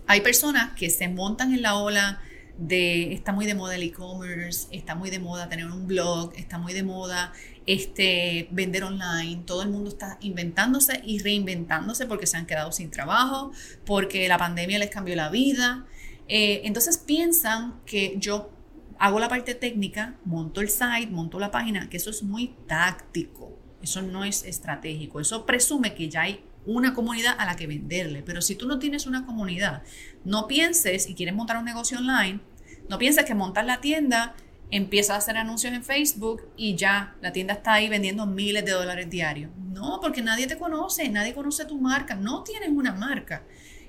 Hay 0.08 0.22
personas 0.22 0.76
que 0.76 0.90
se 0.90 1.08
montan 1.08 1.54
en 1.54 1.62
la 1.62 1.76
ola 1.76 2.20
de, 2.58 3.14
está 3.14 3.32
muy 3.32 3.46
de 3.46 3.54
moda 3.54 3.76
el 3.76 3.84
e-commerce, 3.84 4.68
está 4.72 4.96
muy 4.96 5.12
de 5.12 5.20
moda 5.20 5.50
tener 5.50 5.68
un 5.68 5.86
blog, 5.86 6.34
está 6.36 6.58
muy 6.58 6.74
de 6.74 6.82
moda 6.82 7.32
este, 7.68 8.48
vender 8.50 8.86
online, 8.86 9.44
todo 9.46 9.62
el 9.62 9.70
mundo 9.70 9.92
está 9.92 10.18
inventándose 10.20 11.00
y 11.06 11.20
reinventándose 11.20 12.08
porque 12.08 12.26
se 12.26 12.38
han 12.38 12.48
quedado 12.48 12.72
sin 12.72 12.90
trabajo, 12.90 13.52
porque 13.86 14.28
la 14.28 14.40
pandemia 14.40 14.80
les 14.80 14.90
cambió 14.90 15.16
la 15.16 15.30
vida. 15.30 15.86
Eh, 16.28 16.62
entonces 16.64 16.98
piensan 16.98 17.82
que 17.86 18.16
yo 18.18 18.50
hago 18.98 19.20
la 19.20 19.30
parte 19.30 19.54
técnica, 19.54 20.16
monto 20.26 20.60
el 20.60 20.70
site, 20.70 21.12
monto 21.12 21.38
la 21.38 21.52
página, 21.52 21.88
que 21.88 21.98
eso 21.98 22.10
es 22.10 22.24
muy 22.24 22.56
táctico, 22.66 23.57
eso 23.82 24.02
no 24.02 24.24
es 24.24 24.44
estratégico, 24.44 25.20
eso 25.20 25.46
presume 25.46 25.94
que 25.94 26.10
ya 26.10 26.22
hay 26.22 26.44
una 26.66 26.94
comunidad 26.94 27.36
a 27.38 27.46
la 27.46 27.56
que 27.56 27.66
venderle. 27.66 28.22
Pero 28.24 28.42
si 28.42 28.56
tú 28.56 28.68
no 28.68 28.78
tienes 28.78 29.08
una 29.08 29.26
comunidad, 29.26 29.84
no 30.26 30.48
pienses 30.48 31.10
y 31.10 31.16
quieres 31.16 31.34
montar 31.34 31.58
un 31.58 31.66
negocio 31.66 31.98
online, 31.98 32.42
no 32.90 32.98
pienses 32.98 33.26
que 33.26 33.34
montar 33.34 33.66
la 33.66 33.80
tienda, 33.80 34.36
empiezas 34.70 35.12
a 35.12 35.18
hacer 35.18 35.38
anuncios 35.38 35.74
en 35.74 35.84
Facebook 35.84 36.44
y 36.58 36.76
ya 36.76 37.16
la 37.22 37.32
tienda 37.32 37.54
está 37.54 37.74
ahí 37.74 37.88
vendiendo 37.88 38.26
miles 38.26 38.66
de 38.66 38.72
dólares 38.72 39.10
diarios. 39.10 39.52
No, 39.72 40.00
porque 40.02 40.22
nadie 40.22 40.48
te 40.48 40.58
conoce, 40.58 41.08
nadie 41.10 41.34
conoce 41.34 41.66
tu 41.66 41.80
marca, 41.80 42.16
no 42.16 42.44
tienes 42.44 42.70
una 42.70 42.94
marca. 42.94 43.44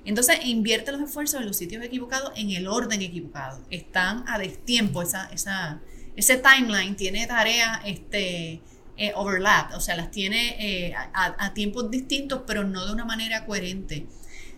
Entonces 0.05 0.39
invierte 0.45 0.91
los 0.91 1.01
esfuerzos 1.01 1.41
en 1.41 1.47
los 1.47 1.57
sitios 1.57 1.83
equivocados, 1.83 2.31
en 2.35 2.51
el 2.51 2.67
orden 2.67 3.01
equivocado. 3.01 3.61
Están 3.69 4.23
a 4.27 4.39
destiempo, 4.39 5.01
esa, 5.01 5.29
esa, 5.31 5.81
ese 6.15 6.37
timeline 6.37 6.95
tiene 6.95 7.27
tareas 7.27 7.81
este, 7.85 8.61
eh, 9.01 9.13
overlap, 9.15 9.73
o 9.75 9.79
sea, 9.79 9.95
las 9.95 10.11
tiene 10.11 10.57
eh, 10.59 10.93
a, 10.93 11.53
tiempos 11.53 11.89
distintos, 11.89 12.41
pero 12.45 12.65
no 12.65 12.85
de 12.85 12.91
una 12.91 13.05
manera 13.05 13.45
coherente. 13.45 14.07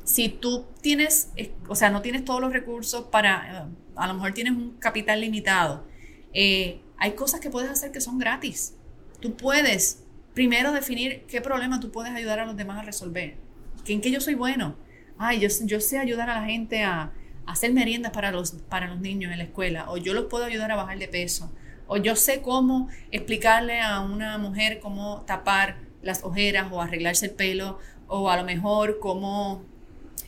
Si 0.03 0.29
tú 0.29 0.65
tienes, 0.81 1.29
o 1.67 1.75
sea, 1.75 1.91
no 1.91 2.01
tienes 2.01 2.25
todos 2.25 2.41
los 2.41 2.51
recursos 2.51 3.05
para, 3.11 3.67
eh, 3.67 3.75
a 3.95 4.07
lo 4.07 4.15
mejor 4.15 4.33
tienes 4.33 4.53
un 4.53 4.71
capital 4.79 5.21
limitado, 5.21 5.85
hay 6.33 7.11
cosas 7.15 7.39
que 7.39 7.51
puedes 7.51 7.69
hacer 7.69 7.91
que 7.91 8.01
son 8.01 8.17
gratis. 8.17 8.73
Tú 9.19 9.37
puedes 9.37 10.03
primero 10.33 10.71
definir 10.71 11.23
qué 11.27 11.39
problema 11.39 11.79
tú 11.79 11.91
puedes 11.91 12.11
ayudar 12.11 12.39
a 12.39 12.47
los 12.47 12.57
demás 12.57 12.79
a 12.79 12.81
resolver. 12.81 13.37
¿En 13.85 14.01
qué 14.01 14.09
yo 14.09 14.21
soy 14.21 14.33
bueno? 14.33 14.75
Ay, 15.19 15.39
yo, 15.39 15.49
yo 15.65 15.79
sé 15.79 15.99
ayudar 15.99 16.31
a 16.31 16.41
la 16.41 16.47
gente 16.47 16.83
a, 16.83 17.13
hacer 17.45 17.73
meriendas 17.73 18.11
para 18.11 18.31
los, 18.31 18.53
para 18.69 18.87
los 18.87 18.99
niños 18.99 19.31
en 19.31 19.37
la 19.37 19.43
escuela, 19.43 19.91
o 19.91 19.97
yo 19.97 20.13
los 20.13 20.25
puedo 20.25 20.45
ayudar 20.45 20.71
a 20.71 20.75
bajar 20.75 20.97
de 20.97 21.07
peso, 21.07 21.51
o 21.93 21.97
yo 21.97 22.15
sé 22.15 22.41
cómo 22.41 22.87
explicarle 23.11 23.81
a 23.81 23.99
una 23.99 24.37
mujer 24.37 24.79
cómo 24.79 25.25
tapar 25.27 25.75
las 26.01 26.23
ojeras 26.23 26.71
o 26.71 26.81
arreglarse 26.81 27.25
el 27.25 27.33
pelo, 27.33 27.79
o 28.07 28.29
a 28.29 28.37
lo 28.37 28.45
mejor 28.45 28.99
cómo 28.99 29.65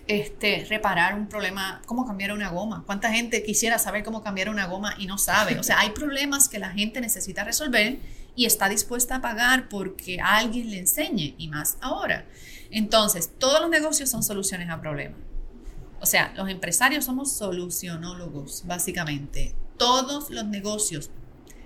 este, 0.06 0.66
reparar 0.70 1.16
un 1.16 1.28
problema, 1.28 1.82
cómo 1.86 2.06
cambiar 2.06 2.34
una 2.34 2.50
goma. 2.50 2.84
¿Cuánta 2.86 3.14
gente 3.14 3.44
quisiera 3.44 3.80
saber 3.80 4.04
cómo 4.04 4.22
cambiar 4.22 4.50
una 4.50 4.66
goma 4.66 4.96
y 4.98 5.06
no 5.06 5.18
sabe? 5.18 5.58
O 5.58 5.64
sea, 5.64 5.80
hay 5.80 5.92
problemas 5.92 6.50
que 6.50 6.60
la 6.60 6.70
gente 6.70 7.00
necesita 7.00 7.46
resolver 7.46 8.00
y 8.36 8.46
está 8.46 8.68
dispuesta 8.68 9.16
a 9.16 9.22
pagar 9.22 9.70
porque 9.70 10.20
alguien 10.20 10.70
le 10.70 10.80
enseñe, 10.80 11.34
y 11.38 11.48
más 11.48 11.78
ahora. 11.80 12.26
Entonces, 12.72 13.32
todos 13.40 13.62
los 13.62 13.70
negocios 13.70 14.10
son 14.10 14.22
soluciones 14.22 14.70
a 14.70 14.82
problemas. 14.82 15.18
O 16.02 16.06
sea, 16.06 16.34
los 16.36 16.50
empresarios 16.50 17.06
somos 17.06 17.32
solucionólogos, 17.32 18.64
básicamente. 18.66 19.56
Todos 19.78 20.30
los 20.30 20.44
negocios, 20.44 21.10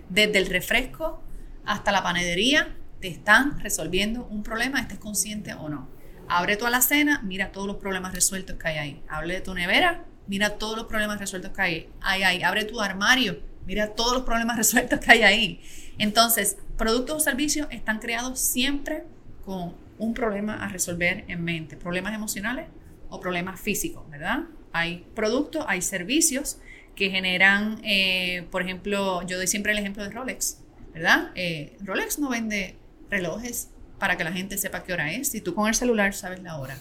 desde 0.09 0.37
el 0.39 0.47
refresco 0.47 1.21
hasta 1.65 1.91
la 1.91 2.03
panadería, 2.03 2.75
te 3.01 3.07
están 3.07 3.59
resolviendo 3.59 4.25
un 4.25 4.43
problema, 4.43 4.79
estés 4.79 4.99
consciente 4.99 5.53
o 5.53 5.69
no. 5.69 5.89
Abre 6.27 6.57
tu 6.57 6.65
alacena, 6.65 7.21
mira 7.23 7.51
todos 7.51 7.67
los 7.67 7.77
problemas 7.77 8.13
resueltos 8.13 8.57
que 8.57 8.67
hay 8.67 8.77
ahí. 8.77 9.03
Abre 9.07 9.35
de 9.35 9.41
tu 9.41 9.53
nevera, 9.53 10.05
mira 10.27 10.57
todos 10.57 10.77
los 10.77 10.87
problemas 10.87 11.19
resueltos 11.19 11.51
que 11.51 11.61
hay 11.61 12.23
ahí. 12.23 12.43
Abre 12.43 12.65
tu 12.65 12.81
armario, 12.81 13.39
mira 13.65 13.93
todos 13.93 14.13
los 14.13 14.23
problemas 14.23 14.57
resueltos 14.63 14.99
que 14.99 15.11
hay 15.11 15.21
ahí. 15.23 15.61
Entonces, 15.97 16.57
productos 16.77 17.17
o 17.17 17.19
servicios 17.19 17.67
están 17.71 17.99
creados 17.99 18.39
siempre 18.39 19.03
con 19.45 19.75
un 19.97 20.13
problema 20.13 20.63
a 20.63 20.67
resolver 20.67 21.23
en 21.27 21.43
mente. 21.43 21.77
Problemas 21.77 22.13
emocionales, 22.13 22.67
o 23.09 23.19
problemas 23.19 23.59
físicos, 23.59 24.09
¿verdad? 24.09 24.45
Hay 24.73 25.05
productos, 25.15 25.65
hay 25.67 25.81
servicios 25.81 26.59
que 26.97 27.11
generan, 27.11 27.79
eh, 27.83 28.47
por 28.51 28.63
ejemplo, 28.63 29.21
yo 29.27 29.37
doy 29.37 29.47
siempre 29.47 29.71
el 29.71 29.77
ejemplo 29.77 30.03
de 30.03 30.09
Rolex, 30.09 30.63
¿verdad? 30.93 31.31
Eh, 31.35 31.77
Rolex 31.79 32.17
no 32.17 32.29
vende 32.29 32.75
relojes 33.09 33.69
para 33.99 34.17
que 34.17 34.23
la 34.23 34.33
gente 34.33 34.57
sepa 34.57 34.83
qué 34.83 34.93
hora 34.93 35.13
es. 35.13 35.29
Si 35.29 35.39
tú 35.39 35.53
con 35.53 35.67
el 35.67 35.75
celular 35.75 36.13
sabes 36.13 36.41
la 36.41 36.57
hora. 36.57 36.77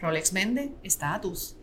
Rolex 0.00 0.32
vende 0.32 0.72
estatus. 0.82 1.56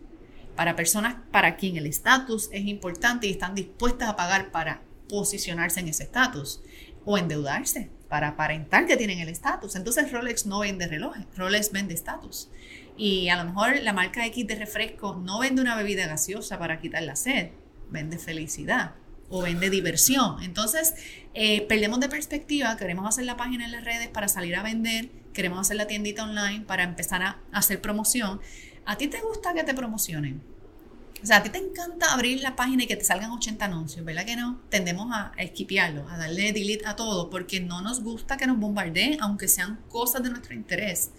Para 0.55 0.75
personas 0.75 1.15
para 1.31 1.57
quien 1.57 1.75
el 1.75 1.85
estatus 1.85 2.49
es 2.53 2.65
importante 2.65 3.27
y 3.27 3.31
están 3.31 3.55
dispuestas 3.55 4.09
a 4.09 4.15
pagar 4.15 4.51
para 4.51 4.81
posicionarse 5.09 5.81
en 5.81 5.89
ese 5.89 6.03
estatus 6.03 6.61
o 7.03 7.17
endeudarse 7.17 7.89
para 8.07 8.29
aparentar 8.29 8.85
que 8.85 8.95
tienen 8.95 9.19
el 9.19 9.27
estatus. 9.27 9.75
Entonces 9.75 10.11
Rolex 10.11 10.45
no 10.45 10.59
vende 10.59 10.87
relojes, 10.87 11.25
Rolex 11.35 11.73
vende 11.73 11.93
estatus. 11.93 12.49
Y 12.95 13.27
a 13.29 13.35
lo 13.35 13.49
mejor 13.49 13.81
la 13.81 13.91
marca 13.91 14.25
X 14.27 14.47
de 14.47 14.55
refresco 14.55 15.15
no 15.15 15.39
vende 15.39 15.61
una 15.61 15.75
bebida 15.75 16.07
gaseosa 16.07 16.57
para 16.57 16.79
quitar 16.79 17.03
la 17.03 17.15
sed, 17.15 17.51
vende 17.91 18.17
felicidad 18.17 18.95
o 19.29 19.41
vende 19.41 19.69
diversión. 19.69 20.41
Entonces, 20.43 20.93
eh, 21.33 21.61
perdemos 21.67 21.99
de 21.99 22.09
perspectiva, 22.09 22.75
queremos 22.77 23.07
hacer 23.07 23.25
la 23.25 23.37
página 23.37 23.65
en 23.65 23.71
las 23.71 23.83
redes 23.83 24.09
para 24.09 24.27
salir 24.27 24.55
a 24.55 24.63
vender, 24.63 25.09
queremos 25.33 25.59
hacer 25.59 25.77
la 25.77 25.87
tiendita 25.87 26.23
online 26.23 26.65
para 26.65 26.83
empezar 26.83 27.21
a 27.21 27.39
hacer 27.51 27.79
promoción. 27.81 28.41
¿A 28.85 28.97
ti 28.97 29.07
te 29.07 29.21
gusta 29.21 29.53
que 29.53 29.63
te 29.63 29.73
promocionen? 29.73 30.41
O 31.21 31.25
sea, 31.25 31.37
a 31.37 31.43
ti 31.43 31.49
te 31.49 31.59
encanta 31.59 32.13
abrir 32.13 32.41
la 32.41 32.55
página 32.55 32.83
y 32.83 32.87
que 32.87 32.95
te 32.95 33.03
salgan 33.03 33.29
80 33.29 33.63
anuncios, 33.63 34.03
¿verdad 34.03 34.25
que 34.25 34.35
no? 34.35 34.59
Tendemos 34.69 35.13
a, 35.13 35.31
a 35.37 35.43
esquipearlo, 35.43 36.09
a 36.09 36.17
darle 36.17 36.51
delete 36.51 36.87
a 36.87 36.95
todo, 36.95 37.29
porque 37.29 37.59
no 37.59 37.81
nos 37.81 38.01
gusta 38.01 38.37
que 38.37 38.47
nos 38.47 38.57
bombardeen, 38.57 39.21
aunque 39.21 39.47
sean 39.47 39.79
cosas 39.87 40.23
de 40.23 40.31
nuestro 40.31 40.55
interés 40.55 41.11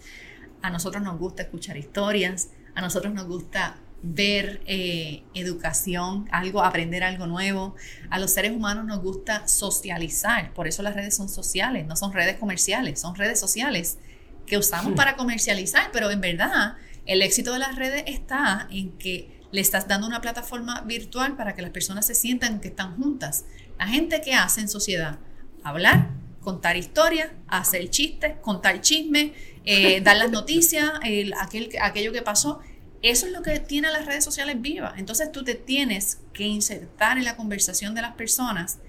a 0.63 0.69
nosotros 0.69 1.03
nos 1.03 1.19
gusta 1.19 1.43
escuchar 1.43 1.77
historias, 1.77 2.49
a 2.73 2.81
nosotros 2.81 3.13
nos 3.13 3.27
gusta 3.27 3.75
ver 4.03 4.61
eh, 4.67 5.23
educación, 5.33 6.27
algo, 6.31 6.61
aprender 6.61 7.03
algo 7.03 7.25
nuevo. 7.25 7.75
A 8.09 8.19
los 8.19 8.31
seres 8.31 8.51
humanos 8.51 8.85
nos 8.85 9.01
gusta 9.01 9.47
socializar, 9.47 10.53
por 10.53 10.67
eso 10.67 10.83
las 10.83 10.93
redes 10.93 11.15
son 11.15 11.29
sociales, 11.29 11.87
no 11.87 11.95
son 11.95 12.13
redes 12.13 12.37
comerciales, 12.37 12.99
son 12.99 13.15
redes 13.15 13.39
sociales 13.39 13.97
que 14.45 14.57
usamos 14.57 14.93
para 14.93 15.15
comercializar, 15.15 15.89
pero 15.93 16.11
en 16.11 16.19
verdad 16.19 16.75
el 17.05 17.21
éxito 17.21 17.53
de 17.53 17.59
las 17.59 17.75
redes 17.75 18.03
está 18.07 18.67
en 18.69 18.91
que 18.97 19.41
le 19.51 19.61
estás 19.61 19.87
dando 19.87 20.07
una 20.07 20.19
plataforma 20.19 20.81
virtual 20.81 21.35
para 21.35 21.55
que 21.55 21.61
las 21.61 21.71
personas 21.71 22.05
se 22.05 22.15
sientan 22.15 22.59
que 22.59 22.69
están 22.69 22.97
juntas. 22.97 23.45
La 23.79 23.87
gente 23.87 24.19
que 24.21 24.33
hace 24.33 24.61
en 24.61 24.67
sociedad, 24.67 25.19
hablar, 25.63 26.09
contar 26.41 26.75
historias, 26.75 27.29
hacer 27.47 27.89
chistes, 27.89 28.33
contar 28.41 28.81
chismes, 28.81 29.31
eh, 29.63 30.01
dar 30.01 30.17
las 30.17 30.31
noticias, 30.31 30.91
aquel, 31.39 31.69
aquello 31.81 32.11
que 32.11 32.21
pasó. 32.21 32.59
Eso 33.03 33.25
es 33.25 33.33
lo 33.33 33.43
que 33.43 33.59
tiene 33.59 33.91
las 33.91 34.05
redes 34.05 34.23
sociales 34.23 34.61
vivas. 34.61 34.93
Entonces 34.97 35.29
tú 35.29 35.43
te 35.43 35.55
tienes 35.55 36.21
que 36.31 36.45
insertar 36.45 37.17
en 37.17 37.25
la 37.25 37.35
conversación 37.35 37.93
de 37.93 38.01
las 38.01 38.15
personas 38.15 38.79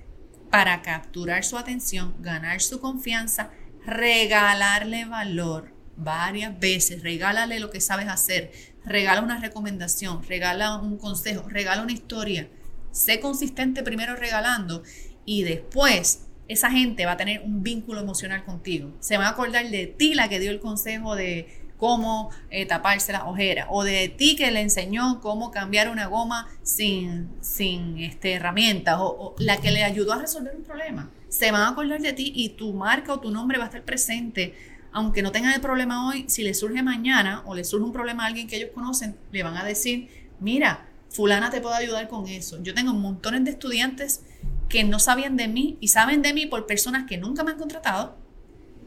para 0.50 0.82
capturar 0.82 1.44
su 1.44 1.58
atención, 1.58 2.14
ganar 2.20 2.60
su 2.60 2.78
confianza, 2.78 3.50
regalarle 3.84 5.04
valor 5.04 5.74
varias 5.96 6.58
veces, 6.60 7.02
regálale 7.02 7.58
lo 7.58 7.70
que 7.70 7.80
sabes 7.80 8.06
hacer, 8.06 8.52
regala 8.84 9.20
una 9.20 9.40
recomendación, 9.40 10.22
regala 10.22 10.76
un 10.76 10.96
consejo, 10.96 11.48
regala 11.48 11.82
una 11.82 11.92
historia. 11.92 12.48
Sé 12.92 13.18
consistente 13.18 13.82
primero 13.82 14.14
regalando 14.14 14.84
y 15.24 15.42
después 15.42 16.28
esa 16.46 16.70
gente 16.70 17.04
va 17.04 17.12
a 17.12 17.16
tener 17.16 17.40
un 17.40 17.64
vínculo 17.64 18.00
emocional 18.00 18.44
contigo. 18.44 18.96
Se 19.00 19.16
van 19.16 19.26
a 19.26 19.30
acordar 19.30 19.68
de 19.68 19.88
ti 19.88 20.14
la 20.14 20.28
que 20.28 20.38
dio 20.38 20.52
el 20.52 20.60
consejo 20.60 21.16
de 21.16 21.63
cómo 21.79 22.31
eh, 22.51 22.66
taparse 22.66 23.12
la 23.12 23.27
ojera 23.27 23.66
o 23.70 23.85
de 23.85 24.09
ti 24.09 24.37
que 24.37 24.51
le 24.51 24.61
enseñó 24.61 25.20
cómo 25.20 25.51
cambiar 25.51 25.89
una 25.89 26.07
goma 26.07 26.49
sin, 26.62 27.31
sin 27.41 27.99
este, 27.99 28.35
herramientas 28.35 28.97
o, 29.01 29.35
la 29.39 29.59
que 29.59 29.70
le 29.70 29.85
ayudó 29.85 30.12
a 30.12 30.18
resolver 30.18 30.55
un 30.57 30.62
problema. 30.62 31.11
Se 31.29 31.51
van 31.51 31.62
a 31.62 31.68
acordar 31.68 32.01
de 32.01 32.12
ti 32.12 32.33
y 32.35 32.51
tu 32.51 32.72
marca 32.72 33.12
o 33.12 33.20
tu 33.20 33.31
nombre 33.31 33.59
va 33.59 33.64
a 33.64 33.66
estar 33.68 33.83
presente. 33.83 34.55
Aunque 34.93 35.22
no 35.22 35.33
tengan 35.33 35.53
el 35.53 35.61
problema 35.61 36.09
hoy, 36.09 36.25
si 36.29 36.45
le 36.45 36.55
surge 36.55 36.83
mañana 36.83 37.43
o 37.47 37.55
le 37.55 37.64
surge 37.64 37.85
un 37.85 37.93
problema 37.93 38.22
a 38.22 38.27
alguien 38.27 38.47
que 38.47 38.57
ellos 38.57 38.70
conocen, 38.72 39.16
le 39.33 39.43
van 39.43 39.57
a 39.57 39.64
decir, 39.64 40.09
mira, 40.39 40.87
fulana 41.11 41.51
te 41.51 41.61
puedo 41.61 41.75
ayudar 41.75 42.07
con 42.09 42.29
eso. 42.29 42.62
Yo 42.62 42.75
tengo 42.75 42.93
montones 42.95 43.45
de 43.45 43.51
estudiantes 43.51 44.22
que 44.68 44.85
no 44.85 44.99
sabían 44.99 45.37
de 45.37 45.49
mí 45.49 45.77
y 45.81 45.89
saben 45.89 46.22
de 46.22 46.33
mí 46.33 46.47
por 46.47 46.66
personas 46.66 47.07
que 47.09 47.16
nunca 47.16 47.43
me 47.43 47.53
han 47.53 47.59
contratado. 47.59 48.16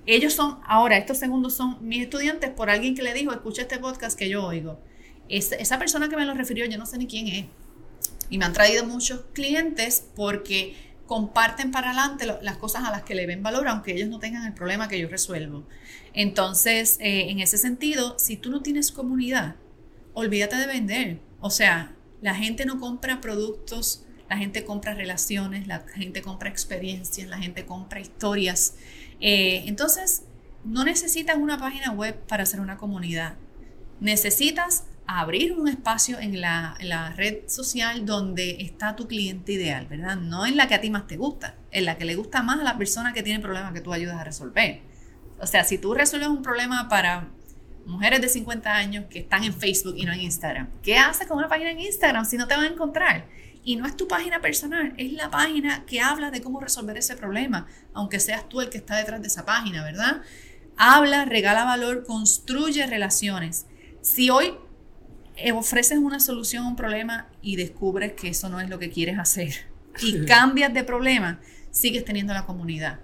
Ellos 0.07 0.33
son, 0.33 0.59
ahora 0.65 0.97
estos 0.97 1.17
segundos 1.17 1.53
son 1.53 1.77
mis 1.81 2.01
estudiantes 2.01 2.49
por 2.49 2.69
alguien 2.69 2.95
que 2.95 3.03
le 3.03 3.13
dijo, 3.13 3.33
escucha 3.33 3.63
este 3.63 3.77
podcast 3.77 4.17
que 4.17 4.29
yo 4.29 4.45
oigo. 4.45 4.79
esa 5.27 5.77
persona 5.77 6.07
que 6.07 6.15
me 6.15 6.25
lo 6.25 6.33
refirió, 6.33 6.65
yo 6.65 6.77
no 6.77 6.85
sé 6.85 6.97
ni 6.97 7.07
quién 7.07 7.27
es. 7.27 7.45
Y 8.29 8.37
me 8.37 8.45
han 8.45 8.53
traído 8.53 8.85
muchos 8.85 9.25
clientes 9.33 10.07
porque 10.15 10.75
comparten 11.05 11.71
para 11.71 11.91
adelante 11.91 12.25
las 12.41 12.57
cosas 12.57 12.85
a 12.85 12.91
las 12.91 13.03
que 13.03 13.15
le 13.15 13.25
ven 13.25 13.43
valor, 13.43 13.67
aunque 13.67 13.93
ellos 13.93 14.09
no 14.09 14.19
tengan 14.19 14.45
el 14.45 14.53
problema 14.53 14.87
que 14.87 14.97
yo 14.97 15.09
resuelvo. 15.09 15.65
Entonces, 16.13 16.97
eh, 17.01 17.29
en 17.29 17.39
ese 17.39 17.57
sentido, 17.57 18.17
si 18.17 18.37
tú 18.37 18.49
no 18.49 18.61
tienes 18.61 18.93
comunidad, 18.93 19.55
olvídate 20.13 20.55
de 20.55 20.67
vender. 20.67 21.19
O 21.41 21.49
sea, 21.49 21.95
la 22.21 22.33
gente 22.33 22.65
no 22.65 22.79
compra 22.79 23.19
productos 23.19 24.05
la 24.29 24.37
gente 24.37 24.65
compra 24.65 24.93
relaciones, 24.93 25.67
la 25.67 25.79
gente 25.79 26.21
compra 26.21 26.49
experiencias, 26.49 27.27
la 27.27 27.37
gente 27.37 27.65
compra 27.65 27.99
historias. 27.99 28.75
Eh, 29.19 29.63
entonces, 29.67 30.23
no 30.63 30.83
necesitas 30.83 31.37
una 31.37 31.57
página 31.57 31.91
web 31.91 32.15
para 32.27 32.43
hacer 32.43 32.59
una 32.59 32.77
comunidad. 32.77 33.35
Necesitas 33.99 34.85
abrir 35.07 35.53
un 35.53 35.69
espacio 35.69 36.19
en 36.19 36.41
la, 36.41 36.75
red 37.15 37.47
social 37.47 38.05
donde 38.05 38.57
está 38.59 38.95
tu 38.95 39.07
cliente 39.07 39.53
ideal, 39.53 39.87
¿verdad? 39.87 40.17
No 40.17 40.45
en 40.45 40.57
la 40.57 40.67
que 40.67 40.75
a 40.75 40.81
ti 40.81 40.89
más 40.89 41.07
te 41.07 41.15
gusta, 41.15 41.55
en 41.71 41.85
la 41.85 41.97
que 41.97 42.03
le 42.03 42.15
gusta 42.15 42.43
más 42.43 42.59
a 42.59 42.63
la 42.63 42.77
persona 42.77 43.13
que 43.13 43.23
tiene 43.23 43.39
problemas 43.39 43.73
que 43.73 43.81
tú 43.81 43.93
ayudas 43.93 44.17
a 44.17 44.25
resolver. 44.25 44.81
O 45.39 45.47
sea, 45.47 45.63
si 45.63 45.77
tú 45.77 45.93
resuelves 45.93 46.29
un 46.29 46.41
problema 46.41 46.89
para 46.89 47.29
mujeres 47.85 48.19
de 48.19 48.27
50 48.27 48.75
años 48.75 49.05
que 49.09 49.19
están 49.19 49.45
en 49.45 49.53
Facebook 49.53 49.95
y 49.97 50.03
no 50.03 50.11
en 50.11 50.21
Instagram, 50.21 50.67
¿qué 50.83 50.97
haces 50.97 51.25
con 51.25 51.37
una 51.37 51.47
página 51.47 51.71
en 51.71 51.79
Instagram 51.79 52.25
si 52.25 52.35
no 52.35 52.47
te 52.47 52.55
van 52.55 52.65
a 52.65 52.67
encontrar? 52.67 53.25
Y 53.67 53.75
no 53.75 53.85
es 53.85 53.97
tu 53.97 54.07
página 54.07 54.39
personal, 54.39 54.93
es 54.95 55.11
la 55.11 55.29
página 55.29 55.85
que 55.85 55.99
habla 55.99 56.31
de 56.31 56.41
cómo 56.41 56.61
resolver 56.61 56.95
ese 56.95 57.17
problema, 57.17 57.67
aunque 57.93 58.21
seas 58.21 58.47
tú 58.47 58.61
el 58.61 58.69
que 58.69 58.77
está 58.77 58.95
detrás 58.95 59.21
de 59.21 59.27
esa 59.27 59.45
página, 59.45 59.83
¿verdad? 59.83 60.21
Habla, 60.77 61.25
regala 61.25 61.65
valor, 61.65 62.05
construye 62.05 62.87
relaciones. 62.87 63.65
Si 63.99 64.29
hoy 64.29 64.53
ofreces 65.53 65.97
una 65.97 66.21
solución 66.21 66.63
a 66.63 66.69
un 66.69 66.77
problema 66.77 67.27
y 67.41 67.57
descubres 67.57 68.13
que 68.13 68.29
eso 68.29 68.47
no 68.47 68.61
es 68.61 68.69
lo 68.69 68.79
que 68.79 68.89
quieres 68.89 69.19
hacer 69.19 69.67
y 70.01 70.23
cambias 70.23 70.73
de 70.73 70.85
problema, 70.85 71.41
sigues 71.69 72.05
teniendo 72.05 72.33
la 72.33 72.45
comunidad. 72.45 73.01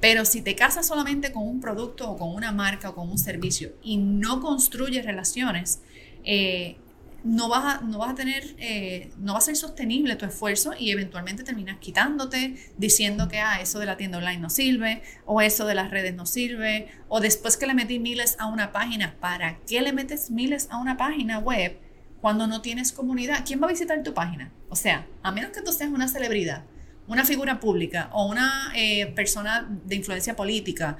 Pero 0.00 0.24
si 0.24 0.42
te 0.42 0.56
casas 0.56 0.88
solamente 0.88 1.30
con 1.30 1.46
un 1.46 1.60
producto 1.60 2.10
o 2.10 2.18
con 2.18 2.34
una 2.34 2.50
marca 2.50 2.90
o 2.90 2.96
con 2.96 3.08
un 3.08 3.18
servicio 3.18 3.76
y 3.80 3.98
no 3.98 4.40
construyes 4.40 5.04
relaciones, 5.06 5.82
eh, 6.24 6.78
no 7.24 7.48
vas 7.48 7.76
a, 7.76 7.80
no 7.80 7.98
vas 7.98 8.10
a 8.10 8.14
tener, 8.14 8.54
eh, 8.58 9.10
no 9.16 9.32
va 9.32 9.38
a 9.38 9.42
ser 9.42 9.56
sostenible 9.56 10.14
tu 10.16 10.26
esfuerzo 10.26 10.72
y 10.78 10.90
eventualmente 10.90 11.42
terminas 11.42 11.78
quitándote, 11.78 12.54
diciendo 12.76 13.28
que 13.28 13.38
ah, 13.38 13.60
eso 13.62 13.78
de 13.78 13.86
la 13.86 13.96
tienda 13.96 14.18
online 14.18 14.38
no 14.38 14.50
sirve, 14.50 15.02
o 15.24 15.40
eso 15.40 15.64
de 15.64 15.74
las 15.74 15.90
redes 15.90 16.14
no 16.14 16.26
sirve, 16.26 16.88
o 17.08 17.20
después 17.20 17.56
que 17.56 17.66
le 17.66 17.72
metí 17.72 17.98
miles 17.98 18.36
a 18.38 18.46
una 18.46 18.72
página, 18.72 19.16
¿para 19.20 19.58
qué 19.66 19.80
le 19.80 19.94
metes 19.94 20.30
miles 20.30 20.68
a 20.70 20.76
una 20.76 20.98
página 20.98 21.38
web 21.38 21.78
cuando 22.20 22.46
no 22.46 22.60
tienes 22.60 22.92
comunidad? 22.92 23.42
¿Quién 23.46 23.60
va 23.60 23.66
a 23.66 23.70
visitar 23.70 24.02
tu 24.02 24.12
página? 24.12 24.52
O 24.68 24.76
sea, 24.76 25.06
a 25.22 25.32
menos 25.32 25.50
que 25.50 25.62
tú 25.62 25.72
seas 25.72 25.90
una 25.90 26.08
celebridad, 26.08 26.64
una 27.08 27.24
figura 27.24 27.58
pública 27.58 28.10
o 28.12 28.26
una 28.26 28.70
eh, 28.76 29.06
persona 29.06 29.66
de 29.86 29.96
influencia 29.96 30.36
política, 30.36 30.98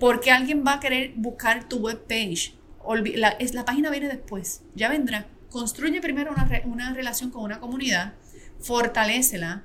¿por 0.00 0.18
qué 0.18 0.32
alguien 0.32 0.64
va 0.66 0.74
a 0.74 0.80
querer 0.80 1.12
buscar 1.14 1.68
tu 1.68 1.76
web 1.78 2.04
page? 2.08 2.54
La, 3.14 3.36
la 3.52 3.64
página 3.64 3.90
viene 3.90 4.08
después, 4.08 4.62
ya 4.74 4.88
vendrá 4.88 5.26
construye 5.50 6.00
primero 6.00 6.32
una, 6.64 6.92
relación 6.94 7.30
con 7.30 7.42
una 7.42 7.60
comunidad, 7.60 8.14
fortalecela 8.60 9.64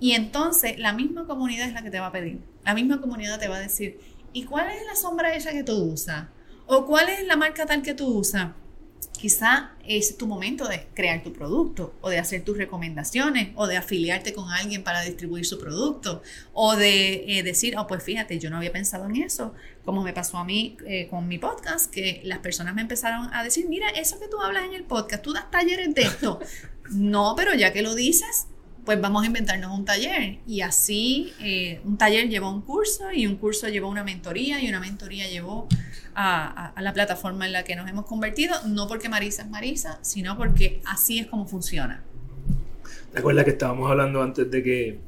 y 0.00 0.12
entonces 0.12 0.78
la 0.78 0.92
misma 0.92 1.26
comunidad 1.26 1.68
es 1.68 1.74
la 1.74 1.82
que 1.82 1.90
te 1.90 2.00
va 2.00 2.06
a 2.08 2.12
pedir. 2.12 2.40
La 2.64 2.74
misma 2.74 3.00
comunidad 3.00 3.38
te 3.38 3.48
va 3.48 3.56
a 3.56 3.60
decir, 3.60 4.00
¿y 4.32 4.44
cuál 4.44 4.70
es 4.70 4.84
la 4.86 4.96
sombra 4.96 5.34
esa 5.34 5.52
que 5.52 5.64
tú 5.64 5.74
usas? 5.74 6.26
¿O 6.66 6.86
cuál 6.86 7.08
es 7.08 7.26
la 7.26 7.36
marca 7.36 7.66
tal 7.66 7.82
que 7.82 7.94
tú 7.94 8.06
usas? 8.06 8.52
Quizá 9.18 9.72
es 9.86 10.16
tu 10.16 10.26
momento 10.26 10.66
de 10.66 10.86
crear 10.94 11.22
tu 11.22 11.32
producto 11.32 11.94
o 12.00 12.10
de 12.10 12.18
hacer 12.18 12.44
tus 12.44 12.56
recomendaciones 12.56 13.50
o 13.54 13.66
de 13.66 13.76
afiliarte 13.76 14.32
con 14.32 14.50
alguien 14.50 14.82
para 14.82 15.02
distribuir 15.02 15.44
su 15.44 15.58
producto 15.58 16.22
o 16.52 16.76
de 16.76 17.38
eh, 17.38 17.42
decir, 17.42 17.76
oh, 17.76 17.86
pues 17.86 18.02
fíjate, 18.02 18.38
yo 18.38 18.50
no 18.50 18.56
había 18.56 18.72
pensado 18.72 19.06
en 19.06 19.16
eso, 19.16 19.54
como 19.84 20.02
me 20.02 20.12
pasó 20.12 20.38
a 20.38 20.44
mí 20.44 20.76
eh, 20.86 21.08
con 21.08 21.28
mi 21.28 21.38
podcast, 21.38 21.92
que 21.92 22.20
las 22.24 22.38
personas 22.38 22.74
me 22.74 22.82
empezaron 22.82 23.32
a 23.32 23.44
decir, 23.44 23.68
mira, 23.68 23.90
eso 23.90 24.18
que 24.18 24.28
tú 24.28 24.40
hablas 24.40 24.64
en 24.64 24.74
el 24.74 24.84
podcast, 24.84 25.22
tú 25.22 25.32
das 25.32 25.50
talleres 25.50 25.94
de 25.94 26.02
esto. 26.02 26.40
no, 26.90 27.34
pero 27.36 27.54
ya 27.54 27.72
que 27.72 27.82
lo 27.82 27.94
dices, 27.94 28.46
pues 28.84 29.00
vamos 29.00 29.22
a 29.22 29.26
inventarnos 29.26 29.76
un 29.76 29.84
taller. 29.84 30.38
Y 30.46 30.60
así 30.62 31.32
eh, 31.40 31.80
un 31.84 31.96
taller 31.96 32.28
llevó 32.28 32.50
un 32.50 32.62
curso 32.62 33.12
y 33.12 33.26
un 33.26 33.36
curso 33.36 33.68
llevó 33.68 33.88
una 33.88 34.04
mentoría 34.04 34.60
y 34.60 34.68
una 34.68 34.80
mentoría 34.80 35.28
llevó 35.28 35.68
a, 36.14 36.72
la 36.80 36.92
plataforma 36.92 37.46
en 37.46 37.52
la 37.52 37.64
que 37.64 37.76
nos 37.76 37.88
hemos 37.88 38.06
convertido, 38.06 38.54
no 38.66 38.88
porque 38.88 39.08
Marisa 39.08 39.42
es 39.42 39.50
Marisa, 39.50 39.98
sino 40.02 40.36
porque 40.36 40.80
así 40.86 41.18
es 41.18 41.26
como 41.26 41.46
funciona. 41.46 42.02
¿Te 43.12 43.18
acuerdas 43.18 43.44
que 43.44 43.52
estábamos 43.52 43.90
hablando 43.90 44.22
antes 44.22 44.50
de 44.50 44.62
que, 44.62 44.98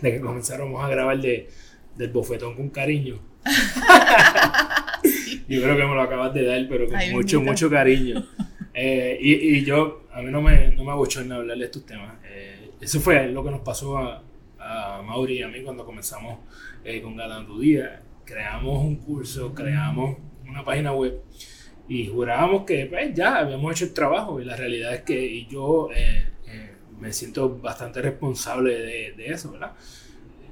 de 0.00 0.12
que 0.12 0.20
comenzáramos 0.20 0.84
a 0.84 0.88
grabar 0.88 1.20
de, 1.20 1.48
del 1.96 2.10
bofetón 2.10 2.56
con 2.56 2.70
cariño? 2.70 3.18
Yo 5.48 5.62
creo 5.62 5.76
que 5.76 5.84
me 5.84 5.94
lo 5.94 6.02
acabas 6.02 6.32
de 6.32 6.44
dar, 6.44 6.66
pero 6.68 6.88
con 6.88 6.98
mucho, 7.12 7.40
mucho 7.40 7.70
cariño. 7.70 8.26
Eh, 8.72 9.18
y, 9.20 9.58
y, 9.58 9.64
yo, 9.64 10.02
a 10.12 10.20
mí 10.20 10.32
no 10.32 10.42
me, 10.42 10.74
no 10.74 10.84
me 10.84 10.92
hablar 10.92 11.58
de 11.58 11.64
estos 11.64 11.86
temas. 11.86 12.14
Eh, 12.24 12.70
eso 12.80 13.00
fue 13.00 13.28
lo 13.28 13.44
que 13.44 13.50
nos 13.50 13.60
pasó 13.60 13.98
a, 13.98 14.22
a 14.58 15.02
Mauri 15.02 15.38
y 15.38 15.42
a 15.42 15.48
mí 15.48 15.62
cuando 15.62 15.84
comenzamos 15.84 16.38
eh, 16.84 17.00
con 17.00 17.16
Galán 17.16 17.46
tu 17.46 17.60
Día 17.60 18.02
creamos 18.24 18.84
un 18.84 18.96
curso, 18.96 19.54
creamos 19.54 20.16
una 20.48 20.64
página 20.64 20.92
web 20.92 21.20
y 21.88 22.06
jurábamos 22.06 22.64
que 22.64 22.86
pues, 22.86 23.14
ya 23.14 23.38
habíamos 23.38 23.72
hecho 23.72 23.84
el 23.86 23.92
trabajo 23.92 24.40
y 24.40 24.44
la 24.44 24.56
realidad 24.56 24.94
es 24.94 25.02
que 25.02 25.46
yo 25.46 25.90
eh, 25.94 26.24
eh, 26.46 26.70
me 26.98 27.12
siento 27.12 27.58
bastante 27.58 28.00
responsable 28.00 29.12
de, 29.12 29.26
eso, 29.26 29.52
¿verdad? 29.52 29.72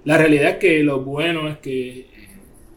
La 0.04 0.18
realidad 0.18 0.52
es 0.52 0.56
que 0.56 0.82
lo 0.82 1.00
bueno 1.00 1.48
es 1.48 1.58
que 1.58 2.00
eh, 2.00 2.06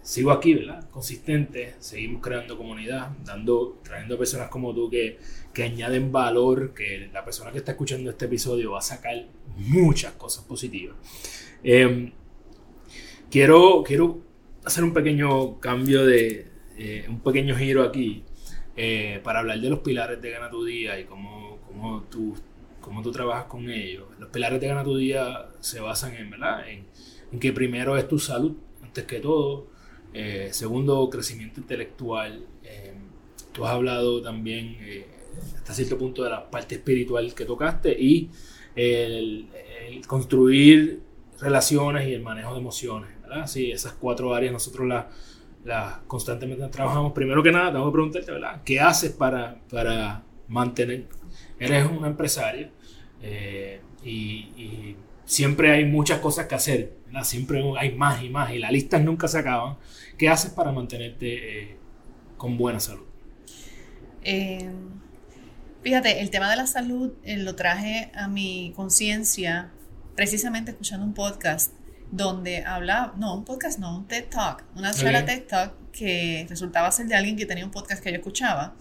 sigo 0.01 0.31
aquí, 0.31 0.53
¿verdad? 0.53 0.89
Consistente, 0.89 1.73
seguimos 1.79 2.21
creando 2.21 2.57
comunidad, 2.57 3.09
dando, 3.25 3.79
trayendo 3.83 4.17
personas 4.17 4.49
como 4.49 4.73
tú 4.73 4.89
que, 4.89 5.19
que 5.53 5.63
añaden 5.63 6.11
valor, 6.11 6.73
que 6.73 7.09
la 7.11 7.25
persona 7.25 7.51
que 7.51 7.57
está 7.57 7.71
escuchando 7.71 8.09
este 8.09 8.25
episodio 8.25 8.71
va 8.71 8.79
a 8.79 8.83
sacar 8.83 9.15
muchas 9.57 10.13
cosas 10.13 10.45
positivas. 10.45 10.95
Em, 11.63 12.11
quiero, 13.29 13.83
quiero 13.83 14.24
hacer 14.65 14.83
un 14.83 14.93
pequeño 14.93 15.59
cambio 15.59 16.05
de, 16.05 16.47
eh, 16.77 17.05
un 17.07 17.19
pequeño 17.21 17.55
giro 17.55 17.83
aquí 17.83 18.23
eh, 18.75 19.21
para 19.23 19.39
hablar 19.39 19.59
de 19.59 19.69
los 19.69 19.79
pilares 19.79 20.21
de 20.21 20.31
Gana 20.31 20.49
tu 20.49 20.65
Día 20.65 20.99
y 20.99 21.05
cómo, 21.05 21.59
cómo, 21.67 22.03
tú, 22.03 22.35
cómo 22.81 23.01
tú 23.01 23.11
trabajas 23.11 23.45
con 23.45 23.69
ellos. 23.69 24.07
Los 24.19 24.29
pilares 24.29 24.59
de 24.59 24.67
Gana 24.67 24.83
tu 24.83 24.97
Día 24.97 25.49
se 25.59 25.79
basan 25.79 26.15
en, 26.15 26.29
¿verdad? 26.31 26.67
En, 26.67 26.85
que 27.39 27.51
primero 27.51 27.97
es 27.97 28.07
tu 28.07 28.17
salud, 28.17 28.55
antes 28.81 29.03
que 29.03 29.19
todo. 29.19 29.67
Eh, 30.13 30.49
segundo, 30.51 31.09
crecimiento 31.09 31.59
intelectual. 31.59 32.45
tú 33.51 33.65
has 33.65 33.71
hablado 33.71 34.21
también 34.21 34.77
hasta 35.57 35.73
cierto 35.73 35.97
punto 35.97 36.23
de 36.23 36.29
la 36.29 36.49
parte 36.49 36.75
espiritual 36.75 37.33
que 37.35 37.43
tocaste 37.43 37.91
y 37.91 38.29
el 38.75 39.49
construir 40.07 41.01
relaciones 41.39 42.07
y 42.07 42.13
el 42.13 42.21
manejo 42.21 42.53
de 42.53 42.59
emociones. 42.59 43.14
Sí, 43.45 43.71
esas 43.71 43.93
cuatro 43.93 44.33
áreas 44.33 44.53
nosotros 44.53 44.87
las 45.63 45.97
constantemente 46.07 46.67
trabajamos. 46.67 47.11
Primero 47.13 47.43
que 47.43 47.51
nada, 47.51 47.71
tengo 47.71 47.85
que 47.87 47.93
preguntarte, 47.93 48.31
¿verdad? 48.31 48.61
¿Qué 48.63 48.79
haces 48.79 49.11
para, 49.11 49.59
para 49.69 50.23
mantener? 50.47 51.07
Eres 51.59 51.89
una 51.89 52.07
empresaria 52.07 52.69
eh, 53.21 53.81
y, 54.03 54.95
siempre 55.25 55.71
hay 55.71 55.85
muchas 55.85 56.19
cosas 56.19 56.45
que 56.45 56.55
hacer, 56.55 56.93
Siempre 57.23 57.63
hay 57.79 57.95
más 57.95 58.21
y 58.21 58.29
más 58.29 58.51
y 58.51 58.59
las 58.59 58.71
listas 58.71 59.01
nunca 59.01 59.29
se 59.29 59.39
acaban. 59.39 59.77
¿Qué 60.17 60.27
haces 60.27 60.51
para 60.51 60.73
mantenerte 60.73 61.61
eh, 61.61 61.77
con 62.35 62.57
buena 62.57 62.81
salud? 62.81 63.05
Eh, 64.21 64.69
fíjate, 65.81 66.19
el 66.19 66.29
tema 66.29 66.49
de 66.49 66.57
la 66.57 66.67
salud 66.67 67.13
lo 67.25 67.55
traje 67.55 68.11
a 68.15 68.27
mi 68.27 68.73
conciencia 68.75 69.71
precisamente 70.15 70.71
escuchando 70.71 71.05
un 71.05 71.13
podcast 71.13 71.71
donde 72.11 72.63
hablaba, 72.63 73.13
no, 73.17 73.35
un 73.35 73.45
podcast 73.45 73.79
no, 73.79 73.97
un 73.97 74.07
TED 74.07 74.25
Talk, 74.29 74.63
una 74.75 74.93
charla 74.93 75.25
TED 75.25 75.43
Talk 75.43 75.73
que 75.91 76.45
resultaba 76.49 76.91
ser 76.91 77.07
de 77.07 77.15
alguien 77.15 77.35
que 77.35 77.45
tenía 77.45 77.65
un 77.65 77.71
podcast 77.71 78.03
que 78.03 78.11
yo 78.11 78.17
escuchaba, 78.17 78.75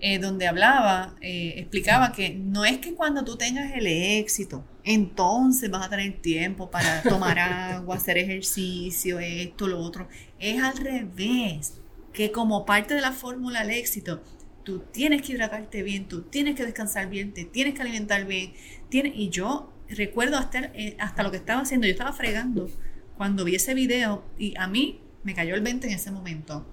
eh, 0.00 0.18
donde 0.18 0.46
hablaba, 0.46 1.14
eh, 1.20 1.54
explicaba 1.56 2.12
que 2.12 2.30
no 2.34 2.64
es 2.64 2.78
que 2.78 2.94
cuando 2.94 3.24
tú 3.24 3.36
tengas 3.36 3.72
el 3.72 3.86
éxito, 3.86 4.64
entonces 4.84 5.70
vas 5.70 5.86
a 5.86 5.90
tener 5.90 6.20
tiempo 6.20 6.70
para 6.70 7.02
tomar 7.02 7.38
agua, 7.38 7.96
hacer 7.96 8.18
ejercicio, 8.18 9.20
esto, 9.20 9.68
lo 9.68 9.78
otro. 9.80 10.08
Es 10.38 10.62
al 10.62 10.76
revés, 10.76 11.74
que 12.12 12.32
como 12.32 12.66
parte 12.66 12.94
de 12.94 13.00
la 13.00 13.12
fórmula 13.12 13.60
del 13.60 13.70
éxito, 13.70 14.22
tú 14.64 14.80
tienes 14.92 15.22
que 15.22 15.32
hidratarte 15.32 15.82
bien, 15.82 16.08
tú 16.08 16.22
tienes 16.22 16.54
que 16.54 16.64
descansar 16.64 17.08
bien, 17.08 17.32
te 17.32 17.44
tienes 17.44 17.74
que 17.74 17.82
alimentar 17.82 18.24
bien, 18.26 18.52
tienes, 18.88 19.12
y 19.16 19.30
yo 19.30 19.72
recuerdo 19.94 20.36
hasta, 20.36 20.70
eh, 20.74 20.96
hasta 20.98 21.22
lo 21.22 21.30
que 21.30 21.36
estaba 21.36 21.62
haciendo. 21.62 21.86
Yo 21.86 21.92
estaba 21.92 22.12
fregando 22.12 22.68
cuando 23.16 23.44
vi 23.44 23.54
ese 23.54 23.74
video 23.74 24.24
y 24.38 24.54
a 24.58 24.66
mí 24.66 25.00
me 25.24 25.34
cayó 25.34 25.54
el 25.54 25.60
20 25.60 25.86
en 25.86 25.94
ese 25.94 26.10
momento. 26.10 26.66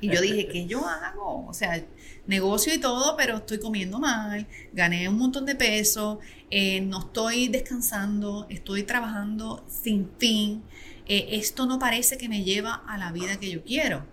Y 0.00 0.08
yo 0.08 0.20
dije, 0.20 0.48
¿qué 0.48 0.66
yo 0.66 0.86
hago? 0.86 1.46
O 1.46 1.54
sea, 1.54 1.80
negocio 2.26 2.74
y 2.74 2.78
todo, 2.78 3.16
pero 3.16 3.38
estoy 3.38 3.58
comiendo 3.58 3.98
mal, 3.98 4.46
gané 4.72 5.08
un 5.08 5.16
montón 5.16 5.46
de 5.46 5.54
peso, 5.54 6.20
eh, 6.50 6.80
no 6.80 7.00
estoy 7.00 7.48
descansando, 7.48 8.46
estoy 8.48 8.82
trabajando 8.82 9.64
sin 9.68 10.10
fin. 10.18 10.62
Eh, 11.06 11.28
esto 11.32 11.66
no 11.66 11.78
parece 11.78 12.18
que 12.18 12.28
me 12.28 12.44
lleva 12.44 12.74
a 12.86 12.98
la 12.98 13.12
vida 13.12 13.38
que 13.38 13.50
yo 13.50 13.64
quiero. 13.64 14.06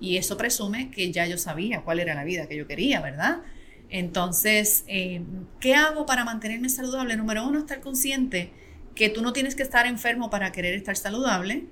Y 0.00 0.16
eso 0.16 0.36
presume 0.36 0.90
que 0.90 1.12
ya 1.12 1.26
yo 1.26 1.36
sabía 1.36 1.82
cuál 1.82 2.00
era 2.00 2.14
la 2.14 2.24
vida 2.24 2.46
que 2.48 2.56
yo 2.56 2.66
quería, 2.66 3.00
¿verdad? 3.00 3.42
Entonces, 3.90 4.84
eh, 4.86 5.22
¿qué 5.58 5.74
hago 5.74 6.06
para 6.06 6.24
mantenerme 6.24 6.68
saludable? 6.68 7.16
Número 7.16 7.46
uno, 7.46 7.58
estar 7.58 7.80
consciente 7.80 8.52
que 8.94 9.08
tú 9.08 9.20
no 9.22 9.32
tienes 9.32 9.54
que 9.56 9.62
estar 9.62 9.86
enfermo 9.86 10.30
para 10.30 10.52
querer 10.52 10.74
estar 10.74 10.96
saludable. 10.96 11.66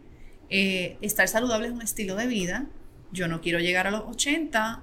Eh, 0.50 0.98
estar 1.00 1.28
saludable 1.28 1.68
es 1.68 1.72
un 1.72 1.82
estilo 1.82 2.16
de 2.16 2.26
vida. 2.26 2.66
Yo 3.12 3.28
no 3.28 3.40
quiero 3.40 3.60
llegar 3.60 3.86
a 3.86 3.90
los 3.90 4.02
80, 4.02 4.82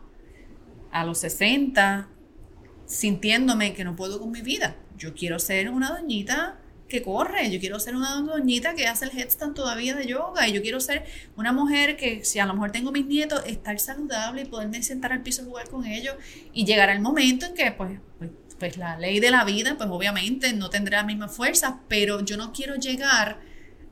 a 0.91 1.05
los 1.05 1.17
60, 1.19 2.07
sintiéndome 2.85 3.73
que 3.73 3.83
no 3.83 3.95
puedo 3.95 4.19
con 4.19 4.31
mi 4.31 4.41
vida. 4.41 4.77
Yo 4.97 5.13
quiero 5.13 5.39
ser 5.39 5.69
una 5.69 5.89
doñita 5.89 6.59
corre, 7.03 7.49
yo 7.51 7.59
quiero 7.59 7.79
ser 7.79 7.95
una 7.95 8.15
doñita 8.21 8.75
que 8.75 8.87
hace 8.87 9.05
el 9.05 9.17
headstand 9.17 9.55
todavía 9.55 9.95
de 9.95 10.05
yoga, 10.07 10.47
y 10.47 10.53
yo 10.53 10.61
quiero 10.61 10.79
ser 10.79 11.05
una 11.35 11.53
mujer 11.53 11.97
que 11.97 12.23
si 12.25 12.39
a 12.39 12.45
lo 12.45 12.53
mejor 12.53 12.71
tengo 12.71 12.91
mis 12.91 13.05
nietos, 13.05 13.41
estar 13.45 13.79
saludable 13.79 14.43
y 14.43 14.45
poderme 14.45 14.81
sentar 14.83 15.11
al 15.11 15.21
piso 15.21 15.41
a 15.41 15.45
jugar 15.45 15.69
con 15.69 15.85
ellos 15.85 16.15
y 16.53 16.65
llegar 16.65 16.89
al 16.89 17.01
momento 17.01 17.45
en 17.45 17.53
que 17.53 17.71
pues, 17.71 17.99
pues, 18.19 18.31
pues 18.59 18.77
la 18.77 18.97
ley 18.97 19.19
de 19.19 19.31
la 19.31 19.43
vida, 19.43 19.75
pues 19.77 19.89
obviamente 19.89 20.53
no 20.53 20.69
tendrá 20.69 20.99
la 20.99 21.07
misma 21.07 21.27
fuerza, 21.27 21.79
pero 21.87 22.23
yo 22.23 22.37
no 22.37 22.51
quiero 22.53 22.75
llegar 22.75 23.39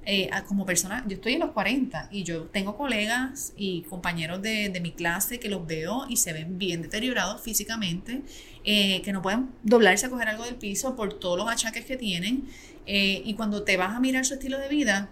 eh, 0.06 0.30
como 0.48 0.66
persona, 0.66 1.02
yo 1.08 1.16
estoy 1.16 1.34
en 1.34 1.40
los 1.40 1.52
40 1.52 2.10
y 2.12 2.24
yo 2.24 2.44
tengo 2.44 2.76
colegas 2.76 3.54
y 3.56 3.84
compañeros 3.84 4.42
de, 4.42 4.68
de 4.68 4.82
mi 4.82 4.92
clase 4.92 5.40
que 5.40 5.48
los 5.48 5.66
veo 5.66 6.06
y 6.10 6.18
se 6.18 6.34
ven 6.34 6.58
bien 6.58 6.82
deteriorados 6.82 7.42
físicamente, 7.42 8.22
eh, 8.66 9.02
que 9.02 9.14
no 9.14 9.22
pueden 9.22 9.52
doblarse 9.64 10.08
a 10.08 10.10
coger 10.10 10.28
algo 10.28 10.44
del 10.44 10.56
piso 10.56 10.98
por 10.98 11.14
todos 11.20 11.38
los 11.38 11.50
achaques 11.50 11.86
que 11.86 11.96
tienen. 11.96 12.50
Eh, 12.86 13.22
y 13.26 13.34
cuando 13.36 13.64
te 13.64 13.78
vas 13.78 13.96
a 13.96 14.00
mirar 14.00 14.26
su 14.26 14.36
estilo 14.36 14.58
de 14.58 14.68
vida, 14.68 15.10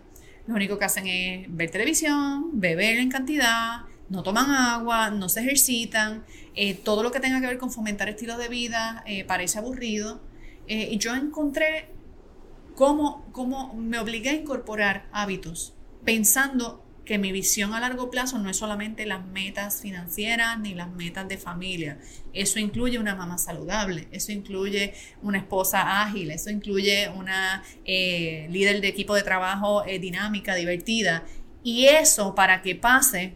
lo 0.47 0.55
único 0.55 0.77
que 0.77 0.85
hacen 0.85 1.07
es 1.07 1.45
ver 1.49 1.69
televisión, 1.69 2.59
beber 2.59 2.97
en 2.97 3.09
cantidad, 3.09 3.81
no 4.09 4.23
toman 4.23 4.51
agua, 4.51 5.09
no 5.09 5.29
se 5.29 5.41
ejercitan, 5.41 6.25
eh, 6.55 6.73
todo 6.73 7.03
lo 7.03 7.11
que 7.11 7.19
tenga 7.19 7.39
que 7.39 7.47
ver 7.47 7.57
con 7.57 7.71
fomentar 7.71 8.09
estilos 8.09 8.37
de 8.37 8.49
vida 8.49 9.03
eh, 9.05 9.23
parece 9.23 9.59
aburrido. 9.59 10.21
Y 10.67 10.99
yo 10.99 11.13
encontré 11.15 11.89
cómo, 12.75 13.25
cómo 13.33 13.73
me 13.73 13.99
obligué 13.99 14.29
a 14.29 14.33
incorporar 14.33 15.09
hábitos, 15.11 15.73
pensando 16.05 16.81
que 17.05 17.17
mi 17.17 17.31
visión 17.31 17.73
a 17.73 17.79
largo 17.79 18.09
plazo 18.09 18.37
no 18.37 18.49
es 18.49 18.57
solamente 18.57 19.05
las 19.05 19.25
metas 19.25 19.81
financieras 19.81 20.59
ni 20.59 20.73
las 20.75 20.91
metas 20.91 21.27
de 21.27 21.37
familia. 21.37 21.99
Eso 22.33 22.59
incluye 22.59 22.99
una 22.99 23.15
mamá 23.15 23.37
saludable, 23.37 24.07
eso 24.11 24.31
incluye 24.31 24.93
una 25.21 25.39
esposa 25.39 26.03
ágil, 26.03 26.31
eso 26.31 26.49
incluye 26.49 27.09
una 27.09 27.63
líder 27.85 28.81
de 28.81 28.87
equipo 28.87 29.15
de 29.15 29.23
trabajo 29.23 29.83
dinámica, 29.99 30.55
divertida. 30.55 31.25
Y 31.63 31.85
eso 31.85 32.35
para 32.35 32.61
que 32.61 32.75
pase 32.75 33.35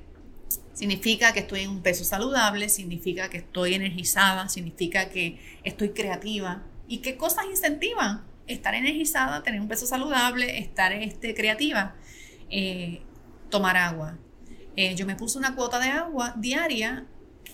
Significa 0.76 1.32
que 1.32 1.40
estoy 1.40 1.62
en 1.62 1.70
un 1.70 1.82
peso 1.82 2.04
saludable, 2.04 2.68
significa 2.68 3.30
que 3.30 3.38
estoy 3.38 3.76
energizada, 3.76 4.50
significa 4.50 5.08
que 5.08 5.40
estoy 5.64 5.92
creativa. 5.92 6.64
¿Y 6.86 6.98
qué 6.98 7.16
cosas 7.16 7.46
incentivan? 7.50 8.26
Estar 8.46 8.76
energizada, 8.76 9.42
tener 9.42 9.62
un 9.62 9.70
peso 9.70 9.86
saludable, 9.86 10.60
estar 10.60 10.92
este, 10.92 11.34
creativa. 11.34 11.96
Eh, 12.50 13.02
tomar 13.56 13.78
agua. 13.78 14.18
Eh, 14.76 14.96
yo 14.96 15.06
me 15.06 15.16
puse 15.16 15.38
una 15.38 15.56
cuota 15.56 15.80
de 15.80 15.90
agua 15.90 16.34
diaria 16.36 17.06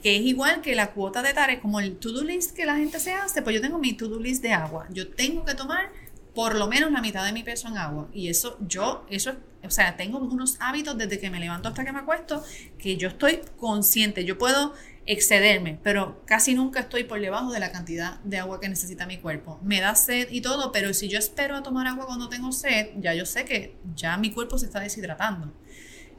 que 0.01 0.15
es 0.17 0.23
igual 0.23 0.61
que 0.61 0.73
la 0.73 0.91
cuota 0.93 1.21
de 1.21 1.31
tareas, 1.33 1.61
como 1.61 1.79
el 1.79 1.97
to-do 1.97 2.23
list 2.23 2.55
que 2.55 2.65
la 2.65 2.75
gente 2.75 2.99
se 2.99 3.13
hace, 3.13 3.43
pues 3.43 3.55
yo 3.55 3.61
tengo 3.61 3.77
mi 3.77 3.93
to-do 3.93 4.19
list 4.19 4.41
de 4.41 4.51
agua. 4.51 4.87
Yo 4.89 5.09
tengo 5.09 5.45
que 5.45 5.53
tomar 5.53 5.91
por 6.33 6.55
lo 6.55 6.67
menos 6.67 6.91
la 6.91 7.01
mitad 7.01 7.23
de 7.25 7.33
mi 7.33 7.43
peso 7.43 7.67
en 7.67 7.77
agua. 7.77 8.07
Y 8.13 8.29
eso, 8.29 8.57
yo, 8.61 9.05
eso, 9.09 9.33
o 9.63 9.69
sea, 9.69 9.95
tengo 9.97 10.17
unos 10.17 10.57
hábitos 10.59 10.97
desde 10.97 11.19
que 11.19 11.29
me 11.29 11.39
levanto 11.39 11.69
hasta 11.69 11.85
que 11.85 11.91
me 11.91 11.99
acuesto 11.99 12.43
que 12.79 12.97
yo 12.97 13.09
estoy 13.09 13.41
consciente. 13.57 14.25
Yo 14.25 14.37
puedo 14.39 14.73
excederme, 15.05 15.79
pero 15.83 16.21
casi 16.25 16.53
nunca 16.53 16.79
estoy 16.79 17.03
por 17.03 17.19
debajo 17.19 17.51
de 17.51 17.59
la 17.59 17.71
cantidad 17.71 18.19
de 18.21 18.37
agua 18.37 18.59
que 18.59 18.69
necesita 18.69 19.05
mi 19.05 19.17
cuerpo. 19.17 19.59
Me 19.61 19.81
da 19.81 19.93
sed 19.93 20.29
y 20.31 20.41
todo, 20.41 20.71
pero 20.71 20.93
si 20.93 21.09
yo 21.09 21.19
espero 21.19 21.55
a 21.55 21.63
tomar 21.63 21.85
agua 21.87 22.05
cuando 22.05 22.29
tengo 22.29 22.51
sed, 22.51 22.89
ya 22.97 23.13
yo 23.13 23.25
sé 23.25 23.45
que 23.45 23.75
ya 23.95 24.17
mi 24.17 24.31
cuerpo 24.31 24.57
se 24.57 24.65
está 24.67 24.79
deshidratando. 24.79 25.53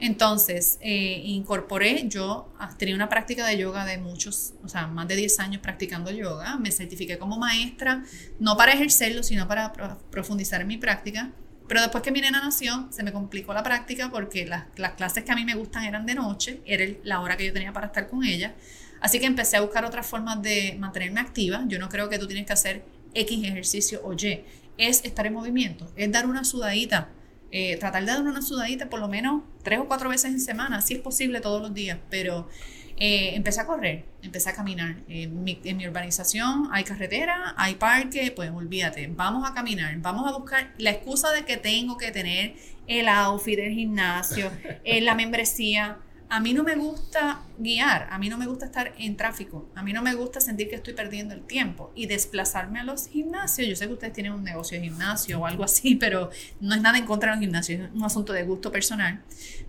Entonces, 0.03 0.78
eh, 0.80 1.22
incorporé, 1.26 2.09
yo 2.09 2.53
ah, 2.59 2.74
tenía 2.76 2.96
una 2.96 3.09
práctica 3.09 3.46
de 3.46 3.57
yoga 3.57 3.84
de 3.84 3.98
muchos, 3.98 4.53
o 4.64 4.68
sea, 4.68 4.88
más 4.88 5.07
de 5.07 5.14
10 5.14 5.38
años 5.38 5.62
practicando 5.62 6.11
yoga, 6.11 6.57
me 6.59 6.72
certifiqué 6.72 7.18
como 7.18 7.38
maestra, 7.38 8.03
no 8.40 8.57
para 8.57 8.72
ejercerlo, 8.72 9.22
sino 9.22 9.46
para 9.46 9.72
profundizar 10.11 10.61
en 10.61 10.66
mi 10.66 10.76
práctica. 10.76 11.30
Pero 11.68 11.82
después 11.82 12.03
que 12.03 12.11
mi 12.11 12.20
nena 12.20 12.40
nació, 12.40 12.88
se 12.90 13.05
me 13.05 13.12
complicó 13.12 13.55
la 13.55 13.62
práctica 13.62 14.11
porque 14.11 14.44
las, 14.44 14.64
las 14.74 14.94
clases 14.94 15.22
que 15.22 15.30
a 15.30 15.36
mí 15.36 15.44
me 15.44 15.55
gustan 15.55 15.84
eran 15.84 16.05
de 16.05 16.16
noche, 16.16 16.61
era 16.66 16.84
la 17.05 17.20
hora 17.20 17.36
que 17.36 17.46
yo 17.46 17.53
tenía 17.53 17.72
para 17.72 17.86
estar 17.86 18.09
con 18.09 18.24
ella. 18.24 18.57
Así 19.00 19.20
que 19.20 19.26
empecé 19.26 19.57
a 19.57 19.61
buscar 19.61 19.84
otras 19.84 20.05
formas 20.05 20.42
de 20.42 20.74
mantenerme 20.80 21.20
activa. 21.20 21.62
Yo 21.68 21.78
no 21.78 21.88
creo 21.88 22.09
que 22.09 22.18
tú 22.18 22.26
tienes 22.26 22.46
que 22.46 22.55
hacer 22.55 22.84
X 23.14 23.44
ejercicio 23.44 24.00
o 24.03 24.14
Y. 24.14 24.44
Es 24.78 25.05
estar 25.05 25.28
en 25.28 25.34
movimiento, 25.34 25.88
es 25.94 26.11
dar 26.11 26.26
una 26.26 26.42
sudadita 26.42 27.09
eh, 27.53 27.76
tratar 27.76 28.05
de 28.05 28.12
dar 28.12 28.22
una 28.22 28.42
sudadita 28.42 28.88
por 28.88 28.98
lo 28.98 29.09
menos 29.09 29.42
tres 29.62 29.78
o 29.78 29.86
cuatro 29.86 30.09
veces 30.09 30.32
en 30.32 30.40
semana, 30.40 30.80
si 30.80 30.94
es 30.94 31.00
posible 31.00 31.40
todos 31.40 31.61
los 31.61 31.74
días, 31.74 31.98
pero 32.11 32.48
eh, 32.96 33.34
empecé 33.34 33.61
a 33.61 33.66
correr, 33.66 34.05
empecé 34.22 34.50
a 34.50 34.55
caminar. 34.55 34.96
En 35.09 35.44
mi, 35.44 35.61
en 35.64 35.76
mi, 35.76 35.86
urbanización 35.86 36.68
hay 36.72 36.84
carretera, 36.84 37.55
hay 37.57 37.74
parque, 37.74 38.32
pues 38.34 38.50
olvídate, 38.50 39.07
vamos 39.09 39.48
a 39.48 39.55
caminar, 39.55 39.96
vamos 39.98 40.26
a 40.26 40.36
buscar 40.36 40.72
la 40.78 40.90
excusa 40.90 41.30
de 41.32 41.44
que 41.44 41.57
tengo 41.57 41.98
que 41.98 42.11
tener 42.11 42.55
el 42.86 43.09
outfit 43.09 43.57
del 43.57 43.72
gimnasio, 43.72 44.50
eh, 44.84 45.00
la 45.00 45.14
membresía 45.14 45.98
a 46.32 46.40
mí 46.40 46.54
no 46.54 46.62
me 46.62 46.76
gusta 46.76 47.42
guiar, 47.58 48.08
a 48.10 48.18
mí 48.18 48.30
no 48.30 48.38
me 48.38 48.46
gusta 48.46 48.64
estar 48.64 48.94
en 48.96 49.18
tráfico, 49.18 49.68
a 49.74 49.82
mí 49.82 49.92
no 49.92 50.00
me 50.00 50.14
gusta 50.14 50.40
sentir 50.40 50.70
que 50.70 50.76
estoy 50.76 50.94
perdiendo 50.94 51.34
el 51.34 51.42
tiempo 51.42 51.92
y 51.94 52.06
desplazarme 52.06 52.80
a 52.80 52.84
los 52.84 53.06
gimnasios. 53.08 53.68
Yo 53.68 53.76
sé 53.76 53.86
que 53.86 53.92
ustedes 53.92 54.14
tienen 54.14 54.32
un 54.32 54.42
negocio 54.42 54.78
de 54.78 54.84
gimnasio 54.84 55.40
o 55.40 55.44
algo 55.44 55.62
así, 55.62 55.94
pero 55.94 56.30
no 56.58 56.74
es 56.74 56.80
nada 56.80 56.96
en 56.96 57.04
contra 57.04 57.32
de 57.32 57.36
los 57.36 57.40
gimnasios, 57.42 57.82
es 57.82 57.90
un 57.94 58.02
asunto 58.02 58.32
de 58.32 58.44
gusto 58.44 58.72
personal. 58.72 59.20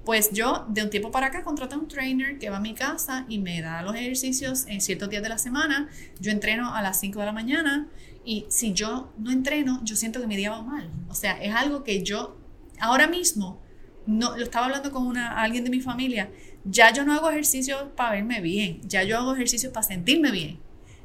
Pues 0.06 0.32
yo 0.32 0.66
de 0.70 0.84
un 0.84 0.90
tiempo 0.90 1.12
para 1.12 1.28
acá 1.28 1.44
contraté 1.44 1.76
a 1.76 1.80
un 1.80 1.90
trainer 1.90 2.40
que 2.40 2.50
va 2.50 2.58
a 2.58 2.62
mi 2.62 2.74
casa 2.74 3.26
y 3.28 3.40
me 3.40 3.62
da 3.62 3.82
los 3.82 3.94
ejercicios 3.96 4.66
en 4.68 4.80
ciertos 4.80 5.10
días 5.10 5.22
de 5.22 5.28
la 5.28 5.40
semana. 5.40 5.90
Yo 6.22 6.32
entreno 6.32 6.74
a 6.74 6.82
las 6.82 6.98
5 6.98 7.20
de 7.20 7.26
la 7.26 7.34
mañana 7.34 7.90
y 8.24 8.46
si 8.48 8.72
yo 8.72 9.12
no 9.18 9.32
entreno, 9.32 9.82
yo 9.84 9.98
siento 9.98 10.22
que 10.22 10.28
mi 10.28 10.38
día 10.38 10.52
va 10.52 10.62
mal. 10.62 10.90
O 11.10 11.14
sea, 11.14 11.34
es 11.44 11.54
algo 11.54 11.84
que 11.84 12.04
yo 12.04 12.38
ahora 12.80 13.08
mismo 13.08 13.62
no 14.06 14.36
lo 14.38 14.44
estaba 14.44 14.66
hablando 14.66 14.92
con 14.92 15.18
alguien 15.18 15.64
de 15.64 15.70
mi 15.70 15.80
familia 15.80 16.30
ya 16.66 16.92
yo 16.94 17.06
no 17.06 17.14
hago 17.14 17.30
ejercicio 17.30 17.94
para 17.96 18.12
verme 18.12 18.42
bien, 18.42 18.82
ya 18.88 19.04
yo 19.04 19.18
hago 19.18 19.34
ejercicio 19.34 19.72
para 19.72 19.86
sentirme 19.86 20.32
bien. 20.32 20.60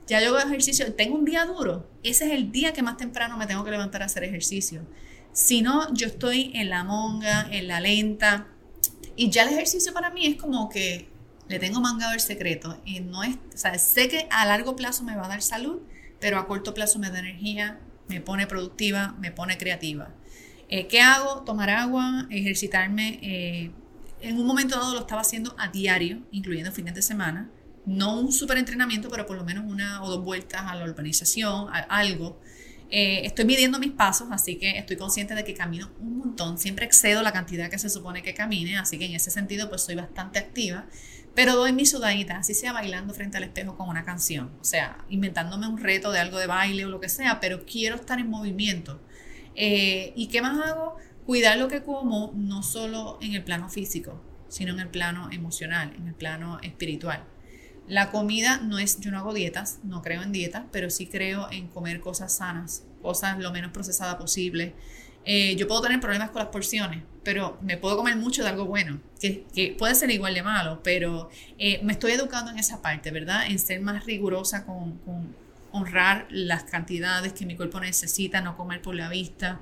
Ya 0.07 0.23
yo 0.23 0.29
hago 0.29 0.39
ejercicio, 0.39 0.95
tengo 0.95 1.17
un 1.17 1.27
día 1.27 1.45
duro, 1.45 1.87
ese 2.03 2.27
es 2.27 2.33
el 2.33 2.51
día 2.51 2.73
que 2.73 2.83
más 2.83 2.97
temprano 2.97 3.37
me 3.37 3.47
tengo 3.47 3.63
que 3.63 3.71
levantar 3.71 4.03
a 4.03 4.07
hacer 4.07 4.25
ejercicio. 4.25 4.87
Si 5.33 5.61
no, 5.61 5.93
yo 5.95 6.07
estoy 6.07 6.51
en 6.55 6.71
la 6.71 6.83
monga, 6.83 7.47
en 7.51 7.69
la 7.69 7.81
lenta. 7.81 8.49
Y 9.17 9.31
ya 9.31 9.43
el 9.43 9.51
ejercicio 9.51 9.93
para 9.93 10.11
mí 10.11 10.27
es 10.27 10.37
como 10.37 10.69
que 10.71 11.09
le 11.49 11.59
tengo 11.59 11.81
mangado 11.81 12.15
el 12.15 12.21
secreto. 12.21 12.81
Y 12.85 13.01
no 13.01 13.23
es, 13.23 13.37
sé 13.55 14.09
que 14.09 14.27
a 14.31 14.47
largo 14.47 14.77
plazo 14.77 15.05
me 15.05 15.15
va 15.15 15.27
a 15.27 15.29
dar 15.29 15.43
salud, 15.43 15.81
pero 16.21 16.39
a 16.39 16.47
corto 16.47 16.75
plazo 16.75 16.99
me 16.99 17.11
da 17.11 17.19
energía, 17.19 17.79
me 18.09 18.21
pone 18.21 18.47
productiva, 18.47 19.15
me 19.21 19.31
pone 19.31 19.59
creativa. 19.59 20.11
Eh, 20.69 20.87
¿Qué 20.87 21.01
hago? 21.01 21.43
Tomar 21.45 21.71
agua, 21.71 22.27
ejercitarme. 22.31 23.19
Eh, 23.23 23.71
en 24.21 24.39
un 24.39 24.47
momento 24.47 24.77
dado 24.77 24.95
lo 24.95 25.01
estaba 25.01 25.21
haciendo 25.21 25.55
a 25.59 25.69
diario, 25.69 26.23
incluyendo 26.31 26.73
fines 26.73 26.95
de 26.95 27.03
semana. 27.03 27.51
No 27.87 28.21
un 28.21 28.33
super 28.33 28.59
entrenamiento, 28.59 29.09
pero 29.09 29.27
por 29.27 29.37
lo 29.37 29.45
menos 29.45 29.65
una 29.67 30.03
o 30.03 30.11
dos 30.11 30.25
vueltas 30.25 30.63
a 30.67 30.75
la 30.75 30.85
urbanización, 30.85 31.69
algo. 31.89 32.41
Eh, 32.91 33.27
estoy 33.27 33.45
midiendo 33.45 33.79
mis 33.79 33.93
pasos, 33.93 34.29
así 34.31 34.57
que 34.57 34.79
estoy 34.79 34.97
consciente 34.97 35.35
de 35.35 35.45
que 35.45 35.55
camino 35.55 35.91
un 36.01 36.19
montón. 36.19 36.59
Siempre 36.59 36.87
excedo 36.87 37.23
la 37.23 37.33
cantidad 37.33 37.71
que 37.71 37.79
se 37.79 37.91
supone 37.91 38.23
que 38.23 38.35
camine, 38.35 38.79
así 38.79 38.99
que 38.99 39.07
en 39.07 39.15
ese 39.15 39.31
sentido 39.31 39.69
pues 39.69 39.83
soy 39.83 39.95
bastante 39.95 40.39
activa. 40.39 40.87
Pero 41.35 41.55
doy 41.55 41.73
mi 41.73 41.87
sudadita, 41.87 42.39
así 42.39 42.53
sea 42.53 42.73
bailando 42.73 43.15
frente 43.15 43.37
al 43.37 43.45
espejo 43.45 43.77
con 43.77 43.89
una 43.89 44.05
canción. 44.05 44.51
O 44.61 44.65
sea, 44.65 45.05
inventándome 45.09 45.69
un 45.69 45.79
reto 45.79 46.11
de 46.11 46.19
algo 46.19 46.39
de 46.39 46.47
baile 46.47 46.85
o 46.85 46.89
lo 46.89 47.01
que 47.01 47.09
sea, 47.09 47.41
pero 47.41 47.65
quiero 47.65 47.97
estar 47.97 48.19
en 48.19 48.29
movimiento. 48.29 49.01
Eh, 49.55 50.13
¿Y 50.17 50.29
qué 50.29 50.43
más 50.43 50.59
hago? 50.67 50.97
Cuidar 51.29 51.59
lo 51.59 51.69
que 51.69 51.83
como 51.83 52.33
no 52.35 52.63
solo 52.63 53.19
en 53.21 53.35
el 53.35 53.45
plano 53.45 53.69
físico, 53.69 54.19
sino 54.49 54.73
en 54.73 54.81
el 54.81 54.89
plano 54.89 55.29
emocional, 55.31 55.93
en 55.95 56.09
el 56.09 56.15
plano 56.15 56.59
espiritual. 56.63 57.23
La 57.87 58.11
comida 58.11 58.63
no 58.63 58.79
es, 58.79 58.99
yo 58.99 59.11
no 59.11 59.19
hago 59.19 59.35
dietas, 59.35 59.81
no 59.83 60.01
creo 60.01 60.23
en 60.23 60.33
dietas, 60.33 60.65
pero 60.73 60.89
sí 60.89 61.07
creo 61.07 61.51
en 61.51 61.69
comer 61.69 62.01
cosas 62.01 62.35
sanas, 62.35 62.87
cosas 63.03 63.39
lo 63.39 63.53
menos 63.53 63.73
procesadas 63.73 64.15
posible. 64.15 64.73
Eh, 65.27 65.55
yo 65.57 65.69
puedo 65.69 65.83
tener 65.83 66.01
problemas 66.01 66.31
con 66.31 66.39
las 66.39 66.49
porciones, 66.49 67.03
pero 67.25 67.59
me 67.61 67.77
puedo 67.77 67.99
comer 67.99 68.17
mucho 68.17 68.43
de 68.43 68.49
algo 68.49 68.65
bueno, 68.65 68.99
que, 69.21 69.77
puede 69.79 69.95
ser 69.97 70.11
igual 70.11 70.33
de 70.33 70.43
malo, 70.43 70.81
pero 70.83 71.29
eh, 71.59 71.79
me 71.83 71.93
estoy 71.93 72.13
educando 72.13 72.51
en 72.53 72.59
esa 72.59 72.81
parte, 72.81 73.11
¿verdad? 73.11 73.49
En 73.49 73.59
ser 73.59 73.83
más 73.83 74.07
rigurosa 74.07 74.65
con 74.65 74.99
honrar 75.73 76.27
las 76.31 76.65
cantidades 76.65 77.33
que 77.33 77.47
mi 77.47 77.57
cuerpo 77.57 77.81
necesita, 77.81 78.41
no 78.41 78.57
comer 78.57 78.81
por 78.81 78.95
la 78.95 79.09
vista. 79.09 79.61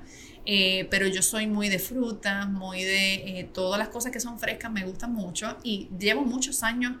Eh, 0.49 0.87
pero 0.89 1.07
yo 1.07 1.21
soy 1.21 1.45
muy 1.45 1.67
de 1.67 1.77
frutas, 1.77 2.49
muy 2.49 2.81
de 2.81 3.15
eh, 3.15 3.49
todas 3.53 3.77
las 3.77 3.89
cosas 3.89 4.13
que 4.13 4.21
son 4.21 4.39
frescas, 4.39 4.71
me 4.71 4.85
gustan 4.85 5.13
mucho 5.13 5.57
y 5.61 5.89
llevo 5.99 6.21
muchos 6.21 6.63
años 6.63 6.93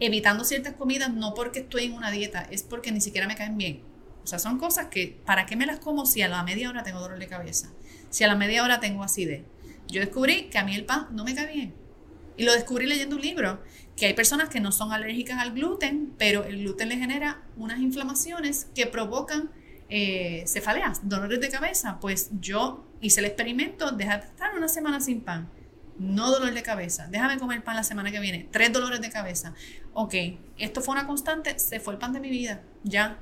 evitando 0.00 0.42
ciertas 0.42 0.72
comidas, 0.72 1.12
no 1.12 1.34
porque 1.34 1.60
estoy 1.60 1.84
en 1.84 1.92
una 1.92 2.10
dieta, 2.10 2.48
es 2.50 2.62
porque 2.62 2.92
ni 2.92 3.02
siquiera 3.02 3.28
me 3.28 3.36
caen 3.36 3.58
bien. 3.58 3.82
O 4.22 4.26
sea, 4.26 4.38
son 4.38 4.58
cosas 4.58 4.86
que, 4.86 5.20
¿para 5.26 5.44
qué 5.44 5.54
me 5.54 5.66
las 5.66 5.80
como 5.80 6.06
si 6.06 6.22
a 6.22 6.28
la 6.28 6.42
media 6.44 6.70
hora 6.70 6.82
tengo 6.82 6.98
dolor 6.98 7.18
de 7.18 7.26
cabeza? 7.26 7.70
Si 8.08 8.24
a 8.24 8.26
la 8.26 8.36
media 8.36 8.64
hora 8.64 8.80
tengo 8.80 9.04
acidez. 9.04 9.42
Yo 9.86 10.00
descubrí 10.00 10.44
que 10.44 10.56
a 10.56 10.64
mí 10.64 10.74
el 10.74 10.86
pan 10.86 11.08
no 11.10 11.24
me 11.24 11.34
cae 11.34 11.52
bien. 11.52 11.74
Y 12.38 12.44
lo 12.44 12.54
descubrí 12.54 12.86
leyendo 12.86 13.16
un 13.16 13.22
libro, 13.22 13.62
que 13.96 14.06
hay 14.06 14.14
personas 14.14 14.48
que 14.48 14.60
no 14.60 14.72
son 14.72 14.92
alérgicas 14.92 15.38
al 15.40 15.52
gluten, 15.52 16.14
pero 16.16 16.44
el 16.44 16.60
gluten 16.60 16.88
le 16.88 16.96
genera 16.96 17.42
unas 17.58 17.80
inflamaciones 17.80 18.66
que 18.74 18.86
provocan 18.86 19.50
eh, 19.96 20.42
cefaleas, 20.48 21.08
dolores 21.08 21.40
de 21.40 21.48
cabeza. 21.50 22.00
Pues 22.00 22.30
yo 22.40 22.84
hice 23.00 23.20
el 23.20 23.26
experimento, 23.26 23.92
deja 23.92 24.18
de 24.18 24.26
estar 24.26 24.52
una 24.56 24.66
semana 24.66 25.00
sin 25.00 25.20
pan. 25.20 25.48
No 26.00 26.32
dolor 26.32 26.52
de 26.52 26.64
cabeza. 26.64 27.06
Déjame 27.06 27.38
comer 27.38 27.62
pan 27.62 27.76
la 27.76 27.84
semana 27.84 28.10
que 28.10 28.18
viene. 28.18 28.48
Tres 28.50 28.72
dolores 28.72 29.00
de 29.00 29.10
cabeza. 29.10 29.54
Ok, 29.92 30.14
esto 30.58 30.80
fue 30.80 30.94
una 30.94 31.06
constante, 31.06 31.60
se 31.60 31.78
fue 31.78 31.92
el 31.92 32.00
pan 32.00 32.12
de 32.12 32.18
mi 32.18 32.28
vida. 32.28 32.62
Ya. 32.82 33.18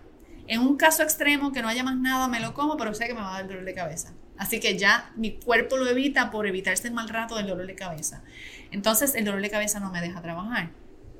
En 0.46 0.60
un 0.60 0.78
caso 0.78 1.02
extremo 1.02 1.52
que 1.52 1.60
no 1.60 1.68
haya 1.68 1.84
más 1.84 1.98
nada, 1.98 2.26
me 2.26 2.40
lo 2.40 2.54
como, 2.54 2.78
pero 2.78 2.94
sé 2.94 3.06
que 3.06 3.12
me 3.12 3.20
va 3.20 3.36
a 3.36 3.40
dar 3.40 3.48
dolor 3.48 3.66
de 3.66 3.74
cabeza. 3.74 4.14
Así 4.38 4.58
que 4.58 4.78
ya 4.78 5.12
mi 5.14 5.32
cuerpo 5.32 5.76
lo 5.76 5.86
evita 5.86 6.30
por 6.30 6.46
evitarse 6.46 6.88
el 6.88 6.94
mal 6.94 7.10
rato 7.10 7.36
del 7.36 7.48
dolor 7.48 7.66
de 7.66 7.74
cabeza. 7.74 8.22
Entonces 8.70 9.14
el 9.14 9.26
dolor 9.26 9.42
de 9.42 9.50
cabeza 9.50 9.78
no 9.78 9.92
me 9.92 10.00
deja 10.00 10.22
trabajar, 10.22 10.70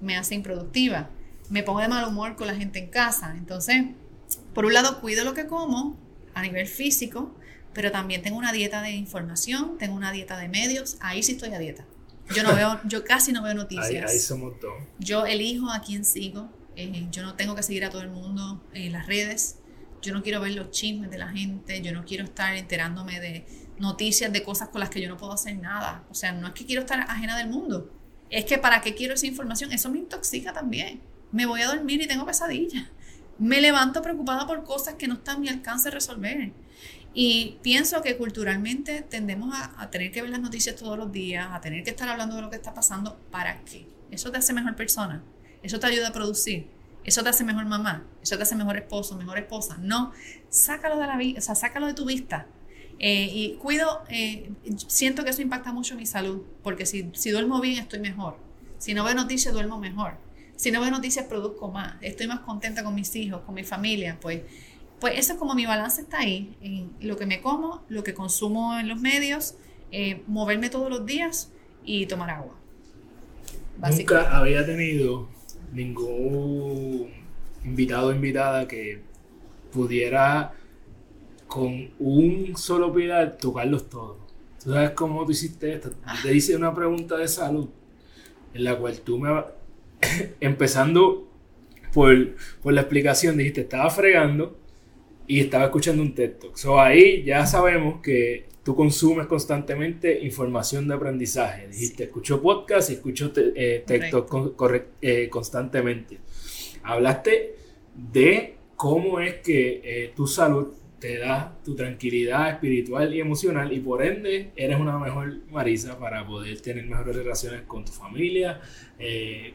me 0.01 0.17
hace 0.17 0.35
improductiva, 0.35 1.11
me 1.51 1.63
pongo 1.63 1.81
de 1.81 1.89
mal 1.89 2.09
humor 2.09 2.37
con 2.37 2.47
la 2.47 2.55
gente 2.55 2.79
en 2.79 2.89
casa. 2.89 3.35
Entonces, 3.37 3.85
por 4.55 4.67
un 4.67 4.75
lado, 4.75 5.01
cuido 5.01 5.25
lo 5.25 5.35
que 5.35 5.47
como 5.47 5.97
a 6.35 6.43
nivel 6.43 6.67
físico, 6.67 7.35
pero 7.73 7.91
también 7.91 8.23
tengo 8.23 8.37
una 8.37 8.53
dieta 8.53 8.83
de 8.83 8.91
información, 8.91 9.79
tengo 9.79 9.95
una 9.95 10.13
dieta 10.13 10.37
de 10.39 10.49
medios, 10.49 10.97
ahí 11.01 11.23
sí 11.23 11.33
estoy 11.33 11.53
a 11.55 11.59
dieta. 11.59 11.85
Yo 12.35 12.43
no 12.43 12.55
veo, 12.57 12.81
yo 12.85 13.05
casi 13.05 13.33
no 13.33 13.43
veo 13.43 13.55
noticias. 13.55 14.11
Ahí, 14.11 14.19
somos 14.19 14.61
dos. 14.61 14.73
Yo 14.99 15.27
elijo 15.27 15.71
a 15.71 15.81
quién 15.81 16.05
sigo. 16.05 16.51
Eh, 16.77 17.07
yo 17.11 17.23
no 17.23 17.35
tengo 17.35 17.55
que 17.55 17.63
seguir 17.63 17.85
a 17.85 17.91
todo 17.91 18.03
el 18.03 18.11
mundo 18.11 18.63
en 18.73 18.93
las 18.93 19.07
redes. 19.07 19.59
Yo 20.01 20.13
no 20.13 20.23
quiero 20.23 20.41
ver 20.41 20.53
los 20.53 20.71
chismes 20.71 21.11
de 21.11 21.19
la 21.19 21.29
gente. 21.29 21.81
Yo 21.83 21.93
no 21.93 22.05
quiero 22.05 22.25
estar 22.25 22.57
enterándome 22.57 23.21
de 23.21 23.47
noticias 23.79 24.33
de 24.33 24.43
cosas 24.43 24.69
con 24.69 24.81
las 24.81 24.91
que 24.91 25.01
yo 25.01 25.09
no 25.09 25.17
puedo 25.17 25.33
hacer 25.33 25.57
nada. 25.57 26.05
O 26.11 26.15
sea, 26.15 26.33
no 26.33 26.49
es 26.49 26.55
que 26.55 26.67
quiero 26.67 26.83
estar 26.83 27.01
ajena 27.01 27.37
del 27.37 27.49
mundo. 27.49 27.91
Es 28.31 28.45
que 28.45 28.59
para 28.59 28.81
qué 28.81 28.95
quiero 28.95 29.15
esa 29.15 29.27
información, 29.27 29.73
eso 29.73 29.91
me 29.91 29.99
intoxica 29.99 30.53
también. 30.53 31.01
Me 31.31 31.47
voy 31.47 31.61
a 31.63 31.67
dormir 31.67 32.01
y 32.01 32.07
tengo 32.07 32.25
pesadillas. 32.25 32.89
Me 33.39 33.61
levanto 33.61 34.03
preocupada 34.03 34.47
por 34.47 34.65
cosas 34.65 34.95
que 34.95 35.09
no 35.09 35.15
están 35.15 35.37
a 35.37 35.39
mi 35.41 35.49
alcance 35.49 35.89
de 35.89 35.95
resolver. 35.95 36.53
Y 37.15 37.59
pienso 37.63 38.01
que 38.01 38.17
culturalmente 38.17 39.03
tendemos 39.03 39.55
a, 39.55 39.91
tener 39.91 40.13
que 40.13 40.23
ver 40.23 40.31
las 40.31 40.41
noticias 40.41 40.77
todos 40.77 40.97
los 40.97 41.13
días, 41.13 41.49
a 41.51 41.61
tener 41.61 41.85
que 41.85 41.91
estar 41.91 42.09
hablando 42.09 42.37
de 42.37 42.43
lo 42.43 42.51
que 42.51 42.57
está 42.57 42.73
pasando. 42.73 43.19
¿Para 43.31 43.63
qué? 43.65 43.87
Eso 44.11 44.31
te 44.31 44.39
hace 44.39 44.53
mejor 44.53 44.77
persona. 44.77 45.23
Eso 45.63 45.79
te 45.79 45.87
ayuda 45.87 46.09
a 46.09 46.13
producir. 46.13 46.69
Eso 47.05 47.23
te 47.23 47.29
hace 47.29 47.45
mejor 47.45 47.67
mamá. 47.67 48.07
Eso 48.23 48.37
te 48.37 48.45
hace 48.45 48.55
mejor 48.55 48.77
esposo, 48.77 49.17
mejor 49.17 49.39
esposa. 49.39 49.77
No, 49.79 50.13
sácalo 50.49 50.99
de 50.99 51.07
la 51.07 51.17
vida, 51.17 51.39
o 51.39 51.43
sea, 51.43 51.55
sácalo 51.55 51.87
de 51.87 51.95
tu 51.95 52.07
vista. 52.07 52.47
Eh, 52.99 53.29
y 53.33 53.55
cuido, 53.55 54.05
eh, 54.09 54.53
siento 54.87 55.25
que 55.25 55.31
eso 55.31 55.43
impacta 55.43 55.73
mucho 55.73 55.97
mi 55.97 56.07
salud, 56.07 56.43
porque 56.63 56.87
si, 56.87 57.11
si 57.15 57.31
duermo 57.31 57.61
bien 57.61 57.79
estoy 57.79 58.01
mejor. 58.01 58.39
Si 58.79 58.95
no 58.95 59.05
veo 59.05 59.15
noticias, 59.15 59.53
duermo 59.53 59.79
mejor. 59.79 60.17
Si 60.63 60.71
no 60.71 60.81
veo 60.81 60.93
noticias, 60.93 61.27
produzco 61.27 61.73
más. 61.73 61.97
Estoy 62.03 62.29
más 62.29 62.39
contenta 62.41 62.85
con 62.85 62.95
mis 62.95 63.17
hijos, 63.17 63.41
con 63.43 63.57
mi 63.57 63.65
familia. 63.65 64.17
Pues 64.21 64.43
pues 65.03 65.19
eso 65.19 65.33
es 65.33 65.39
como 65.41 65.57
mi 65.57 65.67
balance 65.67 66.03
está 66.03 66.21
ahí, 66.21 66.57
en 66.61 66.93
lo 67.01 67.17
que 67.17 67.27
me 67.27 67.41
como, 67.41 67.83
lo 67.89 68.05
que 68.05 68.15
consumo 68.15 68.79
en 68.79 68.87
los 68.87 69.01
medios, 69.01 69.57
eh, 69.91 70.23
moverme 70.29 70.71
todos 70.71 70.89
los 70.89 71.05
días 71.05 71.51
y 71.85 72.07
tomar 72.07 72.31
agua. 72.31 72.55
Nunca 73.91 74.39
había 74.39 74.65
tenido 74.65 75.29
ningún 75.73 77.11
invitado 77.65 78.11
o 78.11 78.13
invitada 78.13 78.69
que 78.69 79.03
pudiera 79.73 80.53
con 81.49 81.91
un 81.99 82.57
solo 82.57 82.95
pilar 82.95 83.39
tocarlos 83.39 83.91
todos. 83.91 84.19
¿Tú 84.63 84.71
sabes 84.71 84.91
cómo 84.91 85.25
tú 85.25 85.33
hiciste 85.33 85.75
esto? 85.75 85.95
Ah. 86.05 86.15
Te 86.23 86.33
hice 86.33 86.55
una 86.55 86.73
pregunta 86.73 87.17
de 87.17 87.27
salud 87.27 87.69
en 88.55 88.63
la 88.63 88.79
cual 88.79 89.01
tú 89.01 89.19
me 89.19 89.31
empezando 90.41 91.29
por, 91.93 92.37
por 92.63 92.73
la 92.73 92.83
explicación 92.83 93.37
dijiste, 93.37 93.63
estaba 93.63 93.91
fregando 93.91 94.59
y 95.27 95.41
estaba 95.41 95.65
escuchando 95.65 96.03
un 96.03 96.15
TED 96.15 96.33
Talk. 96.33 96.57
So, 96.57 96.81
ahí 96.81 97.23
ya 97.25 97.47
sabemos 97.47 98.01
que 98.03 98.47
tú 98.63 98.75
consumes 98.75 99.27
constantemente 99.27 100.21
información 100.21 100.89
de 100.89 100.95
aprendizaje. 100.95 101.69
Dijiste, 101.69 102.05
escucho 102.05 102.41
podcast 102.41 102.91
y 102.91 102.95
escucho 102.95 103.33
eh, 103.37 103.85
TED 103.87 104.11
Talk 104.11 104.29
eh, 105.01 105.29
constantemente. 105.29 106.19
Hablaste 106.83 107.57
de 107.95 108.57
cómo 108.77 109.21
es 109.21 109.35
que 109.37 109.81
eh, 109.85 110.13
tu 110.15 110.27
salud 110.27 110.69
te 111.03 111.19
da 111.19 111.59
tu 111.65 111.75
tranquilidad 111.75 112.49
espiritual 112.49 113.13
y 113.13 113.21
emocional 113.21 113.73
y 113.73 113.81
por 113.81 114.05
ende 114.05 114.53
eres 114.55 114.79
una 114.79 115.01
mejor 115.01 115.35
Marisa 115.51 115.99
para 115.99 116.25
poder 116.25 116.61
tener 116.61 116.87
mejores 116.87 117.17
relaciones 117.17 117.63
con 117.63 117.85
tu 117.85 117.91
familia, 117.91 118.61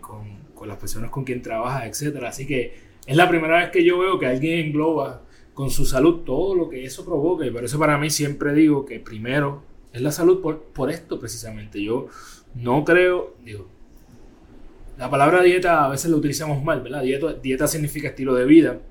con, 0.01 0.39
con, 0.53 0.67
las 0.67 0.75
personas 0.75 1.09
con 1.09 1.23
quien 1.23 1.41
trabajas, 1.41 2.01
etc. 2.01 2.25
Así 2.25 2.45
que 2.45 2.73
es 3.05 3.15
la 3.15 3.29
primera 3.29 3.59
vez 3.59 3.69
que 3.69 3.85
yo 3.85 3.97
veo 3.97 4.19
que 4.19 4.25
alguien 4.25 4.59
engloba 4.59 5.21
con 5.53 5.69
su 5.71 5.85
salud 5.85 6.25
todo 6.25 6.53
lo 6.53 6.67
que 6.67 6.83
eso 6.83 7.05
provoca. 7.05 7.45
Y 7.45 7.51
por 7.51 7.63
eso 7.63 7.79
para 7.79 7.97
mí 7.97 8.09
siempre 8.09 8.53
digo 8.53 8.85
que 8.85 8.99
primero 8.99 9.63
es 9.93 10.01
la 10.01 10.11
salud 10.11 10.41
por, 10.41 10.63
por 10.63 10.91
esto 10.91 11.17
precisamente. 11.17 11.81
Yo 11.81 12.07
no 12.55 12.83
creo, 12.83 13.37
digo, 13.45 13.69
la 14.97 15.09
palabra 15.09 15.41
dieta 15.43 15.85
a 15.85 15.87
veces 15.87 16.11
la 16.11 16.17
utilizamos 16.17 16.61
mal, 16.61 16.81
¿verdad? 16.81 17.03
Dieta, 17.03 17.35
dieta 17.35 17.67
significa 17.67 18.09
estilo 18.09 18.35
de 18.35 18.43
vida, 18.43 18.81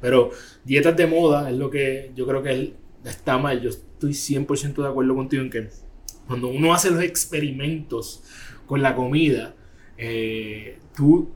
pero 0.00 0.30
dietas 0.64 0.96
de 0.96 1.06
moda 1.06 1.50
es 1.50 1.56
lo 1.56 1.70
que 1.70 2.12
yo 2.14 2.26
creo 2.26 2.42
que 2.42 2.74
está 3.04 3.38
mal. 3.38 3.60
Yo 3.60 3.70
estoy 3.70 4.12
100% 4.12 4.82
de 4.82 4.88
acuerdo 4.88 5.14
contigo 5.14 5.42
en 5.42 5.50
que 5.50 5.68
cuando 6.26 6.48
uno 6.48 6.74
hace 6.74 6.90
los 6.90 7.02
experimentos 7.02 8.22
con 8.66 8.82
la 8.82 8.94
comida, 8.94 9.54
eh, 9.96 10.78
tú 10.94 11.30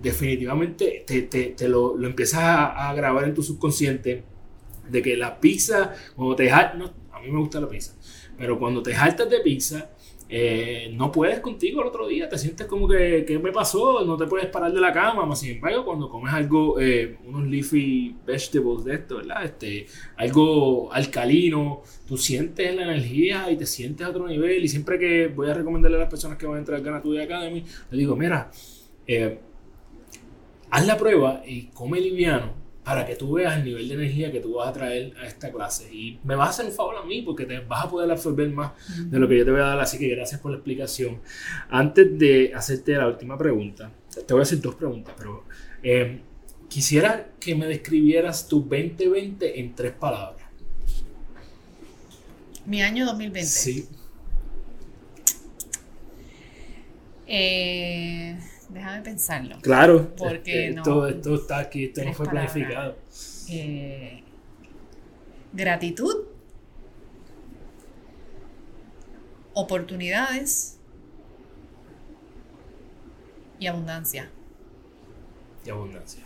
definitivamente 0.00 1.04
te, 1.06 1.68
lo, 1.68 2.02
empiezas 2.04 2.40
a, 2.42 2.92
grabar 2.94 3.24
en 3.24 3.34
tu 3.34 3.42
subconsciente 3.42 4.24
de 4.88 5.02
que 5.02 5.16
la 5.16 5.40
pizza, 5.40 5.94
cuando 6.16 6.36
te 6.36 6.50
a 6.50 6.74
mí 6.74 7.30
me 7.30 7.38
gusta 7.38 7.60
la 7.60 7.68
pizza, 7.68 7.94
pero 8.36 8.58
cuando 8.58 8.82
te 8.82 8.94
jaltas 8.94 9.30
de 9.30 9.40
pizza, 9.40 9.90
eh, 10.34 10.90
no 10.94 11.12
puedes 11.12 11.40
contigo 11.40 11.82
el 11.82 11.88
otro 11.88 12.08
día, 12.08 12.26
te 12.26 12.38
sientes 12.38 12.66
como 12.66 12.88
que, 12.88 13.22
¿qué 13.28 13.38
me 13.38 13.52
pasó? 13.52 14.02
No 14.02 14.16
te 14.16 14.24
puedes 14.24 14.46
parar 14.46 14.72
de 14.72 14.80
la 14.80 14.90
cama, 14.90 15.26
más 15.26 15.40
sin 15.40 15.56
embargo, 15.56 15.84
cuando 15.84 16.08
comes 16.08 16.32
algo, 16.32 16.80
eh, 16.80 17.18
unos 17.26 17.46
leafy 17.46 18.16
vegetables 18.24 18.82
de 18.86 18.94
esto, 18.94 19.16
¿verdad? 19.18 19.44
Este, 19.44 19.84
algo 20.16 20.90
alcalino, 20.90 21.82
tú 22.08 22.16
sientes 22.16 22.74
la 22.74 22.84
energía 22.84 23.50
y 23.50 23.58
te 23.58 23.66
sientes 23.66 24.06
a 24.06 24.08
otro 24.08 24.26
nivel. 24.26 24.64
Y 24.64 24.68
siempre 24.68 24.98
que 24.98 25.26
voy 25.26 25.50
a 25.50 25.52
recomendarle 25.52 25.98
a 25.98 26.00
las 26.00 26.08
personas 26.08 26.38
que 26.38 26.46
van 26.46 26.56
a 26.56 26.58
entrar 26.60 26.78
al 26.78 26.82
Gana 26.82 27.24
Academy, 27.24 27.62
les 27.90 27.98
digo, 27.98 28.16
mira, 28.16 28.50
eh, 29.06 29.38
haz 30.70 30.86
la 30.86 30.96
prueba 30.96 31.42
y 31.46 31.64
come 31.74 32.00
liviano 32.00 32.61
para 32.84 33.06
que 33.06 33.14
tú 33.14 33.34
veas 33.34 33.56
el 33.58 33.64
nivel 33.64 33.88
de 33.88 33.94
energía 33.94 34.32
que 34.32 34.40
tú 34.40 34.54
vas 34.54 34.68
a 34.68 34.72
traer 34.72 35.14
a 35.16 35.26
esta 35.26 35.52
clase. 35.52 35.92
Y 35.94 36.18
me 36.24 36.34
vas 36.34 36.48
a 36.48 36.50
hacer 36.50 36.66
un 36.66 36.72
favor 36.72 36.96
a 36.96 37.04
mí 37.04 37.22
porque 37.22 37.46
te 37.46 37.60
vas 37.60 37.84
a 37.84 37.88
poder 37.88 38.10
absorber 38.10 38.50
más 38.50 38.72
de 38.98 39.18
lo 39.18 39.28
que 39.28 39.38
yo 39.38 39.44
te 39.44 39.52
voy 39.52 39.60
a 39.60 39.64
dar. 39.64 39.80
Así 39.80 39.98
que 39.98 40.08
gracias 40.08 40.40
por 40.40 40.50
la 40.50 40.56
explicación. 40.56 41.20
Antes 41.70 42.18
de 42.18 42.52
hacerte 42.54 42.92
la 42.92 43.06
última 43.06 43.38
pregunta, 43.38 43.92
te 44.26 44.34
voy 44.34 44.40
a 44.40 44.42
hacer 44.42 44.60
dos 44.60 44.74
preguntas, 44.74 45.14
pero 45.16 45.44
eh, 45.82 46.20
quisiera 46.68 47.28
que 47.38 47.54
me 47.54 47.66
describieras 47.66 48.48
tu 48.48 48.60
2020 48.60 49.60
en 49.60 49.74
tres 49.74 49.92
palabras. 49.92 50.44
Mi 52.66 52.82
año 52.82 53.06
2020. 53.06 53.48
Sí. 53.48 53.88
Eh 57.26 58.36
Déjame 58.72 59.02
pensarlo. 59.02 59.58
Claro, 59.60 60.14
porque 60.16 60.68
este, 60.68 60.78
esto, 60.78 61.06
esto, 61.06 61.34
está 61.34 61.58
aquí, 61.58 61.84
esto 61.84 62.04
no 62.04 62.14
fue 62.14 62.26
planificado. 62.26 62.96
Eh, 63.50 64.22
gratitud, 65.52 66.24
oportunidades 69.52 70.78
y 73.58 73.66
abundancia. 73.66 74.30
Y 75.66 75.70
abundancia. 75.70 76.24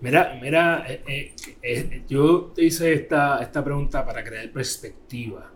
Mira, 0.00 0.36
mira, 0.42 0.84
eh, 0.88 1.32
eh, 1.62 2.02
yo 2.08 2.52
te 2.56 2.64
hice 2.64 2.92
esta, 2.92 3.38
esta 3.40 3.62
pregunta 3.62 4.04
para 4.04 4.24
crear 4.24 4.50
perspectiva, 4.50 5.52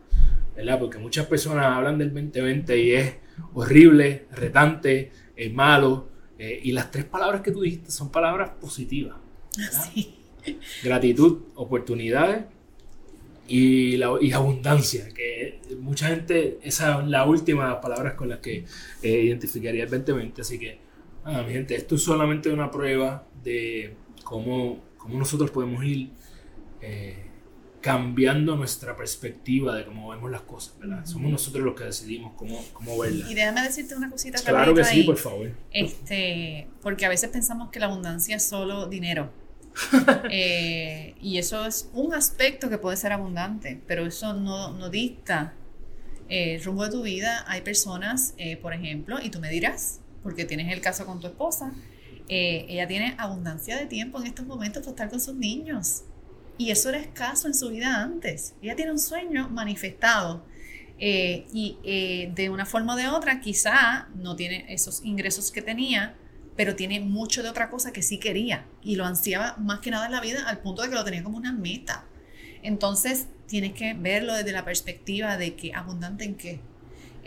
¿verdad? 0.55 0.79
Porque 0.79 0.99
muchas 0.99 1.27
personas 1.27 1.67
hablan 1.67 1.99
del 1.99 2.15
2020 2.15 2.79
y 2.79 2.93
es 2.95 3.17
horrible, 3.55 4.27
retante, 4.31 5.11
es 5.37 5.53
malo. 5.53 6.09
Eh, 6.39 6.61
y 6.65 6.73
las 6.73 6.91
tres 6.91 7.05
palabras 7.05 7.41
que 7.41 7.51
tú 7.51 7.61
dijiste 7.61 7.91
son 7.91 8.11
palabras 8.11 8.51
positivas. 8.61 9.17
Gratitud, 10.83 11.39
oportunidades 11.55 12.45
y, 13.49 13.97
la, 13.97 14.13
y 14.21 14.33
abundancia, 14.33 15.09
que 15.15 15.61
mucha 15.81 16.09
gente, 16.09 16.59
esas 16.63 16.97
son 16.97 17.11
las 17.11 17.27
últimas 17.27 17.77
palabras 17.77 18.15
con 18.15 18.29
las 18.29 18.39
que 18.39 18.65
eh, 19.03 19.23
identificaría 19.23 19.85
el 19.85 19.91
2020. 19.91 20.41
Así 20.43 20.59
que, 20.59 20.79
ah, 21.25 21.43
mi 21.43 21.53
gente, 21.53 21.75
esto 21.75 21.95
es 21.95 22.03
solamente 22.03 22.51
una 22.51 22.71
prueba 22.71 23.27
de 23.43 23.95
cómo, 24.25 24.85
cómo 24.97 25.19
nosotros 25.19 25.51
podemos 25.51 25.85
ir 25.85 26.11
eh, 26.81 27.26
cambiando 27.87 28.57
nuestra 28.57 28.97
perspectiva 28.97 29.77
de 29.77 29.85
cómo 29.85 30.09
vemos 30.09 30.29
las 30.29 30.41
cosas, 30.41 30.77
¿verdad? 30.81 31.07
Somos 31.07 31.31
nosotros 31.31 31.65
los 31.65 31.77
que 31.77 31.85
decidimos 31.85 32.33
cómo, 32.35 32.61
cómo 32.73 32.99
verlas. 32.99 33.31
Y 33.31 33.35
déjame 33.35 33.63
decirte 33.63 33.95
una 33.95 34.11
cosita 34.11 34.43
Claro 34.43 34.75
que 34.75 34.83
sí, 34.83 35.05
por 35.05 35.17
favor. 35.17 35.53
Este, 35.71 36.67
porque 36.83 37.07
a 37.07 37.09
veces 37.09 37.31
pensamos 37.31 37.71
que 37.71 37.79
la 37.79 37.87
abundancia 37.87 38.35
es 38.35 38.45
solo 38.45 38.87
dinero. 38.87 39.31
Eh, 40.31 41.15
y 41.21 41.39
eso 41.39 41.65
es 41.65 41.89
un 41.93 42.13
aspecto 42.13 42.69
que 42.69 42.79
puede 42.79 42.97
ser 42.97 43.13
abundante, 43.13 43.81
pero 43.87 44.05
eso 44.05 44.35
no, 44.35 44.73
no 44.73 44.91
dicta 44.91 45.55
el 46.29 46.65
rumbo 46.65 46.85
de 46.87 46.91
tu 46.91 47.03
vida. 47.03 47.45
Hay 47.47 47.61
personas, 47.61 48.35
eh, 48.37 48.57
por 48.57 48.73
ejemplo, 48.73 49.19
y 49.23 49.31
tú 49.31 49.39
me 49.39 49.49
dirás, 49.49 50.01
porque 50.25 50.45
tienes 50.45 50.73
el 50.73 50.81
caso 50.81 51.07
con 51.07 51.21
tu 51.21 51.29
esposa, 51.29 51.73
eh, 52.29 52.67
ella 52.69 52.89
tiene 52.89 53.15
abundancia 53.19 53.77
de 53.77 53.87
tiempo 53.87 54.19
en 54.19 54.27
estos 54.27 54.45
momentos 54.45 54.83
para 54.83 54.91
estar 54.91 55.09
con 55.09 55.21
sus 55.21 55.37
niños. 55.37 56.03
Y 56.59 56.71
eso 56.71 56.89
era 56.89 56.99
escaso 56.99 57.47
en 57.49 57.55
su 57.55 57.71
vida 57.71 58.03
antes. 58.03 58.55
Ella 58.63 58.77
tiene 58.77 58.93
un 58.93 58.99
sueño 58.99 59.49
manifestado. 59.49 60.45
Eh, 60.99 61.47
y 61.53 61.79
eh, 61.85 62.33
de 62.35 62.49
una 62.49 62.65
forma 62.65 62.95
o 62.95 62.97
de 62.97 63.09
otra, 63.09 63.41
quizá 63.41 64.09
no 64.15 64.35
tiene 64.37 64.65
esos 64.73 65.05
ingresos 65.05 65.51
que 65.51 65.61
tenía, 65.61 66.15
pero 66.57 66.75
tiene 66.75 67.01
mucho 67.01 67.43
de 67.43 67.51
otra 67.51 67.69
cosa 67.69 67.93
que 67.93 68.03
sí 68.03 68.19
quería. 68.19 68.65
Y 68.83 68.97
lo 68.97 69.05
ansiaba 69.05 69.57
más 69.59 69.81
que 69.81 69.91
nada 69.91 70.07
en 70.07 70.13
la 70.13 70.21
vida 70.21 70.49
al 70.49 70.59
punto 70.61 70.83
de 70.83 70.89
que 70.89 70.95
lo 70.95 71.05
tenía 71.05 71.23
como 71.23 71.37
una 71.37 71.53
meta. 71.53 72.07
Entonces, 72.63 73.29
tienes 73.47 73.73
que 73.75 73.95
verlo 73.95 74.35
desde 74.35 74.53
la 74.53 74.65
perspectiva 74.65 75.37
de 75.37 75.55
que 75.55 75.75
abundante 75.75 76.25
en 76.25 76.35
qué. 76.37 76.61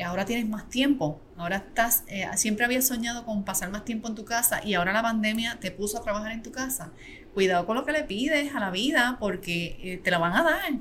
ahora 0.04 0.26
tienes 0.26 0.48
más 0.48 0.70
tiempo, 0.70 1.20
ahora 1.36 1.58
estás, 1.58 2.04
eh, 2.08 2.26
siempre 2.36 2.64
habías 2.64 2.88
soñado 2.88 3.26
con 3.26 3.44
pasar 3.44 3.70
más 3.70 3.84
tiempo 3.84 4.08
en 4.08 4.16
tu 4.16 4.24
casa 4.24 4.62
y 4.66 4.74
ahora 4.74 4.94
la 4.94 5.02
pandemia 5.02 5.60
te 5.60 5.72
puso 5.72 5.98
a 5.98 6.04
trabajar 6.04 6.32
en 6.32 6.42
tu 6.42 6.52
casa. 6.52 6.92
Cuidado 7.34 7.66
con 7.66 7.76
lo 7.76 7.86
que 7.86 7.92
le 7.92 8.04
pides 8.04 8.56
a 8.56 8.60
la 8.60 8.72
vida 8.72 9.18
porque 9.20 9.78
eh, 9.84 9.98
te 10.04 10.12
lo 10.12 10.20
van 10.20 10.34
a 10.34 10.44
dar, 10.44 10.74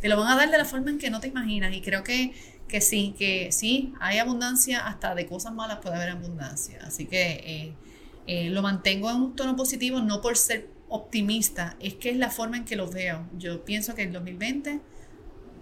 te 0.00 0.08
lo 0.08 0.18
van 0.18 0.32
a 0.32 0.36
dar 0.36 0.50
de 0.50 0.58
la 0.58 0.64
forma 0.64 0.90
en 0.90 0.98
que 0.98 1.10
no 1.10 1.20
te 1.20 1.28
imaginas 1.28 1.74
y 1.74 1.80
creo 1.80 2.04
que, 2.04 2.34
que 2.68 2.80
sí, 2.80 3.14
que 3.18 3.50
sí, 3.52 3.94
hay 4.00 4.18
abundancia, 4.18 4.86
hasta 4.86 5.14
de 5.14 5.26
cosas 5.26 5.54
malas 5.54 5.78
puede 5.78 5.96
haber 5.96 6.10
abundancia. 6.10 6.78
Así 6.84 7.06
que 7.06 7.74
eh, 8.26 8.50
lo 8.50 8.62
mantengo 8.62 9.10
en 9.10 9.16
un 9.16 9.36
tono 9.36 9.56
positivo, 9.56 10.00
no 10.00 10.20
por 10.20 10.36
ser 10.36 10.68
optimista, 10.88 11.76
es 11.80 11.94
que 11.94 12.10
es 12.10 12.16
la 12.16 12.30
forma 12.30 12.56
en 12.56 12.64
que 12.64 12.76
lo 12.76 12.88
veo. 12.88 13.26
Yo 13.36 13.64
pienso 13.64 13.94
que 13.94 14.02
el 14.02 14.12
2020 14.12 14.80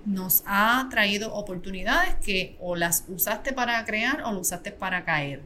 nos 0.05 0.43
ha 0.47 0.87
traído 0.91 1.33
oportunidades 1.35 2.17
que 2.17 2.57
o 2.61 2.77
las 2.77 3.05
usaste 3.09 3.53
para 3.53 3.85
crear 3.85 4.23
o 4.25 4.33
lo 4.33 4.41
usaste 4.41 4.73
para 4.73 5.05
caer. 5.05 5.43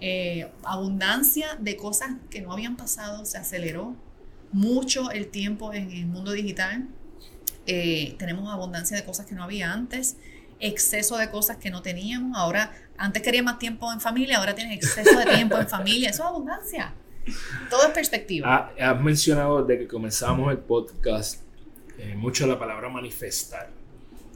Eh, 0.00 0.50
abundancia 0.62 1.56
de 1.58 1.76
cosas 1.76 2.10
que 2.30 2.40
no 2.40 2.52
habían 2.52 2.76
pasado, 2.76 3.24
se 3.24 3.38
aceleró 3.38 3.96
mucho 4.52 5.10
el 5.10 5.28
tiempo 5.28 5.72
en 5.72 5.90
el 5.90 6.06
mundo 6.06 6.32
digital. 6.32 6.88
Eh, 7.66 8.14
tenemos 8.18 8.52
abundancia 8.52 8.96
de 8.96 9.04
cosas 9.04 9.26
que 9.26 9.34
no 9.34 9.42
había 9.42 9.72
antes, 9.72 10.16
exceso 10.60 11.16
de 11.16 11.30
cosas 11.30 11.58
que 11.58 11.70
no 11.70 11.82
teníamos. 11.82 12.36
Ahora, 12.36 12.72
antes 12.96 13.22
quería 13.22 13.42
más 13.42 13.58
tiempo 13.58 13.92
en 13.92 14.00
familia, 14.00 14.38
ahora 14.38 14.54
tienes 14.54 14.76
exceso 14.76 15.18
de 15.18 15.26
tiempo 15.26 15.58
en 15.58 15.68
familia. 15.68 16.10
Eso 16.10 16.22
es 16.22 16.28
abundancia. 16.28 16.94
Todo 17.68 17.82
es 17.82 17.90
perspectiva. 17.90 18.72
Ah, 18.78 18.92
has 18.92 19.00
mencionado 19.00 19.62
desde 19.62 19.82
que 19.82 19.88
comenzamos 19.88 20.50
el 20.50 20.58
podcast 20.58 21.42
eh, 21.98 22.14
mucho 22.14 22.46
la 22.46 22.58
palabra 22.58 22.88
manifestar. 22.88 23.70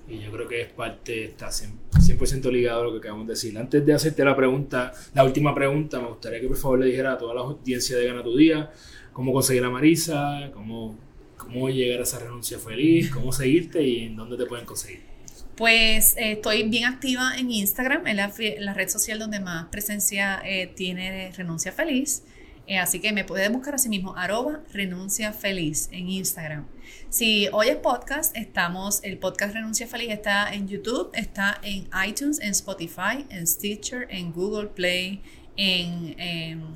Y 0.08 0.18
yo 0.18 0.32
creo 0.32 0.48
que 0.48 0.62
es 0.62 0.72
parte, 0.72 1.24
está 1.24 1.48
100%, 1.48 2.50
ligado 2.50 2.80
a 2.80 2.84
lo 2.84 2.92
que 2.92 2.98
acabamos 2.98 3.26
de 3.28 3.34
decir. 3.34 3.56
Antes 3.56 3.86
de 3.86 3.94
hacerte 3.94 4.24
la 4.24 4.36
pregunta, 4.36 4.92
la 5.14 5.24
última 5.24 5.54
pregunta, 5.54 6.00
me 6.00 6.08
gustaría 6.08 6.40
que 6.40 6.48
por 6.48 6.56
favor 6.56 6.80
le 6.80 6.86
dijera 6.86 7.12
a 7.12 7.18
toda 7.18 7.34
la 7.34 7.40
audiencia 7.42 7.96
de 7.96 8.06
Gana 8.06 8.22
tu 8.22 8.36
Día 8.36 8.70
cómo 9.12 9.32
conseguir 9.32 9.64
a 9.64 9.70
Marisa, 9.70 10.50
cómo, 10.54 10.96
cómo 11.36 11.68
llegar 11.68 12.00
a 12.00 12.02
esa 12.04 12.18
renuncia 12.18 12.58
feliz, 12.58 13.10
cómo 13.10 13.32
seguirte 13.32 13.82
y 13.82 14.04
en 14.04 14.16
dónde 14.16 14.36
te 14.36 14.46
pueden 14.46 14.66
conseguir. 14.66 15.00
Pues 15.56 16.16
eh, 16.16 16.32
estoy 16.32 16.62
bien 16.68 16.86
activa 16.86 17.36
en 17.36 17.50
Instagram, 17.50 18.06
en 18.06 18.16
la, 18.16 18.74
red 18.74 18.88
social 18.88 19.18
donde 19.18 19.38
más 19.38 19.66
presencia 19.66 20.40
eh, 20.44 20.66
tiene 20.66 21.30
Renuncia 21.36 21.72
Feliz. 21.72 22.22
Eh, 22.66 22.78
así 22.78 23.00
que 23.00 23.12
me 23.12 23.24
puedes 23.24 23.50
buscar 23.52 23.74
así 23.74 23.88
mismo, 23.88 24.16
arroba 24.16 24.60
renuncia 24.72 25.32
feliz 25.32 25.88
en 25.90 26.08
Instagram. 26.08 26.66
Si 27.10 27.48
oyes 27.52 27.76
podcast, 27.76 28.36
estamos, 28.36 29.02
el 29.02 29.18
podcast 29.18 29.54
Renuncia 29.54 29.86
Feliz 29.86 30.10
está 30.10 30.54
en 30.54 30.68
YouTube, 30.68 31.10
está 31.12 31.60
en 31.62 31.88
iTunes, 32.06 32.40
en 32.40 32.50
Spotify, 32.50 33.26
en 33.30 33.46
Stitcher, 33.46 34.06
en 34.10 34.32
Google 34.32 34.68
Play, 34.68 35.22
en, 35.56 36.18
en 36.18 36.74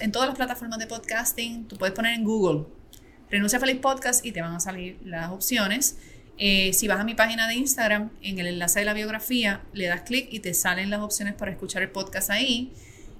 en 0.00 0.12
todas 0.12 0.28
las 0.28 0.36
plataformas 0.36 0.78
de 0.78 0.86
podcasting. 0.86 1.66
Tú 1.66 1.76
puedes 1.76 1.94
poner 1.94 2.14
en 2.14 2.24
Google 2.24 2.66
Renuncia 3.30 3.60
Feliz 3.60 3.76
Podcast 3.76 4.24
y 4.24 4.32
te 4.32 4.40
van 4.40 4.54
a 4.54 4.60
salir 4.60 4.98
las 5.04 5.30
opciones. 5.30 5.98
Eh, 6.38 6.72
si 6.72 6.86
vas 6.88 7.00
a 7.00 7.04
mi 7.04 7.14
página 7.14 7.48
de 7.48 7.54
Instagram, 7.54 8.10
en 8.22 8.38
el 8.38 8.46
enlace 8.46 8.80
de 8.80 8.84
la 8.86 8.94
biografía, 8.94 9.62
le 9.72 9.86
das 9.86 10.02
clic 10.02 10.28
y 10.30 10.40
te 10.40 10.54
salen 10.54 10.88
las 10.88 11.00
opciones 11.00 11.34
para 11.34 11.50
escuchar 11.50 11.82
el 11.82 11.90
podcast 11.90 12.30
ahí. 12.30 12.72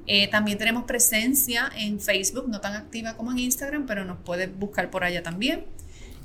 Eh, 0.06 0.28
también 0.28 0.56
tenemos 0.56 0.84
presencia 0.84 1.70
en 1.76 2.00
Facebook, 2.00 2.48
no 2.48 2.60
tan 2.60 2.74
activa 2.74 3.16
como 3.16 3.32
en 3.32 3.40
Instagram, 3.40 3.86
pero 3.86 4.04
nos 4.04 4.18
puedes 4.20 4.56
buscar 4.56 4.88
por 4.90 5.04
allá 5.04 5.22
también. 5.22 5.66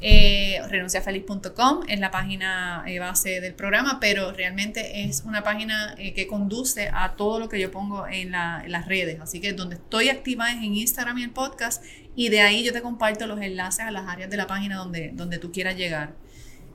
Eh, 0.02 0.60
renunciafeliz.com 0.68 1.82
es 1.88 2.00
la 2.00 2.12
página 2.12 2.84
eh, 2.88 3.00
base 3.00 3.40
del 3.40 3.54
programa, 3.54 4.00
pero 4.02 4.34
realmente 4.34 5.04
es 5.06 5.24
una 5.26 5.44
página 5.44 5.96
que 5.98 6.28
conduce 6.28 6.90
a 6.94 7.16
todo 7.16 7.40
lo 7.40 7.48
que 7.48 7.60
yo 7.60 7.72
pongo 7.72 8.06
en, 8.08 8.32
las 8.32 8.86
redes. 8.88 9.22
Así 9.22 9.40
que 9.40 9.54
donde 9.54 9.76
estoy 9.76 10.10
activa 10.10 10.52
es 10.52 10.58
en 10.58 10.76
Instagram 10.76 11.18
y 11.20 11.24
el 11.24 11.32
podcast, 11.32 11.84
y 12.16 12.30
de 12.30 12.42
ahí 12.42 12.64
yo 12.64 12.74
te 12.74 12.82
comparto 12.82 13.28
los 13.28 13.42
enlaces 13.42 13.86
a 13.86 13.92
las 13.92 14.08
áreas 14.08 14.30
de 14.30 14.38
la 14.38 14.48
página 14.48 14.78
donde, 14.78 15.12
donde 15.14 15.38
tú 15.38 15.52
quieras 15.52 15.78
llegar. 15.78 16.16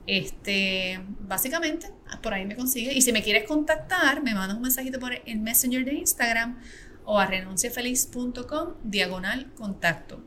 Este, 0.07 0.99
básicamente, 1.19 1.91
por 2.23 2.33
ahí 2.33 2.45
me 2.45 2.55
consigue. 2.55 2.93
Y 2.93 3.01
si 3.01 3.11
me 3.11 3.21
quieres 3.21 3.47
contactar, 3.47 4.23
me 4.23 4.33
mandas 4.33 4.57
un 4.57 4.63
mensajito 4.63 4.99
por 4.99 5.13
el 5.13 5.39
Messenger 5.39 5.85
de 5.85 5.93
Instagram 5.93 6.59
o 7.05 7.19
a 7.19 7.27
renunciafeliz.com 7.27 8.73
diagonal 8.83 9.51
contacto. 9.53 10.23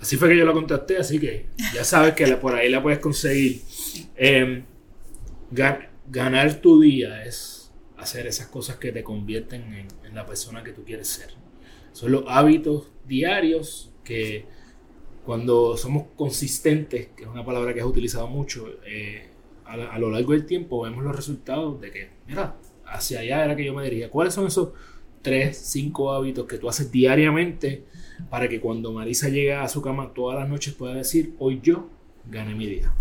Así 0.00 0.16
fue 0.16 0.28
que 0.28 0.36
yo 0.36 0.44
la 0.44 0.52
contacté, 0.52 0.96
así 0.96 1.18
que 1.18 1.46
ya 1.74 1.84
sabes 1.84 2.14
que 2.14 2.26
por 2.36 2.54
ahí 2.54 2.68
la 2.68 2.82
puedes 2.82 3.00
conseguir. 3.00 3.62
Em, 4.16 4.64
ganar 5.50 6.60
tu 6.60 6.80
día 6.80 7.24
es 7.24 7.72
hacer 7.96 8.26
esas 8.26 8.46
cosas 8.46 8.76
que 8.76 8.92
te 8.92 9.02
convierten 9.02 9.74
en, 9.74 10.14
la 10.14 10.24
persona 10.26 10.64
que 10.64 10.72
tú 10.72 10.84
quieres 10.84 11.06
ser. 11.06 11.28
Son 11.92 12.10
los 12.10 12.24
hábitos 12.26 12.90
diarios 13.06 13.92
que 14.02 14.46
cuando 15.24 15.76
somos 15.76 16.06
consistentes, 16.16 17.08
que 17.14 17.24
es 17.24 17.28
una 17.28 17.44
palabra 17.44 17.74
que 17.74 17.80
has 17.80 17.86
utilizado 17.86 18.26
mucho, 18.26 18.66
eh, 18.86 19.28
a, 19.64 19.98
lo 19.98 20.10
largo 20.10 20.32
del 20.32 20.46
tiempo 20.46 20.82
vemos 20.82 21.04
los 21.04 21.14
resultados 21.14 21.80
de 21.80 21.90
que, 21.90 22.10
mira, 22.26 22.56
hacia 22.86 23.20
allá 23.20 23.44
era 23.44 23.54
que 23.54 23.64
yo 23.64 23.74
me 23.74 23.84
diría, 23.84 24.10
¿cuáles 24.10 24.32
son 24.32 24.46
esos 24.46 24.70
tres, 25.22 25.58
cinco 25.58 26.12
hábitos 26.12 26.46
que 26.46 26.58
tú 26.58 26.68
haces 26.68 26.90
diariamente 26.90 27.84
para 28.30 28.48
que 28.48 28.60
cuando 28.60 28.92
Marisa 28.92 29.28
llegue 29.28 29.54
a 29.54 29.68
su 29.68 29.82
cama 29.82 30.12
todas 30.14 30.38
las 30.38 30.48
noches 30.48 30.74
pueda 30.74 30.94
decir, 30.94 31.34
hoy 31.38 31.60
yo 31.62 31.88
gané 32.26 32.54
mi 32.54 32.66
día? 32.66 32.92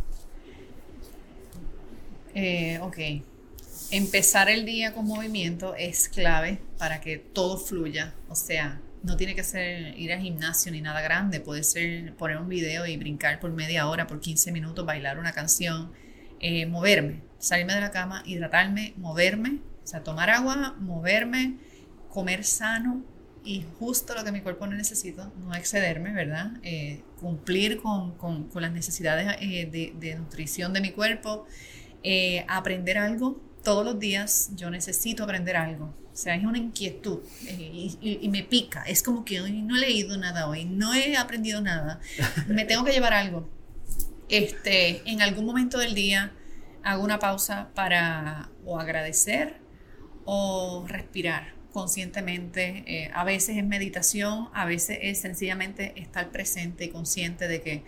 Eh, 2.34 2.80
ok. 2.82 2.97
Empezar 3.91 4.49
el 4.49 4.65
día 4.65 4.93
con 4.93 5.05
movimiento 5.05 5.76
es 5.76 6.09
clave 6.09 6.59
para 6.78 7.01
que 7.01 7.18
todo 7.18 7.57
fluya. 7.57 8.13
O 8.30 8.36
sea, 8.36 8.82
no 9.03 9.18
tiene 9.18 9.36
que 9.36 9.43
ser 9.43 9.97
ir 9.97 10.11
al 10.13 10.20
gimnasio 10.20 10.72
ni 10.72 10.82
nada 10.82 11.01
grande. 11.01 11.39
Puede 11.39 11.63
ser 11.63 12.13
poner 12.15 12.38
un 12.38 12.49
video 12.49 12.86
y 12.86 12.97
brincar 12.97 13.39
por 13.39 13.51
media 13.51 13.88
hora, 13.88 14.07
por 14.07 14.20
15 14.20 14.51
minutos, 14.51 14.86
bailar 14.86 15.20
una 15.20 15.32
canción, 15.32 15.91
eh, 16.39 16.65
moverme, 16.65 17.22
salirme 17.39 17.74
de 17.74 17.82
la 17.82 17.91
cama, 17.91 18.24
hidratarme, 18.26 18.93
moverme, 18.97 19.61
o 19.84 19.88
sea, 19.88 20.03
tomar 20.03 20.30
agua, 20.30 20.76
moverme, 20.80 21.57
comer 22.09 22.43
sano 22.43 23.03
y 23.47 23.65
justo 23.79 24.13
lo 24.13 24.25
que 24.25 24.33
mi 24.33 24.41
cuerpo 24.41 24.67
necesita, 24.67 25.31
no 25.39 25.55
excederme, 25.55 26.11
¿verdad? 26.11 26.51
Eh, 26.63 27.01
cumplir 27.21 27.81
con, 27.81 28.17
con, 28.17 28.49
las 28.55 28.73
necesidades 28.73 29.37
eh, 29.39 29.69
de, 29.71 29.93
de, 29.97 30.15
nutrición 30.15 30.73
de 30.73 30.81
mi 30.81 30.91
cuerpo, 30.91 31.45
eh, 32.03 32.43
aprender 32.49 32.97
algo. 32.97 33.41
Todos 33.63 33.85
los 33.85 33.99
días 33.99 34.49
yo 34.55 34.69
necesito 34.69 35.23
aprender 35.23 35.55
algo. 35.55 35.85
O 36.11 36.15
sea, 36.15 36.35
es 36.35 36.43
una 36.43 36.57
inquietud 36.57 37.19
y, 37.47 38.19
y, 38.21 38.27
me 38.27 38.43
pica. 38.43 38.83
Es 38.83 39.01
como 39.01 39.23
que 39.23 39.39
hoy 39.39 39.61
no 39.61 39.77
he 39.77 39.79
leído 39.79 40.17
nada 40.17 40.49
hoy, 40.49 40.65
no 40.65 40.93
he 40.93 41.15
aprendido 41.15 41.61
nada. 41.61 42.01
Me 42.47 42.65
tengo 42.65 42.83
que 42.83 42.91
llevar 42.91 43.13
algo. 43.13 43.49
Este, 44.27 45.09
en 45.09 45.21
algún 45.21 45.45
momento 45.45 45.77
del 45.77 45.95
día 45.95 46.33
hago 46.83 47.01
una 47.01 47.19
pausa 47.19 47.69
para 47.73 48.49
o 48.65 48.77
agradecer 48.77 49.61
o 50.25 50.83
respirar 50.85 51.57
conscientemente. 51.72 52.84
Eh, 52.88 53.11
a 53.13 53.24
veces 53.24 53.57
es 53.57 53.65
meditación, 53.65 54.49
a 54.53 54.65
veces 54.65 54.99
es 55.01 55.22
sencillamente 55.22 55.93
estar 55.99 56.32
presente 56.32 56.86
y 56.86 56.89
consciente 56.89 57.47
de 57.47 57.61
que, 57.61 57.84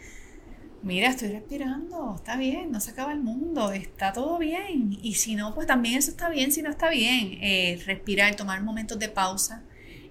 mira, 0.83 1.09
estoy 1.09 1.29
respirando, 1.29 2.15
está 2.15 2.37
bien, 2.37 2.71
no 2.71 2.79
se 2.79 2.91
acaba 2.91 3.13
el 3.13 3.21
mundo, 3.21 3.71
está 3.71 4.13
todo 4.13 4.37
bien. 4.37 4.97
Y 5.01 5.15
si 5.15 5.35
no, 5.35 5.53
pues 5.55 5.67
también 5.67 5.97
eso 5.97 6.11
está 6.11 6.29
bien, 6.29 6.51
si 6.51 6.61
no 6.61 6.69
está 6.69 6.89
bien. 6.89 7.37
Eh, 7.41 7.81
respirar, 7.85 8.35
tomar 8.35 8.61
momentos 8.63 8.99
de 8.99 9.09
pausa 9.09 9.63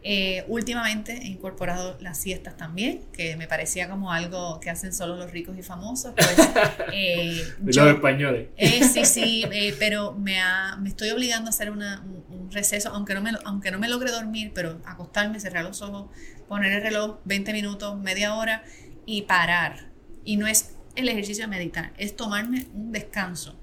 eh, 0.02 0.44
últimamente 0.48 1.12
he 1.12 1.26
incorporado 1.26 1.96
las 2.00 2.18
siestas 2.18 2.56
también, 2.56 3.02
que 3.12 3.36
me 3.36 3.48
parecía 3.48 3.88
como 3.88 4.12
algo 4.12 4.60
que 4.60 4.70
hacen 4.70 4.92
solo 4.92 5.16
los 5.16 5.30
ricos 5.32 5.58
y 5.58 5.62
famosos. 5.62 6.14
Pues, 6.14 6.38
eh, 6.92 7.42
los 7.64 7.76
españoles. 7.76 8.48
Eh, 8.56 8.84
sí, 8.84 9.04
sí, 9.04 9.44
pero 9.78 10.12
me, 10.12 10.38
me 10.80 10.88
estoy 10.88 11.10
obligando 11.10 11.48
a 11.48 11.50
hacer 11.50 11.70
un, 11.70 11.82
receso, 12.50 12.90
aunque 12.90 13.14
no, 13.14 13.20
me, 13.20 13.32
aunque 13.44 13.70
no 13.70 13.78
me 13.78 13.88
logre 13.88 14.10
dormir, 14.10 14.52
pero 14.54 14.80
acostarme, 14.84 15.40
cerrar 15.40 15.64
los 15.64 15.82
ojos, 15.82 16.10
poner 16.46 16.72
el 16.72 16.82
reloj 16.82 17.18
20 17.24 17.52
minutos, 17.52 17.98
media 17.98 18.34
hora 18.34 18.64
y 19.04 19.22
parar. 19.22 19.88
Y 20.24 20.36
no 20.36 20.46
es 20.46 20.76
el 20.94 21.08
ejercicio 21.08 21.44
de 21.44 21.48
meditar, 21.48 21.92
es 21.98 22.16
tomarme 22.16 22.66
un 22.72 22.92
descanso 22.92 23.57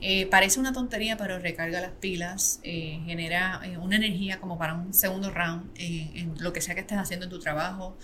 eh, 0.00 0.26
parece 0.26 0.60
una 0.60 0.72
tontería, 0.72 1.16
pero 1.16 1.38
recarga 1.38 1.80
las 1.80 1.92
pilas, 1.92 2.60
eh, 2.62 3.00
genera 3.06 3.60
eh, 3.64 3.78
una 3.78 3.96
energía 3.96 4.40
como 4.40 4.58
para 4.58 4.74
un 4.74 4.92
segundo 4.92 5.30
round 5.30 5.70
en 5.78 6.34
lo 6.38 6.52
que 6.52 6.60
sea 6.60 6.74
que 6.74 6.82
estés 6.82 6.98
haciendo 6.98 7.24
en 7.24 7.30
tu 7.30 7.38
trabajo 7.38 7.96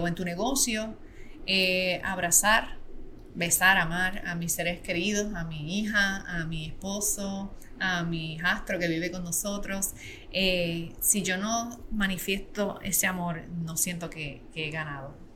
o 0.00 0.08
en 0.08 0.14
tu 0.14 0.24
negocio. 0.24 0.96
abrazar, 2.04 2.78
besar, 3.34 3.78
amar 3.78 4.22
a 4.26 4.34
mis 4.34 4.52
seres 4.52 4.80
queridos, 4.80 5.34
a 5.34 5.44
mi 5.44 5.80
hija, 5.80 6.24
a 6.26 6.44
mi 6.46 6.66
esposo, 6.66 7.54
a 7.80 8.02
mi 8.04 8.34
hijastro 8.34 8.78
que 8.78 8.88
vive 8.88 9.10
con 9.10 9.24
nosotros. 9.24 9.94
si 11.00 11.22
yo 11.22 11.36
no 11.36 11.84
manifiesto 11.90 12.80
ese 12.82 13.06
amor, 13.06 13.42
no 13.48 13.76
siento 13.76 14.08
que 14.10 14.42
he 14.54 14.70
ganado. 14.70 15.27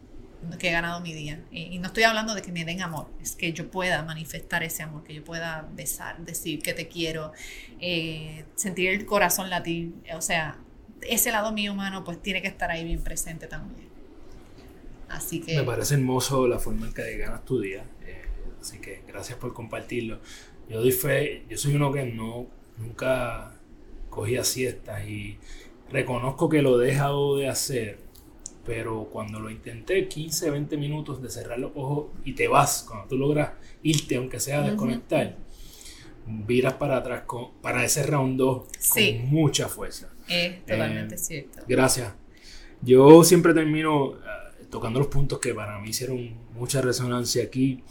Que 0.58 0.68
he 0.68 0.72
ganado 0.72 1.00
mi 1.00 1.12
día. 1.12 1.42
Y, 1.50 1.78
no 1.78 1.88
estoy 1.88 2.04
hablando 2.04 2.34
de 2.34 2.42
que 2.42 2.52
me 2.52 2.64
den 2.64 2.82
amor, 2.82 3.08
es 3.20 3.36
que 3.36 3.52
yo 3.52 3.70
pueda 3.70 4.02
manifestar 4.02 4.62
ese 4.62 4.82
amor, 4.82 5.04
que 5.04 5.14
yo 5.14 5.24
pueda 5.24 5.68
besar, 5.74 6.24
decir 6.24 6.60
que 6.60 6.72
te 6.72 6.88
quiero, 6.88 7.32
eh, 7.80 8.44
sentir 8.54 8.90
el 8.90 9.04
corazón 9.06 9.50
latir. 9.50 9.94
O 10.16 10.20
sea, 10.20 10.58
ese 11.02 11.30
lado 11.30 11.52
mío 11.52 11.72
humano 11.72 12.04
pues 12.04 12.20
tiene 12.22 12.42
que 12.42 12.48
estar 12.48 12.70
ahí 12.70 12.84
bien 12.84 13.02
presente 13.02 13.46
también. 13.46 13.88
Así 15.08 15.40
que... 15.40 15.56
Me 15.56 15.64
parece 15.64 15.94
hermoso 15.94 16.48
la 16.48 16.58
forma 16.58 16.86
en 16.86 16.94
que 16.94 17.18
ganas 17.18 17.44
tu 17.44 17.60
día. 17.60 17.84
Eh, 18.06 18.24
así 18.60 18.78
que 18.78 19.02
gracias 19.06 19.38
por 19.38 19.52
compartirlo. 19.52 20.20
Yo 20.68 20.80
doy 20.80 20.92
fe, 20.92 21.44
yo 21.48 21.58
soy 21.58 21.74
uno 21.74 21.92
que 21.92 22.04
no, 22.04 22.46
nunca 22.78 23.54
cogía 24.08 24.44
siestas 24.44 25.06
y 25.06 25.38
reconozco 25.90 26.48
que 26.48 26.62
lo 26.62 26.80
he 26.80 26.86
dejado 26.86 27.36
de 27.36 27.48
hacer, 27.48 27.98
pero 28.64 29.08
cuando 29.10 29.40
lo 29.40 29.50
intenté, 29.50 30.08
15, 30.08 30.50
20 30.50 30.76
minutos 30.76 31.20
de 31.20 31.30
cerrar 31.30 31.58
los 31.58 31.72
ojos 31.74 32.06
y 32.24 32.34
te 32.34 32.48
vas, 32.48 32.84
cuando 32.88 33.08
tú 33.08 33.18
logras 33.18 33.52
irte, 33.82 34.16
aunque 34.16 34.38
sea 34.38 34.62
desconectar, 34.62 35.36
viras 36.26 36.74
para 36.74 36.98
atrás 36.98 37.22
con, 37.26 37.52
para 37.60 37.84
ese 37.84 38.04
round 38.04 38.38
2 38.38 38.66
con 38.92 39.30
mucha 39.30 39.68
fuerza. 39.68 40.12
Es 40.28 40.64
totalmente 40.64 41.16
eh, 41.16 41.18
cierto. 41.18 41.62
Gracias. 41.66 42.14
Yo 42.80 43.24
siempre 43.24 43.52
termino 43.54 44.14
eh, 44.14 44.64
tocando 44.70 45.00
los 45.00 45.08
puntos 45.08 45.38
que 45.38 45.54
para 45.54 45.78
mí 45.80 45.90
hicieron 45.90 46.34
mucha 46.54 46.80
resonancia 46.80 47.42
aquí. 47.42 47.82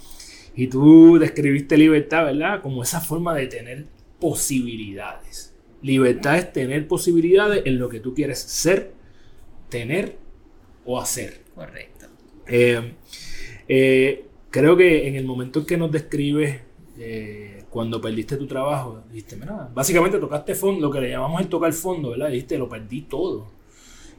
Y 0.55 0.67
tú 0.67 1.17
describiste 1.17 1.77
libertad, 1.77 2.25
¿verdad? 2.25 2.61
Como 2.61 2.83
esa 2.83 2.99
forma 2.99 3.33
de 3.35 3.47
tener 3.47 3.85
posibilidades. 4.19 5.53
Libertad 5.81 6.37
es 6.37 6.53
tener 6.53 6.87
posibilidades 6.87 7.63
en 7.65 7.79
lo 7.79 7.89
que 7.89 7.99
tú 7.99 8.13
quieres 8.13 8.39
ser, 8.39 8.93
tener 9.69 10.17
o 10.85 10.99
hacer. 10.99 11.41
Correcto. 11.55 12.07
Eh, 12.47 12.93
eh, 13.67 14.25
creo 14.49 14.75
que 14.75 15.07
en 15.07 15.15
el 15.15 15.25
momento 15.25 15.59
en 15.59 15.65
que 15.65 15.77
nos 15.77 15.91
describes 15.91 16.61
eh, 16.97 17.63
cuando 17.69 18.01
perdiste 18.01 18.37
tu 18.37 18.47
trabajo, 18.47 19.03
dijiste, 19.09 19.35
mira, 19.35 19.69
básicamente 19.73 20.17
tocaste 20.19 20.55
fondo, 20.55 20.81
lo 20.81 20.91
que 20.91 21.01
le 21.01 21.09
llamamos 21.09 21.41
el 21.41 21.47
tocar 21.47 21.71
fondo, 21.73 22.11
¿verdad? 22.11 22.29
Dijiste, 22.29 22.57
lo 22.57 22.67
perdí 22.67 23.01
todo. 23.01 23.47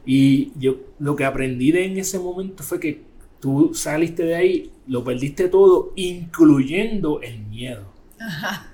Y 0.05 0.51
yo 0.59 0.77
lo 0.99 1.15
que 1.15 1.23
aprendí 1.23 1.71
de 1.71 1.85
en 1.85 1.97
ese 1.97 2.19
momento 2.19 2.63
fue 2.63 2.79
que 2.79 3.01
tú 3.39 3.71
saliste 3.73 4.23
de 4.23 4.35
ahí, 4.35 4.71
lo 4.87 5.03
perdiste 5.03 5.49
todo, 5.49 5.93
incluyendo 5.95 7.21
el 7.21 7.39
miedo. 7.39 7.93
Ajá. 8.19 8.69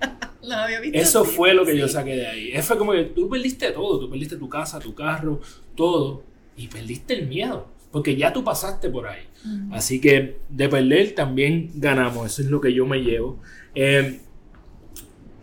Eso 0.92 1.24
fue 1.24 1.54
lo 1.54 1.64
que 1.64 1.76
yo 1.76 1.88
saqué 1.88 2.16
de 2.16 2.26
ahí. 2.26 2.50
Eso 2.52 2.68
fue 2.68 2.78
como 2.78 2.92
que 2.92 3.04
tú 3.04 3.28
perdiste 3.28 3.70
todo. 3.70 3.98
Tú 3.98 4.10
perdiste 4.10 4.36
tu 4.36 4.48
casa, 4.48 4.78
tu 4.78 4.94
carro, 4.94 5.40
todo. 5.74 6.22
Y 6.56 6.68
perdiste 6.68 7.14
el 7.14 7.26
miedo. 7.26 7.68
Porque 7.90 8.16
ya 8.16 8.32
tú 8.32 8.42
pasaste 8.42 8.90
por 8.90 9.06
ahí. 9.06 9.22
Así 9.70 10.00
que 10.00 10.38
de 10.48 10.68
perder 10.68 11.14
también 11.14 11.70
ganamos. 11.74 12.26
Eso 12.26 12.42
es 12.42 12.48
lo 12.48 12.60
que 12.60 12.72
yo 12.72 12.86
me 12.86 13.02
llevo. 13.02 13.40
Em, 13.74 14.18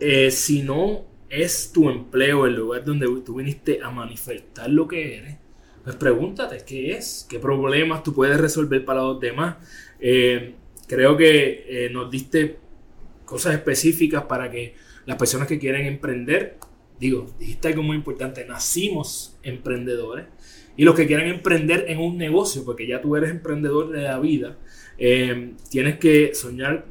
eh, 0.00 0.30
si 0.30 0.62
no 0.62 1.06
es 1.30 1.72
tu 1.72 1.88
empleo 1.88 2.44
el 2.44 2.56
lugar 2.56 2.84
donde 2.84 3.06
tú 3.24 3.36
viniste 3.36 3.80
a 3.82 3.90
manifestar 3.90 4.68
lo 4.68 4.86
que 4.86 5.16
eres, 5.16 5.36
pues 5.82 5.96
pregúntate 5.96 6.62
qué 6.66 6.92
es, 6.92 7.26
qué 7.28 7.38
problemas 7.38 8.02
tú 8.02 8.12
puedes 8.12 8.38
resolver 8.38 8.84
para 8.84 9.00
los 9.00 9.18
demás. 9.18 9.56
Em, 9.98 10.52
creo 10.86 11.16
que 11.16 11.64
eh, 11.68 11.90
nos 11.90 12.10
diste 12.10 12.58
cosas 13.24 13.54
específicas 13.54 14.24
para 14.24 14.50
que 14.50 14.74
las 15.06 15.16
personas 15.16 15.48
que 15.48 15.58
quieren 15.58 15.86
emprender, 15.86 16.58
digo, 17.00 17.32
dijiste 17.38 17.68
algo 17.68 17.82
muy 17.82 17.96
importante, 17.96 18.44
nacimos 18.44 19.38
emprendedores. 19.42 20.26
Y 20.76 20.84
los 20.84 20.94
que 20.94 21.06
quieren 21.06 21.28
emprender 21.28 21.86
en 21.88 21.98
un 21.98 22.16
negocio, 22.16 22.64
porque 22.64 22.86
ya 22.86 23.00
tú 23.00 23.16
eres 23.16 23.30
emprendedor 23.30 23.90
de 23.90 24.02
la 24.02 24.18
vida, 24.18 24.56
eh, 24.98 25.52
tienes 25.70 25.98
que 25.98 26.34
soñar 26.34 26.86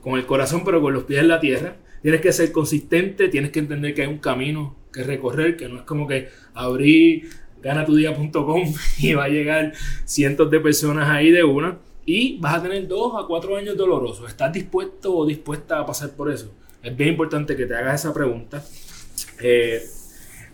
con 0.00 0.18
el 0.18 0.26
corazón, 0.26 0.62
pero 0.64 0.80
con 0.82 0.92
los 0.92 1.04
pies 1.04 1.20
en 1.20 1.28
la 1.28 1.40
tierra. 1.40 1.76
Tienes 2.02 2.20
que 2.20 2.32
ser 2.32 2.52
consistente, 2.52 3.28
tienes 3.28 3.50
que 3.50 3.60
entender 3.60 3.94
que 3.94 4.02
hay 4.02 4.08
un 4.08 4.18
camino 4.18 4.76
que 4.92 5.02
recorrer, 5.02 5.56
que 5.56 5.68
no 5.68 5.78
es 5.78 5.82
como 5.82 6.06
que 6.06 6.28
abrir 6.52 7.30
ganatudia.com 7.62 8.74
y 8.98 9.14
va 9.14 9.24
a 9.24 9.28
llegar 9.28 9.72
cientos 10.04 10.50
de 10.50 10.60
personas 10.60 11.08
ahí 11.08 11.30
de 11.30 11.42
una 11.42 11.78
y 12.06 12.38
vas 12.38 12.56
a 12.56 12.62
tener 12.62 12.86
dos 12.86 13.14
a 13.16 13.26
cuatro 13.26 13.56
años 13.56 13.76
dolorosos. 13.76 14.28
¿Estás 14.28 14.52
dispuesto 14.52 15.16
o 15.16 15.26
dispuesta 15.26 15.80
a 15.80 15.86
pasar 15.86 16.10
por 16.10 16.30
eso? 16.30 16.52
Es 16.82 16.94
bien 16.94 17.10
importante 17.10 17.56
que 17.56 17.64
te 17.64 17.74
hagas 17.74 18.02
esa 18.02 18.12
pregunta. 18.12 18.62
Eh, 19.40 19.82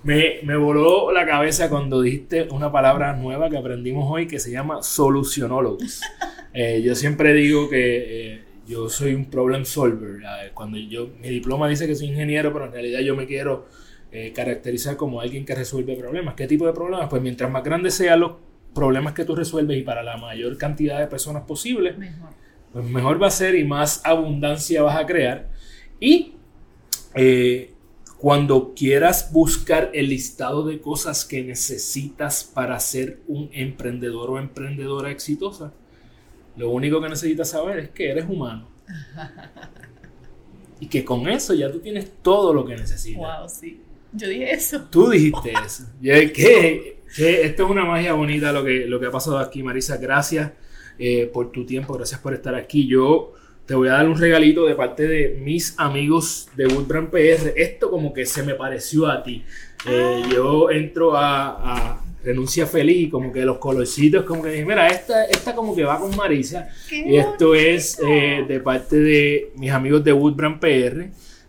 me, 0.03 0.41
me, 0.43 0.57
voló 0.57 1.13
la 1.13 1.27
cabeza 1.27 1.69
cuando 1.69 2.03
dijiste 2.03 2.49
una 2.51 2.71
palabra 2.73 3.15
nueva 3.15 3.51
que 3.51 3.59
aprendimos 3.59 4.11
hoy 4.11 4.27
que 4.27 4.39
se 4.39 4.51
llama 4.51 4.83
solucionólogos. 4.83 6.01
Eh, 6.53 6.83
yo 6.83 6.97
siempre 6.97 7.33
digo 7.33 7.69
que 7.69 8.33
eh, 8.33 8.45
yo 8.67 8.89
soy 8.89 9.15
un 9.15 9.27
problem 9.27 9.65
solver. 9.65 10.21
Cuando 10.53 10.79
yo, 10.79 11.11
mi 11.23 11.29
diploma 11.29 11.69
dice 11.69 11.87
que 11.87 11.95
soy 11.95 12.09
ingeniero, 12.09 12.53
pero 12.53 12.65
en 12.65 12.73
realidad 12.73 12.99
yo 13.03 13.15
me 13.15 13.25
quiero 13.25 13.69
caracterizar 14.35 14.97
como 14.97 15.21
alguien 15.21 15.45
que 15.45 15.55
resuelve 15.55 15.95
problemas. 15.95 16.35
¿Qué 16.35 16.49
tipo 16.49 16.67
de 16.67 16.73
problemas? 16.73 17.09
Pues 17.09 17.23
mientras 17.23 17.49
más 17.53 17.63
grandes 17.63 17.95
sean 17.95 18.19
los 18.19 18.33
problemas 18.75 19.15
que 19.15 19.25
tú 19.25 19.35
resuelves 19.35 19.79
y 19.79 19.83
para 19.83 20.03
la 20.03 20.17
mayor 20.17 20.57
cantidad 20.57 20.99
de 20.99 21.07
personas 21.07 21.45
posible, 21.45 21.93
mejor. 21.93 22.31
pues 22.73 22.85
mejor 22.85 23.23
va 23.23 23.29
a 23.29 23.31
ser 23.31 23.55
y 23.55 23.65
más 23.65 24.01
abundancia 24.05 24.83
vas 24.83 24.97
a 24.97 25.07
crear. 25.07 25.51
Y 25.99 26.35
eh, 27.15 27.73
cuando 28.21 28.75
quieras 28.75 29.33
buscar 29.33 29.91
el 29.95 30.11
listado 30.11 30.62
de 30.66 30.79
cosas 30.79 31.25
que 31.25 31.43
necesitas 31.43 32.45
para 32.45 32.79
ser 32.79 33.21
un 33.27 33.49
emprendedor 33.53 34.31
o 34.31 34.39
emprendedora 34.39 35.11
exitosa, 35.11 35.73
lo 36.57 36.71
único 36.71 37.01
que 37.01 37.09
necesitas 37.09 37.49
saber 37.49 37.79
es 37.79 37.89
que 37.89 38.11
eres 38.11 38.27
humano. 38.29 38.68
y 40.81 40.87
que 40.87 41.03
con 41.03 41.29
eso 41.29 41.55
ya 41.55 41.73
tú 41.73 41.81
tienes 41.81 42.11
todo 42.21 42.53
lo 42.53 42.66
que 42.66 42.77
necesitas. 42.77 43.18
Wow, 43.18 43.49
sí. 43.49 43.81
Yo 44.12 44.29
dije 44.29 44.53
eso. 44.53 44.83
Tú 44.91 45.09
dijiste 45.09 45.53
eso. 45.64 45.85
que 46.03 47.01
esto 47.16 47.64
es 47.64 47.71
una 47.71 47.87
magia 47.87 48.12
bonita 48.12 48.53
lo 48.53 48.62
que, 48.62 48.85
lo 48.85 49.01
que 49.01 49.07
ha 49.07 49.11
pasado 49.11 49.39
aquí, 49.39 49.62
Marisa. 49.62 49.97
Gracias 49.97 50.53
eh, 50.99 51.31
por 51.33 51.51
tu 51.51 51.64
tiempo, 51.64 51.95
gracias 51.95 52.21
por 52.21 52.35
estar 52.35 52.55
aquí. 52.55 52.87
Yo 52.87 53.33
te 53.71 53.77
voy 53.77 53.87
a 53.87 53.93
dar 53.93 54.09
un 54.09 54.18
regalito 54.18 54.66
de 54.66 54.75
parte 54.75 55.07
de 55.07 55.39
mis 55.41 55.79
amigos 55.79 56.49
de 56.57 56.66
Woodbrand 56.66 57.09
PR. 57.09 57.53
Esto 57.55 57.89
como 57.89 58.12
que 58.12 58.27
se 58.27 58.43
me 58.43 58.57
pareció 58.57 59.07
a 59.07 59.23
ti. 59.23 59.45
Eh, 59.87 60.23
ah. 60.25 60.29
yo 60.29 60.73
entro 60.73 61.12
a, 61.14 62.03
Renuncia 62.25 62.66
Feliz 62.66 62.97
y 62.97 63.09
como 63.09 63.33
que 63.33 63.45
los 63.45 63.59
colorcitos, 63.59 64.25
como 64.25 64.43
que 64.43 64.51
dije, 64.51 64.64
mira, 64.64 64.89
esta, 64.89 65.25
esta 65.27 65.55
como 65.55 65.77
que 65.77 65.85
va 65.85 66.01
con 66.01 66.16
Marisa. 66.16 66.68
y 66.91 67.14
esto 67.14 67.55
es 67.55 67.97
eh, 68.05 68.45
de 68.49 68.59
parte 68.59 68.97
de 68.97 69.53
mis 69.55 69.71
amigos 69.71 70.03
de 70.03 70.14
Woodbrand 70.14 70.59
PR, 70.59 71.07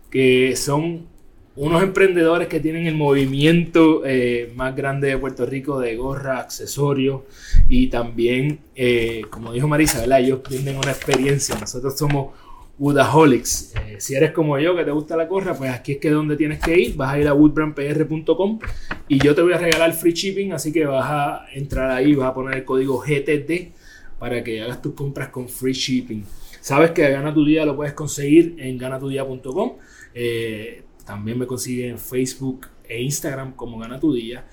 que 0.08 0.54
son 0.54 1.08
unos 1.54 1.82
emprendedores 1.82 2.48
que 2.48 2.60
tienen 2.60 2.86
el 2.86 2.94
movimiento 2.94 4.02
eh, 4.04 4.52
más 4.54 4.74
grande 4.74 5.08
de 5.08 5.18
Puerto 5.18 5.44
Rico 5.44 5.78
de 5.78 5.96
gorra, 5.96 6.38
accesorios 6.38 7.22
y 7.68 7.88
también, 7.88 8.60
eh, 8.74 9.22
como 9.28 9.52
dijo 9.52 9.68
Marisa, 9.68 10.00
¿verdad? 10.00 10.20
ellos 10.20 10.42
tienen 10.42 10.76
una 10.76 10.92
experiencia. 10.92 11.56
Nosotros 11.60 11.96
somos 11.98 12.34
Woodaholics. 12.78 13.74
Eh, 13.86 13.96
si 13.98 14.14
eres 14.14 14.32
como 14.32 14.58
yo, 14.58 14.74
que 14.74 14.84
te 14.84 14.90
gusta 14.90 15.14
la 15.14 15.26
gorra, 15.26 15.54
pues 15.54 15.70
aquí 15.70 15.92
es 15.92 15.98
que 15.98 16.10
donde 16.10 16.36
tienes 16.36 16.58
que 16.58 16.78
ir. 16.78 16.96
Vas 16.96 17.12
a 17.12 17.18
ir 17.18 17.28
a 17.28 17.34
woodbrandpr.com 17.34 18.58
y 19.08 19.18
yo 19.18 19.34
te 19.34 19.42
voy 19.42 19.52
a 19.52 19.58
regalar 19.58 19.92
free 19.92 20.12
shipping, 20.12 20.52
así 20.52 20.72
que 20.72 20.86
vas 20.86 21.04
a 21.06 21.46
entrar 21.52 21.90
ahí, 21.90 22.14
vas 22.14 22.30
a 22.30 22.34
poner 22.34 22.58
el 22.58 22.64
código 22.64 22.98
GTD 22.98 23.72
para 24.18 24.42
que 24.42 24.62
hagas 24.62 24.80
tus 24.80 24.94
compras 24.94 25.28
con 25.28 25.48
free 25.48 25.74
shipping. 25.74 26.24
Sabes 26.60 26.92
que 26.92 27.08
Gana 27.10 27.34
tu 27.34 27.44
Día 27.44 27.66
lo 27.66 27.76
puedes 27.76 27.92
conseguir 27.92 28.56
en 28.58 28.78
ganatudia.com. 28.78 29.72
Eh, 30.14 30.82
también 31.12 31.38
me 31.38 31.46
consigue 31.46 31.88
en 31.88 31.98
Facebook 31.98 32.68
e 32.88 33.02
Instagram 33.02 33.52
como 33.52 33.78
Gana 33.78 34.00
tu 34.00 34.14
Día. 34.14 34.46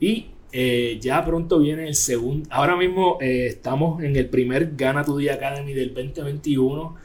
Y 0.00 0.28
eh, 0.50 0.96
ya 0.98 1.22
pronto 1.22 1.58
viene 1.58 1.86
el 1.88 1.94
segundo. 1.94 2.48
Ahora 2.50 2.74
mismo 2.74 3.18
eh, 3.20 3.48
estamos 3.48 4.02
en 4.02 4.16
el 4.16 4.26
primer 4.30 4.74
Gana 4.76 5.04
tu 5.04 5.18
Día 5.18 5.34
Academy 5.34 5.74
del 5.74 5.92
2021. 5.92 6.96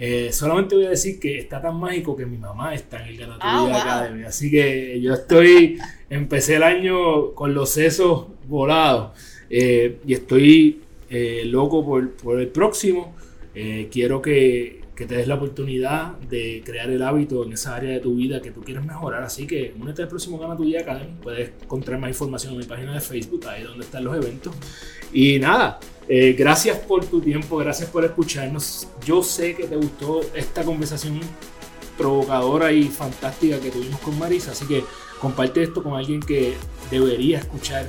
Eh, 0.00 0.30
solamente 0.32 0.74
voy 0.74 0.86
a 0.86 0.90
decir 0.90 1.20
que 1.20 1.38
está 1.38 1.62
tan 1.62 1.78
mágico 1.78 2.16
que 2.16 2.26
mi 2.26 2.38
mamá 2.38 2.74
está 2.74 3.00
en 3.04 3.10
el 3.10 3.18
Gana 3.18 3.34
tu 3.34 3.40
ah, 3.42 3.66
Día 3.68 3.82
Academy. 3.82 4.24
Así 4.24 4.50
que 4.50 5.00
yo 5.00 5.14
estoy. 5.14 5.78
Empecé 6.10 6.56
el 6.56 6.64
año 6.64 7.34
con 7.34 7.54
los 7.54 7.70
sesos 7.70 8.26
volados. 8.48 9.16
y 9.48 10.12
estoy 10.12 10.80
loco 11.44 11.86
por, 11.86 12.10
por, 12.16 12.40
el 12.40 12.48
próximo. 12.48 13.14
quiero 13.92 14.20
que 14.20 14.79
que 15.00 15.06
te 15.06 15.16
des 15.16 15.26
la 15.26 15.36
oportunidad 15.36 16.18
de 16.28 16.62
crear 16.62 16.90
el 16.90 17.02
hábito 17.02 17.42
en 17.42 17.54
esa 17.54 17.74
área 17.74 17.90
de 17.92 18.00
tu 18.00 18.16
vida 18.16 18.42
que 18.42 18.50
tú 18.50 18.60
quieres 18.60 18.84
mejorar. 18.84 19.22
Así 19.22 19.46
que 19.46 19.72
únete 19.80 20.02
al 20.02 20.08
próximo 20.08 20.38
Gana 20.38 20.54
Tu 20.54 20.64
Día 20.64 20.80
Academy. 20.80 21.14
Puedes 21.22 21.52
encontrar 21.62 21.98
más 21.98 22.10
información 22.10 22.52
en 22.52 22.58
mi 22.58 22.66
página 22.66 22.92
de 22.92 23.00
Facebook, 23.00 23.48
ahí 23.48 23.62
donde 23.62 23.86
están 23.86 24.04
los 24.04 24.14
eventos. 24.14 24.52
Y 25.10 25.38
nada, 25.38 25.80
eh, 26.06 26.34
gracias 26.38 26.76
por 26.80 27.02
tu 27.06 27.22
tiempo, 27.22 27.56
gracias 27.56 27.88
por 27.88 28.04
escucharnos. 28.04 28.88
Yo 29.02 29.22
sé 29.22 29.54
que 29.54 29.66
te 29.66 29.76
gustó 29.76 30.20
esta 30.34 30.64
conversación 30.64 31.18
provocadora 31.96 32.70
y 32.70 32.82
fantástica 32.84 33.58
que 33.58 33.70
tuvimos 33.70 34.00
con 34.00 34.18
Marisa, 34.18 34.50
así 34.50 34.66
que 34.66 34.84
comparte 35.18 35.62
esto 35.62 35.82
con 35.82 35.94
alguien 35.94 36.20
que 36.20 36.56
debería 36.90 37.38
escuchar 37.38 37.86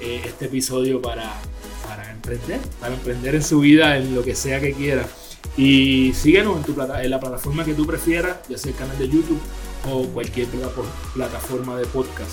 eh, 0.00 0.20
este 0.24 0.44
episodio 0.44 1.02
para 1.02 1.28
para 1.88 2.08
emprender, 2.12 2.60
para 2.80 2.94
emprender 2.94 3.34
en 3.34 3.42
su 3.42 3.58
vida, 3.60 3.96
en 3.98 4.14
lo 4.14 4.22
que 4.22 4.36
sea 4.36 4.60
que 4.60 4.72
quiera. 4.72 5.04
Y 5.56 6.12
síguenos 6.14 6.56
en, 6.56 6.62
tu 6.62 6.74
plata, 6.74 7.02
en 7.02 7.10
la 7.10 7.20
plataforma 7.20 7.64
que 7.64 7.74
tú 7.74 7.86
prefieras, 7.86 8.38
ya 8.48 8.56
sea 8.56 8.72
el 8.72 8.78
canal 8.78 8.98
de 8.98 9.08
YouTube 9.08 9.40
o 9.90 10.06
cualquier 10.08 10.48
plataforma 11.14 11.76
de 11.76 11.86
podcast. 11.86 12.30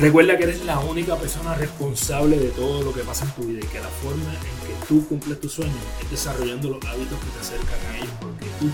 Recuerda 0.00 0.38
que 0.38 0.44
eres 0.44 0.64
la 0.64 0.78
única 0.80 1.14
persona 1.16 1.54
responsable 1.54 2.38
de 2.38 2.48
todo 2.48 2.82
lo 2.82 2.94
que 2.94 3.02
pasa 3.02 3.26
en 3.26 3.32
tu 3.32 3.42
vida 3.42 3.60
y 3.62 3.66
que 3.66 3.80
la 3.80 3.88
forma 3.88 4.32
en 4.32 4.40
que 4.66 4.86
tú 4.88 5.06
cumples 5.06 5.38
tus 5.38 5.52
sueños 5.52 5.76
es 6.00 6.10
desarrollando 6.10 6.70
los 6.70 6.84
hábitos 6.86 7.18
que 7.18 7.26
te 7.26 7.38
acercan 7.38 7.78
a 7.92 7.98
ellos 7.98 8.14
porque 8.18 8.46
tú 8.58 8.70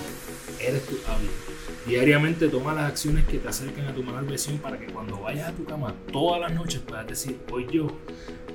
eres 0.60 0.86
tu 0.86 0.94
hábito. 1.10 1.32
Diariamente 1.84 2.48
toma 2.48 2.74
las 2.74 2.90
acciones 2.90 3.26
que 3.26 3.38
te 3.38 3.48
acercan 3.48 3.88
a 3.88 3.94
tu 3.94 4.04
mejor 4.04 4.24
versión 4.24 4.58
para 4.58 4.78
que 4.78 4.86
cuando 4.86 5.20
vayas 5.20 5.48
a 5.48 5.52
tu 5.52 5.64
cama 5.64 5.94
todas 6.12 6.40
las 6.40 6.52
noches 6.52 6.80
puedas 6.86 7.08
decir, 7.08 7.40
hoy 7.50 7.66
yo 7.72 7.88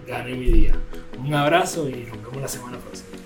gané 0.08 0.36
mi 0.36 0.46
día. 0.46 0.74
Un 1.20 1.34
abrazo 1.34 1.90
y 1.90 2.06
nos 2.06 2.24
vemos 2.24 2.42
la 2.42 2.48
semana 2.48 2.78
próxima. 2.78 3.21